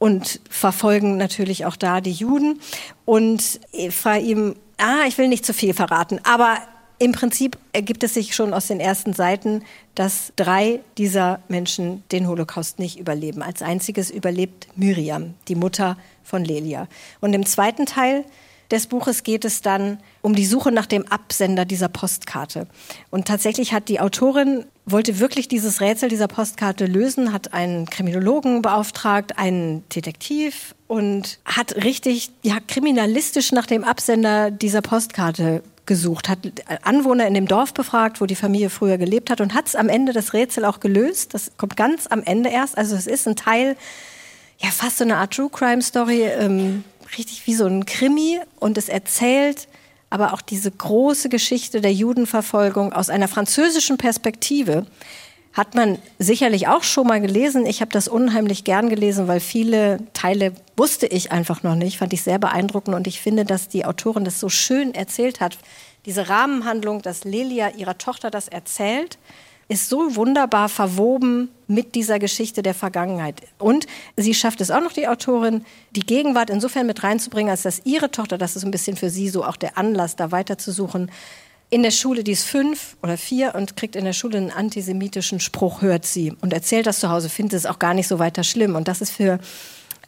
und 0.00 0.40
verfolgen 0.50 1.18
natürlich 1.18 1.66
auch 1.66 1.76
da 1.76 2.00
die 2.00 2.10
Juden. 2.10 2.58
Und 3.04 3.60
Ephraim, 3.72 4.56
ah, 4.78 5.04
ich 5.06 5.16
will 5.18 5.28
nicht 5.28 5.46
zu 5.46 5.54
viel 5.54 5.74
verraten, 5.74 6.18
aber 6.24 6.56
im 6.98 7.12
Prinzip 7.12 7.56
ergibt 7.72 8.02
es 8.02 8.14
sich 8.14 8.34
schon 8.34 8.52
aus 8.52 8.66
den 8.66 8.80
ersten 8.80 9.12
Seiten, 9.12 9.62
dass 9.94 10.32
drei 10.36 10.80
dieser 10.98 11.40
Menschen 11.48 12.02
den 12.12 12.26
Holocaust 12.26 12.78
nicht 12.78 12.98
überleben. 12.98 13.42
Als 13.42 13.62
einziges 13.62 14.10
überlebt 14.10 14.68
Miriam, 14.74 15.34
die 15.48 15.54
Mutter 15.54 15.96
von 16.24 16.44
Lelia. 16.44 16.88
Und 17.20 17.32
im 17.32 17.46
zweiten 17.46 17.86
Teil 17.86 18.24
des 18.70 18.86
Buches 18.86 19.22
geht 19.22 19.44
es 19.44 19.62
dann 19.62 19.98
um 20.22 20.34
die 20.34 20.46
Suche 20.46 20.70
nach 20.70 20.86
dem 20.86 21.06
Absender 21.06 21.64
dieser 21.64 21.88
Postkarte. 21.88 22.66
Und 23.10 23.26
tatsächlich 23.26 23.72
hat 23.72 23.88
die 23.88 24.00
Autorin 24.00 24.64
wollte 24.86 25.18
wirklich 25.18 25.48
dieses 25.48 25.80
Rätsel 25.80 26.08
dieser 26.08 26.28
Postkarte 26.28 26.86
lösen, 26.86 27.32
hat 27.32 27.52
einen 27.52 27.86
Kriminologen 27.86 28.62
beauftragt, 28.62 29.38
einen 29.38 29.88
Detektiv 29.88 30.74
und 30.86 31.38
hat 31.44 31.76
richtig 31.76 32.30
ja 32.42 32.58
kriminalistisch 32.66 33.52
nach 33.52 33.66
dem 33.66 33.84
Absender 33.84 34.50
dieser 34.50 34.82
Postkarte 34.82 35.62
gesucht, 35.86 36.28
hat 36.28 36.38
Anwohner 36.82 37.26
in 37.26 37.34
dem 37.34 37.46
Dorf 37.46 37.74
befragt, 37.74 38.20
wo 38.20 38.26
die 38.26 38.36
Familie 38.36 38.70
früher 38.70 38.98
gelebt 38.98 39.30
hat 39.30 39.40
und 39.40 39.54
hat 39.54 39.66
es 39.68 39.76
am 39.76 39.88
Ende 39.88 40.12
das 40.12 40.32
Rätsel 40.32 40.64
auch 40.64 40.80
gelöst. 40.80 41.34
Das 41.34 41.52
kommt 41.56 41.76
ganz 41.76 42.06
am 42.08 42.22
Ende 42.22 42.50
erst. 42.50 42.78
Also 42.78 42.94
es 42.96 43.06
ist 43.06 43.26
ein 43.26 43.36
Teil, 43.36 43.76
ja 44.58 44.70
fast 44.70 44.98
so 44.98 45.04
eine 45.04 45.16
Art 45.16 45.32
True 45.32 45.50
Crime 45.50 45.82
Story. 45.82 46.22
Ähm, 46.22 46.84
richtig 47.18 47.46
wie 47.46 47.54
so 47.54 47.66
ein 47.66 47.86
Krimi 47.86 48.40
und 48.58 48.78
es 48.78 48.88
erzählt 48.88 49.68
aber 50.10 50.34
auch 50.34 50.40
diese 50.40 50.70
große 50.70 51.28
Geschichte 51.28 51.80
der 51.80 51.92
Judenverfolgung 51.92 52.92
aus 52.92 53.08
einer 53.08 53.28
französischen 53.28 53.96
Perspektive 53.96 54.84
hat 55.52 55.74
man 55.74 55.98
sicherlich 56.18 56.68
auch 56.68 56.84
schon 56.84 57.06
mal 57.06 57.20
gelesen. 57.20 57.66
Ich 57.66 57.80
habe 57.80 57.90
das 57.90 58.06
unheimlich 58.06 58.62
gern 58.62 58.88
gelesen, 58.88 59.26
weil 59.26 59.40
viele 59.40 59.98
Teile 60.12 60.52
wusste 60.76 61.06
ich 61.06 61.32
einfach 61.32 61.62
noch 61.62 61.74
nicht, 61.74 61.98
fand 61.98 62.12
ich 62.12 62.22
sehr 62.22 62.38
beeindruckend 62.38 62.94
und 62.94 63.06
ich 63.06 63.20
finde, 63.20 63.44
dass 63.44 63.68
die 63.68 63.84
Autorin 63.84 64.24
das 64.24 64.38
so 64.38 64.48
schön 64.48 64.94
erzählt 64.94 65.40
hat. 65.40 65.58
Diese 66.06 66.28
Rahmenhandlung, 66.28 67.02
dass 67.02 67.24
Lelia 67.24 67.70
ihrer 67.70 67.98
Tochter 67.98 68.30
das 68.30 68.48
erzählt, 68.48 69.18
ist 69.70 69.88
so 69.88 70.16
wunderbar 70.16 70.68
verwoben 70.68 71.48
mit 71.68 71.94
dieser 71.94 72.18
Geschichte 72.18 72.60
der 72.60 72.74
Vergangenheit. 72.74 73.40
Und 73.58 73.86
sie 74.16 74.34
schafft 74.34 74.60
es 74.60 74.72
auch 74.72 74.80
noch, 74.80 74.92
die 74.92 75.06
Autorin, 75.06 75.64
die 75.92 76.00
Gegenwart 76.00 76.50
insofern 76.50 76.88
mit 76.88 77.04
reinzubringen, 77.04 77.50
als 77.50 77.62
dass 77.62 77.82
ihre 77.84 78.10
Tochter, 78.10 78.36
das 78.36 78.56
ist 78.56 78.64
ein 78.64 78.72
bisschen 78.72 78.96
für 78.96 79.10
sie 79.10 79.28
so 79.28 79.44
auch 79.44 79.54
der 79.54 79.78
Anlass, 79.78 80.16
da 80.16 80.32
weiterzusuchen, 80.32 81.08
in 81.70 81.84
der 81.84 81.92
Schule, 81.92 82.24
die 82.24 82.32
ist 82.32 82.46
fünf 82.46 82.96
oder 83.00 83.16
vier 83.16 83.54
und 83.54 83.76
kriegt 83.76 83.94
in 83.94 84.04
der 84.04 84.12
Schule 84.12 84.38
einen 84.38 84.50
antisemitischen 84.50 85.38
Spruch, 85.38 85.82
hört 85.82 86.04
sie 86.04 86.32
und 86.40 86.52
erzählt 86.52 86.88
das 86.88 86.98
zu 86.98 87.08
Hause, 87.08 87.28
findet 87.28 87.54
es 87.54 87.66
auch 87.66 87.78
gar 87.78 87.94
nicht 87.94 88.08
so 88.08 88.18
weiter 88.18 88.42
schlimm. 88.42 88.74
Und 88.74 88.88
das 88.88 89.00
ist 89.00 89.12
für 89.12 89.38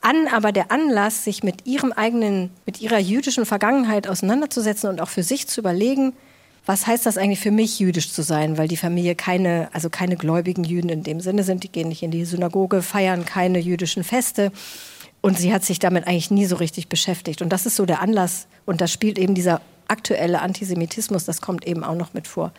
Ann 0.01 0.27
aber 0.27 0.51
der 0.51 0.73
Anlass, 0.73 1.23
sich 1.23 1.45
mit 1.45 1.69
ihrem 1.69 1.93
eigenen, 1.93 2.51
mit 2.67 2.81
ihrer 2.81 2.99
jüdischen 2.99 3.47
Vergangenheit 3.47 4.09
auseinanderzusetzen 4.09 4.91
und 4.91 5.01
auch 5.01 5.09
für 5.09 5.23
sich 5.23 5.47
zu 5.47 5.61
überlegen, 5.61 6.15
was 6.65 6.87
heißt 6.87 7.07
das 7.07 7.19
eigentlich 7.19 7.41
für 7.41 7.51
mich, 7.51 7.81
jüdisch 7.81 8.13
zu 8.13 8.23
sein? 8.23 8.57
Weil 8.57 8.69
die 8.69 8.77
Familie 8.77 9.15
keine, 9.15 9.69
also 9.73 9.91
keine 9.91 10.17
gläubigen 10.17 10.65
Jüden 10.65 10.91
in 10.91 11.03
dem 11.03 11.21
Sinne 11.21 11.43
sind. 11.43 11.65
Die 11.65 11.73
gehen 11.73 11.89
nicht 11.89 12.03
in 12.03 12.11
die 12.11 12.25
Synagoge, 12.25 12.83
feiern 12.83 13.25
keine 13.25 13.59
jüdischen 13.59 14.05
Feste. 14.05 14.53
Und 15.21 15.39
sie 15.39 15.53
hat 15.53 15.65
sich 15.65 15.79
damit 15.79 16.07
eigentlich 16.07 16.31
nie 16.31 16.47
so 16.47 16.57
richtig 16.57 16.89
beschäftigt. 16.89 17.43
Und 17.43 17.51
das 17.51 17.67
ist 17.67 17.77
so 17.77 17.87
der 17.87 18.01
Anlass. 18.01 18.47
Und 18.65 18.81
da 18.81 18.87
spielt 18.87 19.19
eben 19.19 19.35
dieser 19.35 19.61
aktuelle 19.89 20.41
Antisemitismus, 20.41 21.25
das 21.25 21.41
kommt 21.41 21.67
eben 21.67 21.85
auch 21.85 21.95
noch 21.95 22.15
mit 22.15 22.27
vor. 22.27 22.53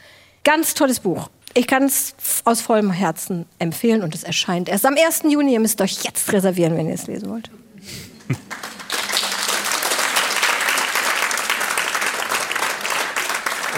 Ganz 0.44 0.74
tolles 0.74 1.00
Buch. 1.00 1.30
Ich 1.56 1.68
kann 1.68 1.84
es 1.84 2.16
aus 2.46 2.62
vollem 2.62 2.92
Herzen 2.92 3.46
empfehlen 3.60 4.02
und 4.02 4.16
es 4.16 4.24
erscheint 4.24 4.70
erst 4.70 4.86
am 4.86 4.96
1. 4.96 5.24
Juni. 5.30 5.54
Ihr 5.54 5.60
müsst 5.60 5.80
euch 5.82 6.04
jetzt 6.04 6.32
reservieren, 6.34 6.76
wenn 6.76 6.88
ihr 6.88 6.96
es 6.96 7.08
lesen 7.08 7.30
wollt. 7.30 7.50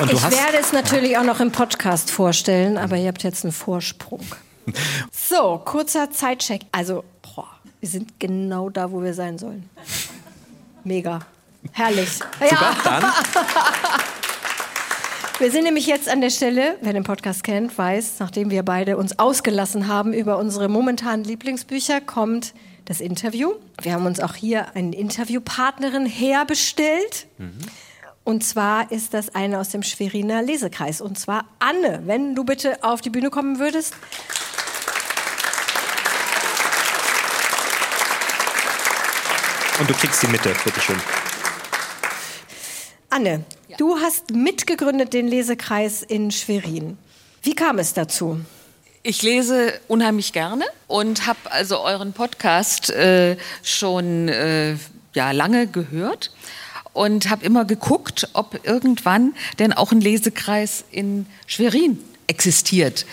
ich 0.03 0.23
werde 0.23 0.57
es 0.59 0.73
natürlich 0.73 1.17
auch 1.17 1.23
noch 1.23 1.39
im 1.39 1.51
Podcast 1.51 2.11
vorstellen, 2.11 2.77
aber 2.77 2.97
ihr 2.97 3.07
habt 3.07 3.23
jetzt 3.23 3.43
einen 3.43 3.53
Vorsprung. 3.53 4.21
So, 5.11 5.61
kurzer 5.63 6.09
Zeitcheck. 6.11 6.61
Also, 6.71 7.03
boah, 7.21 7.47
wir 7.79 7.89
sind 7.89 8.19
genau 8.19 8.69
da, 8.69 8.91
wo 8.91 9.03
wir 9.03 9.13
sein 9.13 9.37
sollen. 9.37 9.69
Mega. 10.83 11.19
Herrlich. 11.71 12.09
Super, 12.13 12.45
ja. 12.51 12.75
dann. 12.83 13.03
Wir 15.37 15.51
sind 15.51 15.65
nämlich 15.65 15.85
jetzt 15.85 16.07
an 16.07 16.21
der 16.21 16.29
Stelle, 16.29 16.77
wer 16.81 16.93
den 16.93 17.03
Podcast 17.03 17.43
kennt, 17.43 17.77
weiß, 17.77 18.19
nachdem 18.19 18.49
wir 18.51 18.63
beide 18.63 18.95
uns 18.95 19.19
ausgelassen 19.19 19.89
haben 19.89 20.13
über 20.13 20.37
unsere 20.37 20.69
momentanen 20.69 21.25
Lieblingsbücher, 21.25 21.99
kommt 21.99 22.53
das 22.85 23.01
Interview. 23.01 23.51
Wir 23.81 23.93
haben 23.93 24.05
uns 24.05 24.21
auch 24.21 24.35
hier 24.35 24.73
eine 24.75 24.95
Interviewpartnerin 24.95 26.05
herbestellt. 26.05 27.27
Mhm. 27.37 27.59
Und 28.25 28.43
zwar 28.43 28.91
ist 28.91 29.13
das 29.13 29.33
eine 29.33 29.59
aus 29.59 29.69
dem 29.69 29.83
Schweriner 29.83 30.41
Lesekreis. 30.41 30.99
Und 30.99 31.17
zwar 31.17 31.45
Anne, 31.59 32.01
wenn 32.05 32.35
du 32.35 32.43
bitte 32.43 32.83
auf 32.83 32.99
die 32.99 33.09
Bühne 33.09 33.29
kommen 33.29 33.59
würdest. 33.59 33.93
Und 39.79 39.89
du 39.89 39.93
kriegst 39.93 40.21
die 40.21 40.27
Mitte, 40.27 40.53
bitteschön. 40.65 40.97
Anne, 43.09 43.45
Du 43.77 43.97
hast 43.99 44.31
mitgegründet 44.31 45.11
den 45.11 45.27
Lesekreis 45.27 46.01
in 46.01 46.31
Schwerin. 46.31 46.97
Wie 47.43 47.55
kam 47.55 47.77
es 47.77 47.93
dazu? 47.93 48.39
Ich 49.03 49.21
lese 49.21 49.73
unheimlich 49.89 50.31
gerne 50.31 50.63
und 50.87 51.27
habe 51.27 51.51
also 51.51 51.81
euren 51.81 52.13
Podcast 52.13 52.89
äh, 52.89 53.35
schon 53.63 54.29
äh, 54.29 54.77
ja, 55.13 55.31
lange 55.31 55.67
gehört 55.67 56.31
und 56.95 57.29
habe 57.29 57.45
immer 57.45 57.65
geguckt, 57.65 58.29
ob 58.33 58.65
irgendwann 58.65 59.33
denn 59.59 59.73
auch 59.73 59.91
ein 59.91 59.99
Lesekreis 59.99 60.85
in 60.91 61.25
Schwerin 61.45 61.99
existiert. 62.27 63.05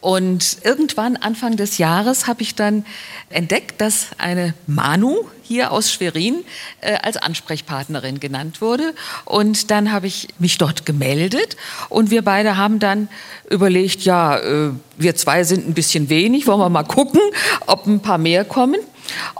Und 0.00 0.58
irgendwann 0.62 1.16
Anfang 1.16 1.56
des 1.56 1.78
Jahres 1.78 2.26
habe 2.26 2.42
ich 2.42 2.54
dann 2.54 2.84
entdeckt, 3.28 3.80
dass 3.80 4.08
eine 4.18 4.54
Manu 4.66 5.16
hier 5.42 5.70
aus 5.70 5.92
Schwerin 5.92 6.44
äh, 6.80 6.96
als 7.02 7.18
Ansprechpartnerin 7.18 8.20
genannt 8.20 8.60
wurde. 8.60 8.94
Und 9.26 9.70
dann 9.70 9.92
habe 9.92 10.06
ich 10.06 10.28
mich 10.38 10.56
dort 10.58 10.86
gemeldet 10.86 11.56
und 11.90 12.10
wir 12.10 12.22
beide 12.22 12.56
haben 12.56 12.78
dann 12.78 13.08
überlegt, 13.50 14.02
ja, 14.02 14.38
äh, 14.38 14.70
wir 14.96 15.14
zwei 15.14 15.44
sind 15.44 15.68
ein 15.68 15.74
bisschen 15.74 16.08
wenig, 16.08 16.46
wollen 16.46 16.60
wir 16.60 16.70
mal 16.70 16.84
gucken, 16.84 17.20
ob 17.66 17.86
ein 17.86 18.00
paar 18.00 18.18
mehr 18.18 18.44
kommen. 18.44 18.80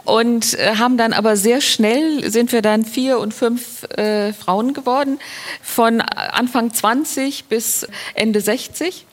Und 0.05 0.59
äh, 0.59 0.77
haben 0.77 0.97
dann 0.97 1.13
aber 1.13 1.37
sehr 1.37 1.61
schnell, 1.61 2.31
sind 2.31 2.53
wir 2.53 2.63
dann 2.63 2.85
vier 2.85 3.19
und 3.19 3.35
fünf 3.35 3.85
äh, 3.97 4.33
Frauen 4.33 4.73
geworden, 4.75 5.19
von 5.63 6.01
Anfang 6.01 6.73
20 6.73 7.47
bis 7.47 7.87
Ende 8.15 8.41
60. 8.41 9.07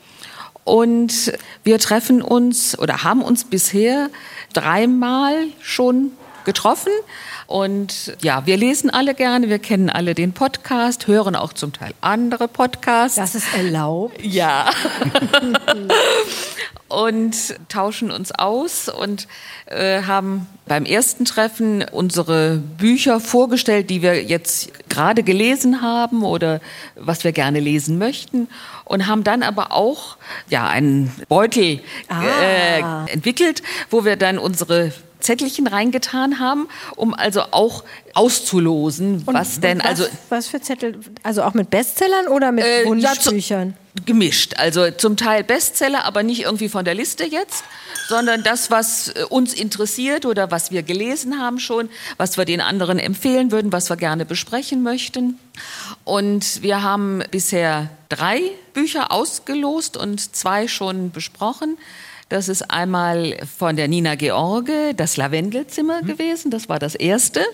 Und 0.64 1.34
wir 1.64 1.80
treffen 1.80 2.22
uns 2.22 2.78
oder 2.80 3.04
haben 3.04 3.22
uns 3.22 3.44
bisher 3.44 4.10
dreimal 4.54 5.48
schon 5.62 6.12
getroffen. 6.46 6.92
Und 7.48 8.16
ja, 8.22 8.46
wir 8.46 8.58
lesen 8.58 8.90
alle 8.90 9.14
gerne, 9.14 9.50
wir 9.50 9.60
kennen 9.60 9.90
alle 9.90 10.16
den 10.16 10.34
Podcast, 10.34 11.08
hören 11.08 11.36
auch 11.36 11.54
zum 11.54 11.74
Teil 11.74 11.94
andere 12.02 12.48
Podcasts. 12.48 13.18
Das 13.18 13.36
ist 13.36 13.54
erlaubt. 13.54 14.24
Ja. 14.24 14.70
und 16.94 17.56
tauschen 17.70 18.12
uns 18.12 18.32
aus 18.32 18.88
und 18.88 19.28
äh, 19.66 20.04
haben 20.04 20.48
beim 20.68 20.86
ersten 20.86 21.26
Treffen 21.26 21.84
unsere 21.92 22.58
Bücher 22.58 23.20
vorgestellt, 23.20 23.90
die 23.90 24.02
wir 24.02 24.24
jetzt 24.24 24.72
gerade 24.90 25.24
gelesen 25.24 25.82
haben 25.82 26.24
oder 26.24 26.62
was 26.96 27.24
wir 27.24 27.32
gerne 27.32 27.60
lesen 27.60 27.98
möchten 27.98 28.48
und 28.86 29.08
haben 29.08 29.24
dann 29.24 29.44
aber 29.44 29.72
auch 29.72 30.18
ja 30.50 30.68
einen 30.68 31.12
Beutel 31.28 31.82
ah. 32.10 32.22
äh, 32.42 33.12
entwickelt, 33.12 33.64
wo 33.90 34.06
wir 34.06 34.16
dann 34.16 34.38
unsere 34.38 34.94
Zettelchen 35.24 35.68
reingetan 35.68 36.40
haben, 36.40 36.68
um 36.96 37.14
also 37.14 37.42
auch 37.52 37.84
auszulosen, 38.14 39.24
und, 39.26 39.34
was 39.34 39.60
denn 39.60 39.80
was, 39.80 39.86
also 39.86 40.06
was 40.30 40.48
für 40.48 40.62
Zettel, 40.62 41.00
also 41.24 41.44
auch 41.44 41.54
mit 41.54 41.70
Bestsellern 41.70 42.28
oder 42.28 42.52
mit 42.52 42.66
äh, 42.66 42.86
Wunschbüchern? 42.86 43.76
Gemischt, 44.06 44.56
also 44.58 44.90
zum 44.92 45.18
Teil 45.18 45.44
Bestseller, 45.44 46.06
aber 46.06 46.24
nicht 46.24 46.42
irgendwie 46.44 46.68
von 46.68 46.84
der 46.84 46.96
Liste 46.96 47.26
jetzt, 47.26 47.64
sondern 48.08 48.44
das, 48.44 48.72
was 48.72 49.10
äh, 49.10 49.24
uns 49.30 49.54
interessiert 49.54 50.26
oder 50.26 50.52
was 50.52 50.72
wir 50.72 50.84
gelesen 50.84 51.40
haben 51.40 51.60
schon, 51.60 51.90
was 52.18 52.38
wir 52.38 52.46
den 52.46 52.62
anderen 52.62 53.00
empfehlen 53.00 53.52
würden, 53.52 53.72
was 53.72 53.90
wir 53.90 53.96
gerne 53.96 54.26
besprechen 54.26 54.84
möchten. 54.84 55.40
Und 56.04 56.62
wir 56.62 56.84
haben 56.84 57.24
bisher 57.32 57.90
drei 58.10 58.42
Bücher 58.74 59.12
ausgelost 59.12 59.96
und 59.96 60.36
zwei 60.36 60.68
schon 60.68 61.12
besprochen. 61.12 61.78
Das 62.34 62.50
ist 62.50 62.72
einmal 62.72 63.38
von 63.60 63.76
der 63.76 63.88
Nina 63.88 64.16
George, 64.16 64.96
das 64.98 65.18
Lavendelzimmer 65.18 66.02
mhm. 66.02 66.08
gewesen, 66.08 66.50
das 66.50 66.68
war 66.68 66.80
das 66.80 66.96
erste. 66.96 67.46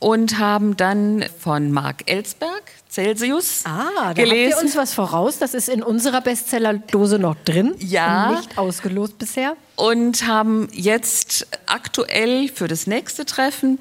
Und 0.00 0.40
haben 0.40 0.76
dann 0.76 1.24
von 1.38 1.70
Marc 1.70 2.10
Ellsberg, 2.10 2.64
Celsius, 2.90 3.62
ah, 3.64 3.84
da 3.96 4.12
gelesen. 4.12 4.52
habt 4.52 4.62
ihr 4.62 4.66
uns 4.66 4.76
was 4.76 4.94
voraus. 4.94 5.38
Das 5.38 5.54
ist 5.54 5.68
in 5.68 5.80
unserer 5.80 6.22
Bestsellerdose 6.22 7.20
noch 7.20 7.36
drin. 7.44 7.76
Ja. 7.78 8.32
nicht 8.32 8.58
ausgelost 8.58 9.16
bisher. 9.16 9.56
Und 9.76 10.26
haben 10.26 10.66
jetzt 10.72 11.46
aktuell 11.66 12.48
für 12.48 12.66
das 12.66 12.88
nächste 12.88 13.24
Treffen 13.24 13.78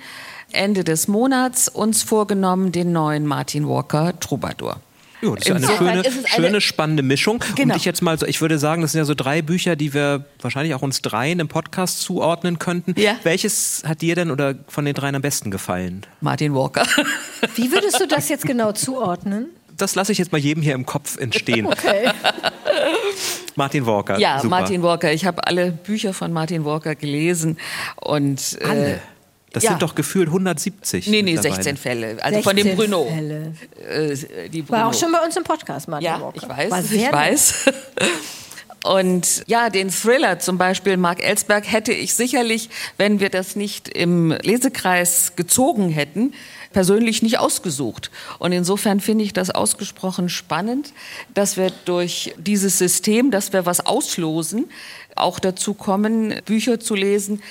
Ende 0.51 0.83
des 0.83 1.07
Monats 1.07 1.69
uns 1.69 2.03
vorgenommen, 2.03 2.71
den 2.71 2.91
neuen 2.91 3.25
Martin 3.25 3.67
Walker 3.67 4.13
Troubadour. 4.19 4.79
Ja, 5.23 5.35
das 5.35 5.63
ist 5.63 5.69
eine 5.69 5.77
schöne, 5.77 6.01
ist 6.01 6.17
eine 6.17 6.27
schöne, 6.27 6.61
spannende 6.61 7.03
Mischung. 7.03 7.43
Genau. 7.55 7.73
Und 7.73 7.79
ich 7.79 7.85
jetzt 7.85 8.01
mal 8.01 8.17
so, 8.17 8.25
ich 8.25 8.41
würde 8.41 8.59
sagen, 8.59 8.81
das 8.81 8.91
sind 8.91 8.99
ja 8.99 9.05
so 9.05 9.13
drei 9.15 9.41
Bücher, 9.41 9.75
die 9.75 9.93
wir 9.93 10.25
wahrscheinlich 10.41 10.73
auch 10.75 10.81
uns 10.81 11.01
dreien 11.01 11.39
im 11.39 11.47
Podcast 11.47 12.01
zuordnen 12.01 12.59
könnten. 12.59 12.99
Ja. 12.99 13.15
Welches 13.23 13.83
hat 13.85 14.01
dir 14.01 14.15
denn 14.15 14.31
oder 14.31 14.55
von 14.67 14.85
den 14.85 14.93
dreien 14.93 15.15
am 15.15 15.21
besten 15.21 15.51
gefallen? 15.51 16.05
Martin 16.21 16.53
Walker. 16.53 16.85
Wie 17.55 17.71
würdest 17.71 17.99
du 17.99 18.07
das 18.07 18.29
jetzt 18.29 18.45
genau 18.45 18.71
zuordnen? 18.71 19.47
Das 19.77 19.95
lasse 19.95 20.11
ich 20.11 20.17
jetzt 20.17 20.31
mal 20.31 20.37
jedem 20.37 20.61
hier 20.61 20.75
im 20.75 20.85
Kopf 20.85 21.17
entstehen. 21.17 21.65
Okay. 21.65 22.11
Martin 23.55 23.85
Walker. 23.85 24.19
Ja, 24.19 24.37
super. 24.37 24.49
Martin 24.49 24.83
Walker. 24.83 25.11
Ich 25.11 25.25
habe 25.25 25.45
alle 25.47 25.71
Bücher 25.71 26.13
von 26.13 26.31
Martin 26.31 26.65
Walker 26.65 26.95
gelesen 26.95 27.57
und 27.95 28.57
äh, 28.61 28.65
alle. 28.65 29.01
Das 29.53 29.63
ja. 29.63 29.69
sind 29.69 29.83
doch 29.83 29.93
gefühlt 29.93 30.27
170. 30.27 31.07
Nee, 31.07 31.21
nee, 31.21 31.37
16 31.37 31.77
Fälle. 31.77 32.17
Also 32.21 32.41
16 32.41 32.43
von 32.43 32.55
dem 32.55 32.75
Bruno. 32.75 33.05
Fälle. 33.05 33.53
Äh, 33.87 34.49
die 34.49 34.63
Bruno. 34.63 34.79
War 34.79 34.89
auch 34.89 34.93
schon 34.93 35.11
bei 35.11 35.19
uns 35.19 35.37
im 35.37 35.43
Podcast, 35.43 35.87
Martin 35.87 36.05
ja, 36.05 36.19
Walker. 36.19 36.37
ich 36.37 36.49
weiß, 36.49 36.91
ich 36.91 37.11
weiß. 37.11 37.53
Und 38.83 39.43
ja, 39.47 39.69
den 39.69 39.89
Thriller 39.89 40.39
zum 40.39 40.57
Beispiel, 40.57 40.97
Mark 40.97 41.23
Ellsberg, 41.23 41.71
hätte 41.71 41.93
ich 41.93 42.15
sicherlich, 42.15 42.69
wenn 42.97 43.21
wir 43.21 43.29
das 43.29 43.55
nicht 43.55 43.87
im 43.87 44.31
Lesekreis 44.31 45.37
gezogen 45.37 45.89
hätten, 45.89 46.33
persönlich 46.73 47.21
nicht 47.21 47.39
ausgesucht. 47.39 48.11
Und 48.39 48.51
insofern 48.51 48.99
finde 48.99 49.23
ich 49.23 49.31
das 49.31 49.51
ausgesprochen 49.51 50.27
spannend, 50.27 50.91
dass 51.33 51.55
wir 51.55 51.71
durch 51.85 52.33
dieses 52.37 52.77
System, 52.77 53.31
dass 53.31 53.53
wir 53.53 53.65
was 53.65 53.85
auslosen, 53.85 54.65
auch 55.15 55.39
dazu 55.39 55.75
kommen, 55.75 56.41
Bücher 56.45 56.79
zu 56.79 56.95
lesen, 56.95 57.41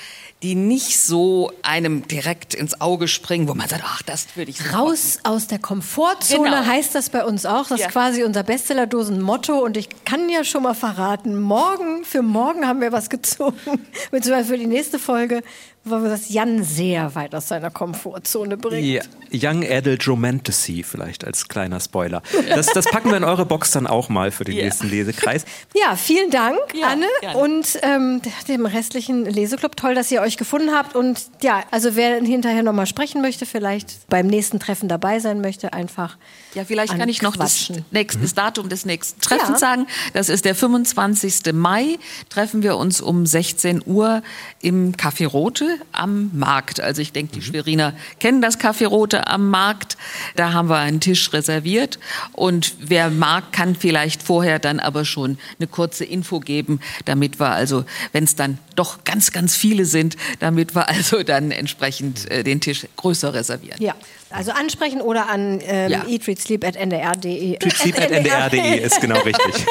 die 0.42 0.54
nicht 0.56 0.98
so 0.98 1.52
einem 1.62 2.06
direkt 2.08 2.54
ins 2.54 2.80
Auge 2.80 3.06
springen, 3.06 3.48
wo 3.48 3.54
man 3.54 3.68
sagt, 3.68 3.82
ach, 3.86 4.02
das 4.02 4.26
würde 4.36 4.50
ich 4.50 4.58
so 4.58 4.76
Raus 4.76 5.18
machen. 5.22 5.36
aus 5.36 5.46
der 5.46 5.58
Komfortzone 5.60 6.50
genau. 6.50 6.66
heißt 6.66 6.94
das 6.94 7.10
bei 7.10 7.24
uns 7.24 7.46
auch. 7.46 7.68
Das 7.68 7.80
ja. 7.80 7.86
ist 7.86 7.92
quasi 7.92 8.24
unser 8.24 8.42
Bestsellerdosen-Motto. 8.42 9.58
Und 9.58 9.76
ich 9.76 9.88
kann 10.04 10.28
ja 10.28 10.42
schon 10.44 10.64
mal 10.64 10.74
verraten, 10.74 11.40
morgen, 11.40 12.04
für 12.04 12.22
morgen 12.22 12.66
haben 12.66 12.80
wir 12.80 12.90
was 12.90 13.08
gezogen, 13.08 13.56
beziehungsweise 14.10 14.48
für 14.48 14.58
die 14.58 14.66
nächste 14.66 14.98
Folge 14.98 15.42
weil 15.84 16.02
wir 16.02 16.10
das 16.10 16.28
Jan 16.28 16.62
sehr 16.62 17.14
weit 17.14 17.34
aus 17.34 17.48
seiner 17.48 17.70
Komfortzone 17.70 18.56
bringt. 18.56 18.86
Ja, 18.86 19.02
Young 19.32 19.64
Adult 19.68 20.06
Romantasy 20.06 20.82
vielleicht 20.82 21.24
als 21.24 21.48
kleiner 21.48 21.80
Spoiler. 21.80 22.22
Das, 22.48 22.66
das 22.66 22.86
packen 22.86 23.10
wir 23.10 23.16
in 23.16 23.24
eure 23.24 23.46
Box 23.46 23.72
dann 23.72 23.86
auch 23.86 24.08
mal 24.08 24.30
für 24.30 24.44
den 24.44 24.54
yeah. 24.54 24.64
nächsten 24.64 24.88
Lesekreis. 24.88 25.44
Ja, 25.74 25.96
vielen 25.96 26.30
Dank, 26.30 26.58
ja, 26.74 26.88
Anne 26.88 27.06
gerne. 27.20 27.38
und 27.38 27.78
ähm, 27.82 28.20
dem 28.46 28.66
restlichen 28.66 29.24
Leseclub. 29.24 29.76
Toll, 29.76 29.94
dass 29.94 30.10
ihr 30.10 30.20
euch 30.20 30.36
gefunden 30.36 30.70
habt. 30.70 30.94
Und 30.94 31.20
ja, 31.42 31.64
also 31.70 31.96
wer 31.96 32.20
hinterher 32.22 32.62
nochmal 32.62 32.86
sprechen 32.86 33.22
möchte, 33.22 33.46
vielleicht 33.46 34.06
beim 34.08 34.26
nächsten 34.26 34.60
Treffen 34.60 34.88
dabei 34.88 35.18
sein 35.18 35.40
möchte, 35.40 35.72
einfach 35.72 36.18
ja, 36.54 36.64
vielleicht 36.64 36.96
kann 36.96 37.08
ich 37.08 37.22
noch 37.22 37.36
das, 37.36 37.72
nächste, 37.90 38.20
das 38.20 38.34
Datum 38.34 38.68
des 38.68 38.84
nächsten 38.84 39.20
Treffens 39.20 39.48
ja. 39.48 39.58
sagen. 39.58 39.86
Das 40.12 40.28
ist 40.28 40.44
der 40.44 40.54
25. 40.54 41.52
Mai. 41.54 41.98
Treffen 42.28 42.62
wir 42.62 42.76
uns 42.76 43.00
um 43.00 43.24
16 43.24 43.82
Uhr 43.86 44.22
im 44.60 44.92
Café 44.94 45.26
Rote 45.26 45.71
am 45.92 46.30
Markt. 46.32 46.80
Also 46.80 47.02
ich 47.02 47.12
denke, 47.12 47.32
die 47.34 47.40
mhm. 47.40 47.44
Schweriner 47.44 47.94
kennen 48.20 48.42
das 48.42 48.58
Café 48.58 48.86
Rote 48.86 49.26
am 49.26 49.50
Markt. 49.50 49.96
Da 50.36 50.52
haben 50.52 50.68
wir 50.68 50.78
einen 50.78 51.00
Tisch 51.00 51.32
reserviert. 51.32 51.98
Und 52.32 52.74
wer 52.80 53.10
mag, 53.10 53.52
kann 53.52 53.74
vielleicht 53.74 54.22
vorher 54.22 54.58
dann 54.58 54.80
aber 54.80 55.04
schon 55.04 55.38
eine 55.58 55.66
kurze 55.66 56.04
Info 56.04 56.40
geben, 56.40 56.80
damit 57.04 57.40
wir 57.40 57.50
also, 57.50 57.84
wenn 58.12 58.24
es 58.24 58.36
dann 58.36 58.58
doch 58.76 59.04
ganz, 59.04 59.32
ganz 59.32 59.56
viele 59.56 59.84
sind, 59.84 60.16
damit 60.40 60.74
wir 60.74 60.88
also 60.88 61.22
dann 61.22 61.50
entsprechend 61.50 62.30
äh, 62.30 62.42
den 62.42 62.60
Tisch 62.60 62.86
größer 62.96 63.34
reservieren. 63.34 63.82
Ja. 63.82 63.94
Also 64.32 64.52
ansprechen 64.52 65.00
oder 65.00 65.28
an 65.28 65.60
ähm, 65.64 65.90
ja. 65.90 66.04
eatreadsleep.ndr.de. 66.06 67.58
Treatsleep.ndr.de 67.58 68.78
ist 68.82 69.00
genau 69.00 69.20
richtig. 69.20 69.54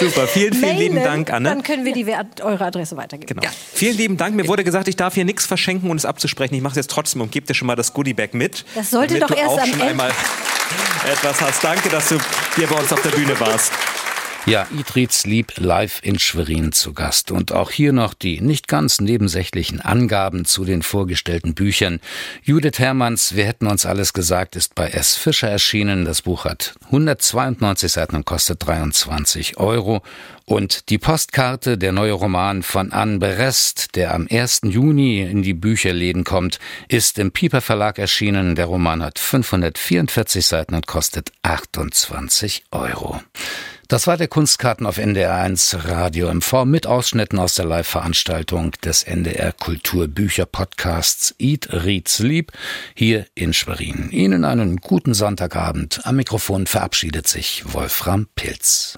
Super, 0.00 0.26
vielen, 0.26 0.52
vielen 0.52 0.60
Mailen, 0.60 0.78
lieben 0.78 1.04
Dank, 1.04 1.32
Anne. 1.32 1.48
Dann 1.48 1.62
können 1.62 1.84
wir 1.84 1.92
die, 1.92 2.06
eure 2.42 2.64
Adresse 2.64 2.96
weitergeben. 2.96 3.40
Genau. 3.40 3.42
Ja. 3.42 3.50
Vielen 3.72 3.96
lieben 3.96 4.16
Dank. 4.16 4.34
Mir 4.34 4.46
wurde 4.48 4.64
gesagt, 4.64 4.88
ich 4.88 4.96
darf 4.96 5.14
hier 5.14 5.24
nichts 5.24 5.46
verschenken 5.46 5.90
und 5.90 5.96
es 5.96 6.04
abzusprechen. 6.04 6.54
Ich 6.54 6.62
mache 6.62 6.72
es 6.72 6.76
jetzt 6.76 6.90
trotzdem 6.90 7.22
und 7.22 7.32
gebe 7.32 7.46
dir 7.46 7.54
schon 7.54 7.66
mal 7.66 7.76
das 7.76 7.92
Goodiebag 7.94 8.34
mit. 8.34 8.64
Das 8.74 8.90
sollte 8.90 9.18
doch 9.18 9.30
erst 9.30 9.58
am 9.58 9.80
Ende. 9.80 10.04
etwas 11.10 11.40
hast. 11.40 11.64
Danke, 11.64 11.88
dass 11.88 12.08
du 12.08 12.18
hier 12.56 12.66
bei 12.66 12.76
uns 12.76 12.92
auf 12.92 13.02
der 13.02 13.10
Bühne 13.10 13.38
warst. 13.40 13.72
Ja, 14.46 14.66
Idriz 14.76 15.26
Lieb 15.26 15.52
live 15.58 16.00
in 16.02 16.18
Schwerin 16.18 16.72
zu 16.72 16.94
Gast. 16.94 17.30
Und 17.30 17.52
auch 17.52 17.70
hier 17.70 17.92
noch 17.92 18.14
die 18.14 18.40
nicht 18.40 18.68
ganz 18.68 18.98
nebensächlichen 18.98 19.82
Angaben 19.82 20.46
zu 20.46 20.64
den 20.64 20.82
vorgestellten 20.82 21.54
Büchern. 21.54 22.00
Judith 22.42 22.78
Hermanns, 22.78 23.36
Wir 23.36 23.44
hätten 23.44 23.66
uns 23.66 23.84
alles 23.84 24.14
gesagt, 24.14 24.56
ist 24.56 24.74
bei 24.74 24.88
S. 24.88 25.14
Fischer 25.14 25.48
erschienen. 25.48 26.06
Das 26.06 26.22
Buch 26.22 26.46
hat 26.46 26.74
192 26.86 27.92
Seiten 27.92 28.16
und 28.16 28.24
kostet 28.24 28.66
23 28.66 29.58
Euro. 29.58 30.02
Und 30.46 30.88
die 30.88 30.98
Postkarte, 30.98 31.76
der 31.76 31.92
neue 31.92 32.12
Roman 32.12 32.62
von 32.62 32.92
Anne 32.92 33.18
Berest, 33.18 33.94
der 33.94 34.14
am 34.14 34.26
1. 34.28 34.62
Juni 34.64 35.20
in 35.20 35.42
die 35.42 35.54
Bücherläden 35.54 36.24
kommt, 36.24 36.58
ist 36.88 37.18
im 37.18 37.30
Pieper 37.30 37.60
Verlag 37.60 37.98
erschienen. 37.98 38.54
Der 38.54 38.66
Roman 38.66 39.02
hat 39.02 39.18
544 39.18 40.46
Seiten 40.46 40.74
und 40.74 40.86
kostet 40.86 41.30
28 41.42 42.64
Euro. 42.72 43.20
Das 43.90 44.06
war 44.06 44.16
der 44.16 44.28
Kunstkarten 44.28 44.86
auf 44.86 44.98
NDR1 44.98 45.88
Radio 45.88 46.32
MV 46.32 46.64
mit 46.64 46.86
Ausschnitten 46.86 47.40
aus 47.40 47.56
der 47.56 47.64
Live-Veranstaltung 47.64 48.70
des 48.84 49.02
NDR 49.02 49.50
Kulturbücher 49.50 50.46
Podcasts 50.46 51.34
Eat, 51.40 51.72
Read, 51.72 52.06
Sleep 52.06 52.52
hier 52.94 53.26
in 53.34 53.52
Schwerin. 53.52 54.10
Ihnen 54.12 54.44
einen 54.44 54.76
guten 54.76 55.12
Sonntagabend. 55.12 56.06
Am 56.06 56.14
Mikrofon 56.14 56.68
verabschiedet 56.68 57.26
sich 57.26 57.64
Wolfram 57.66 58.28
Pilz. 58.36 58.96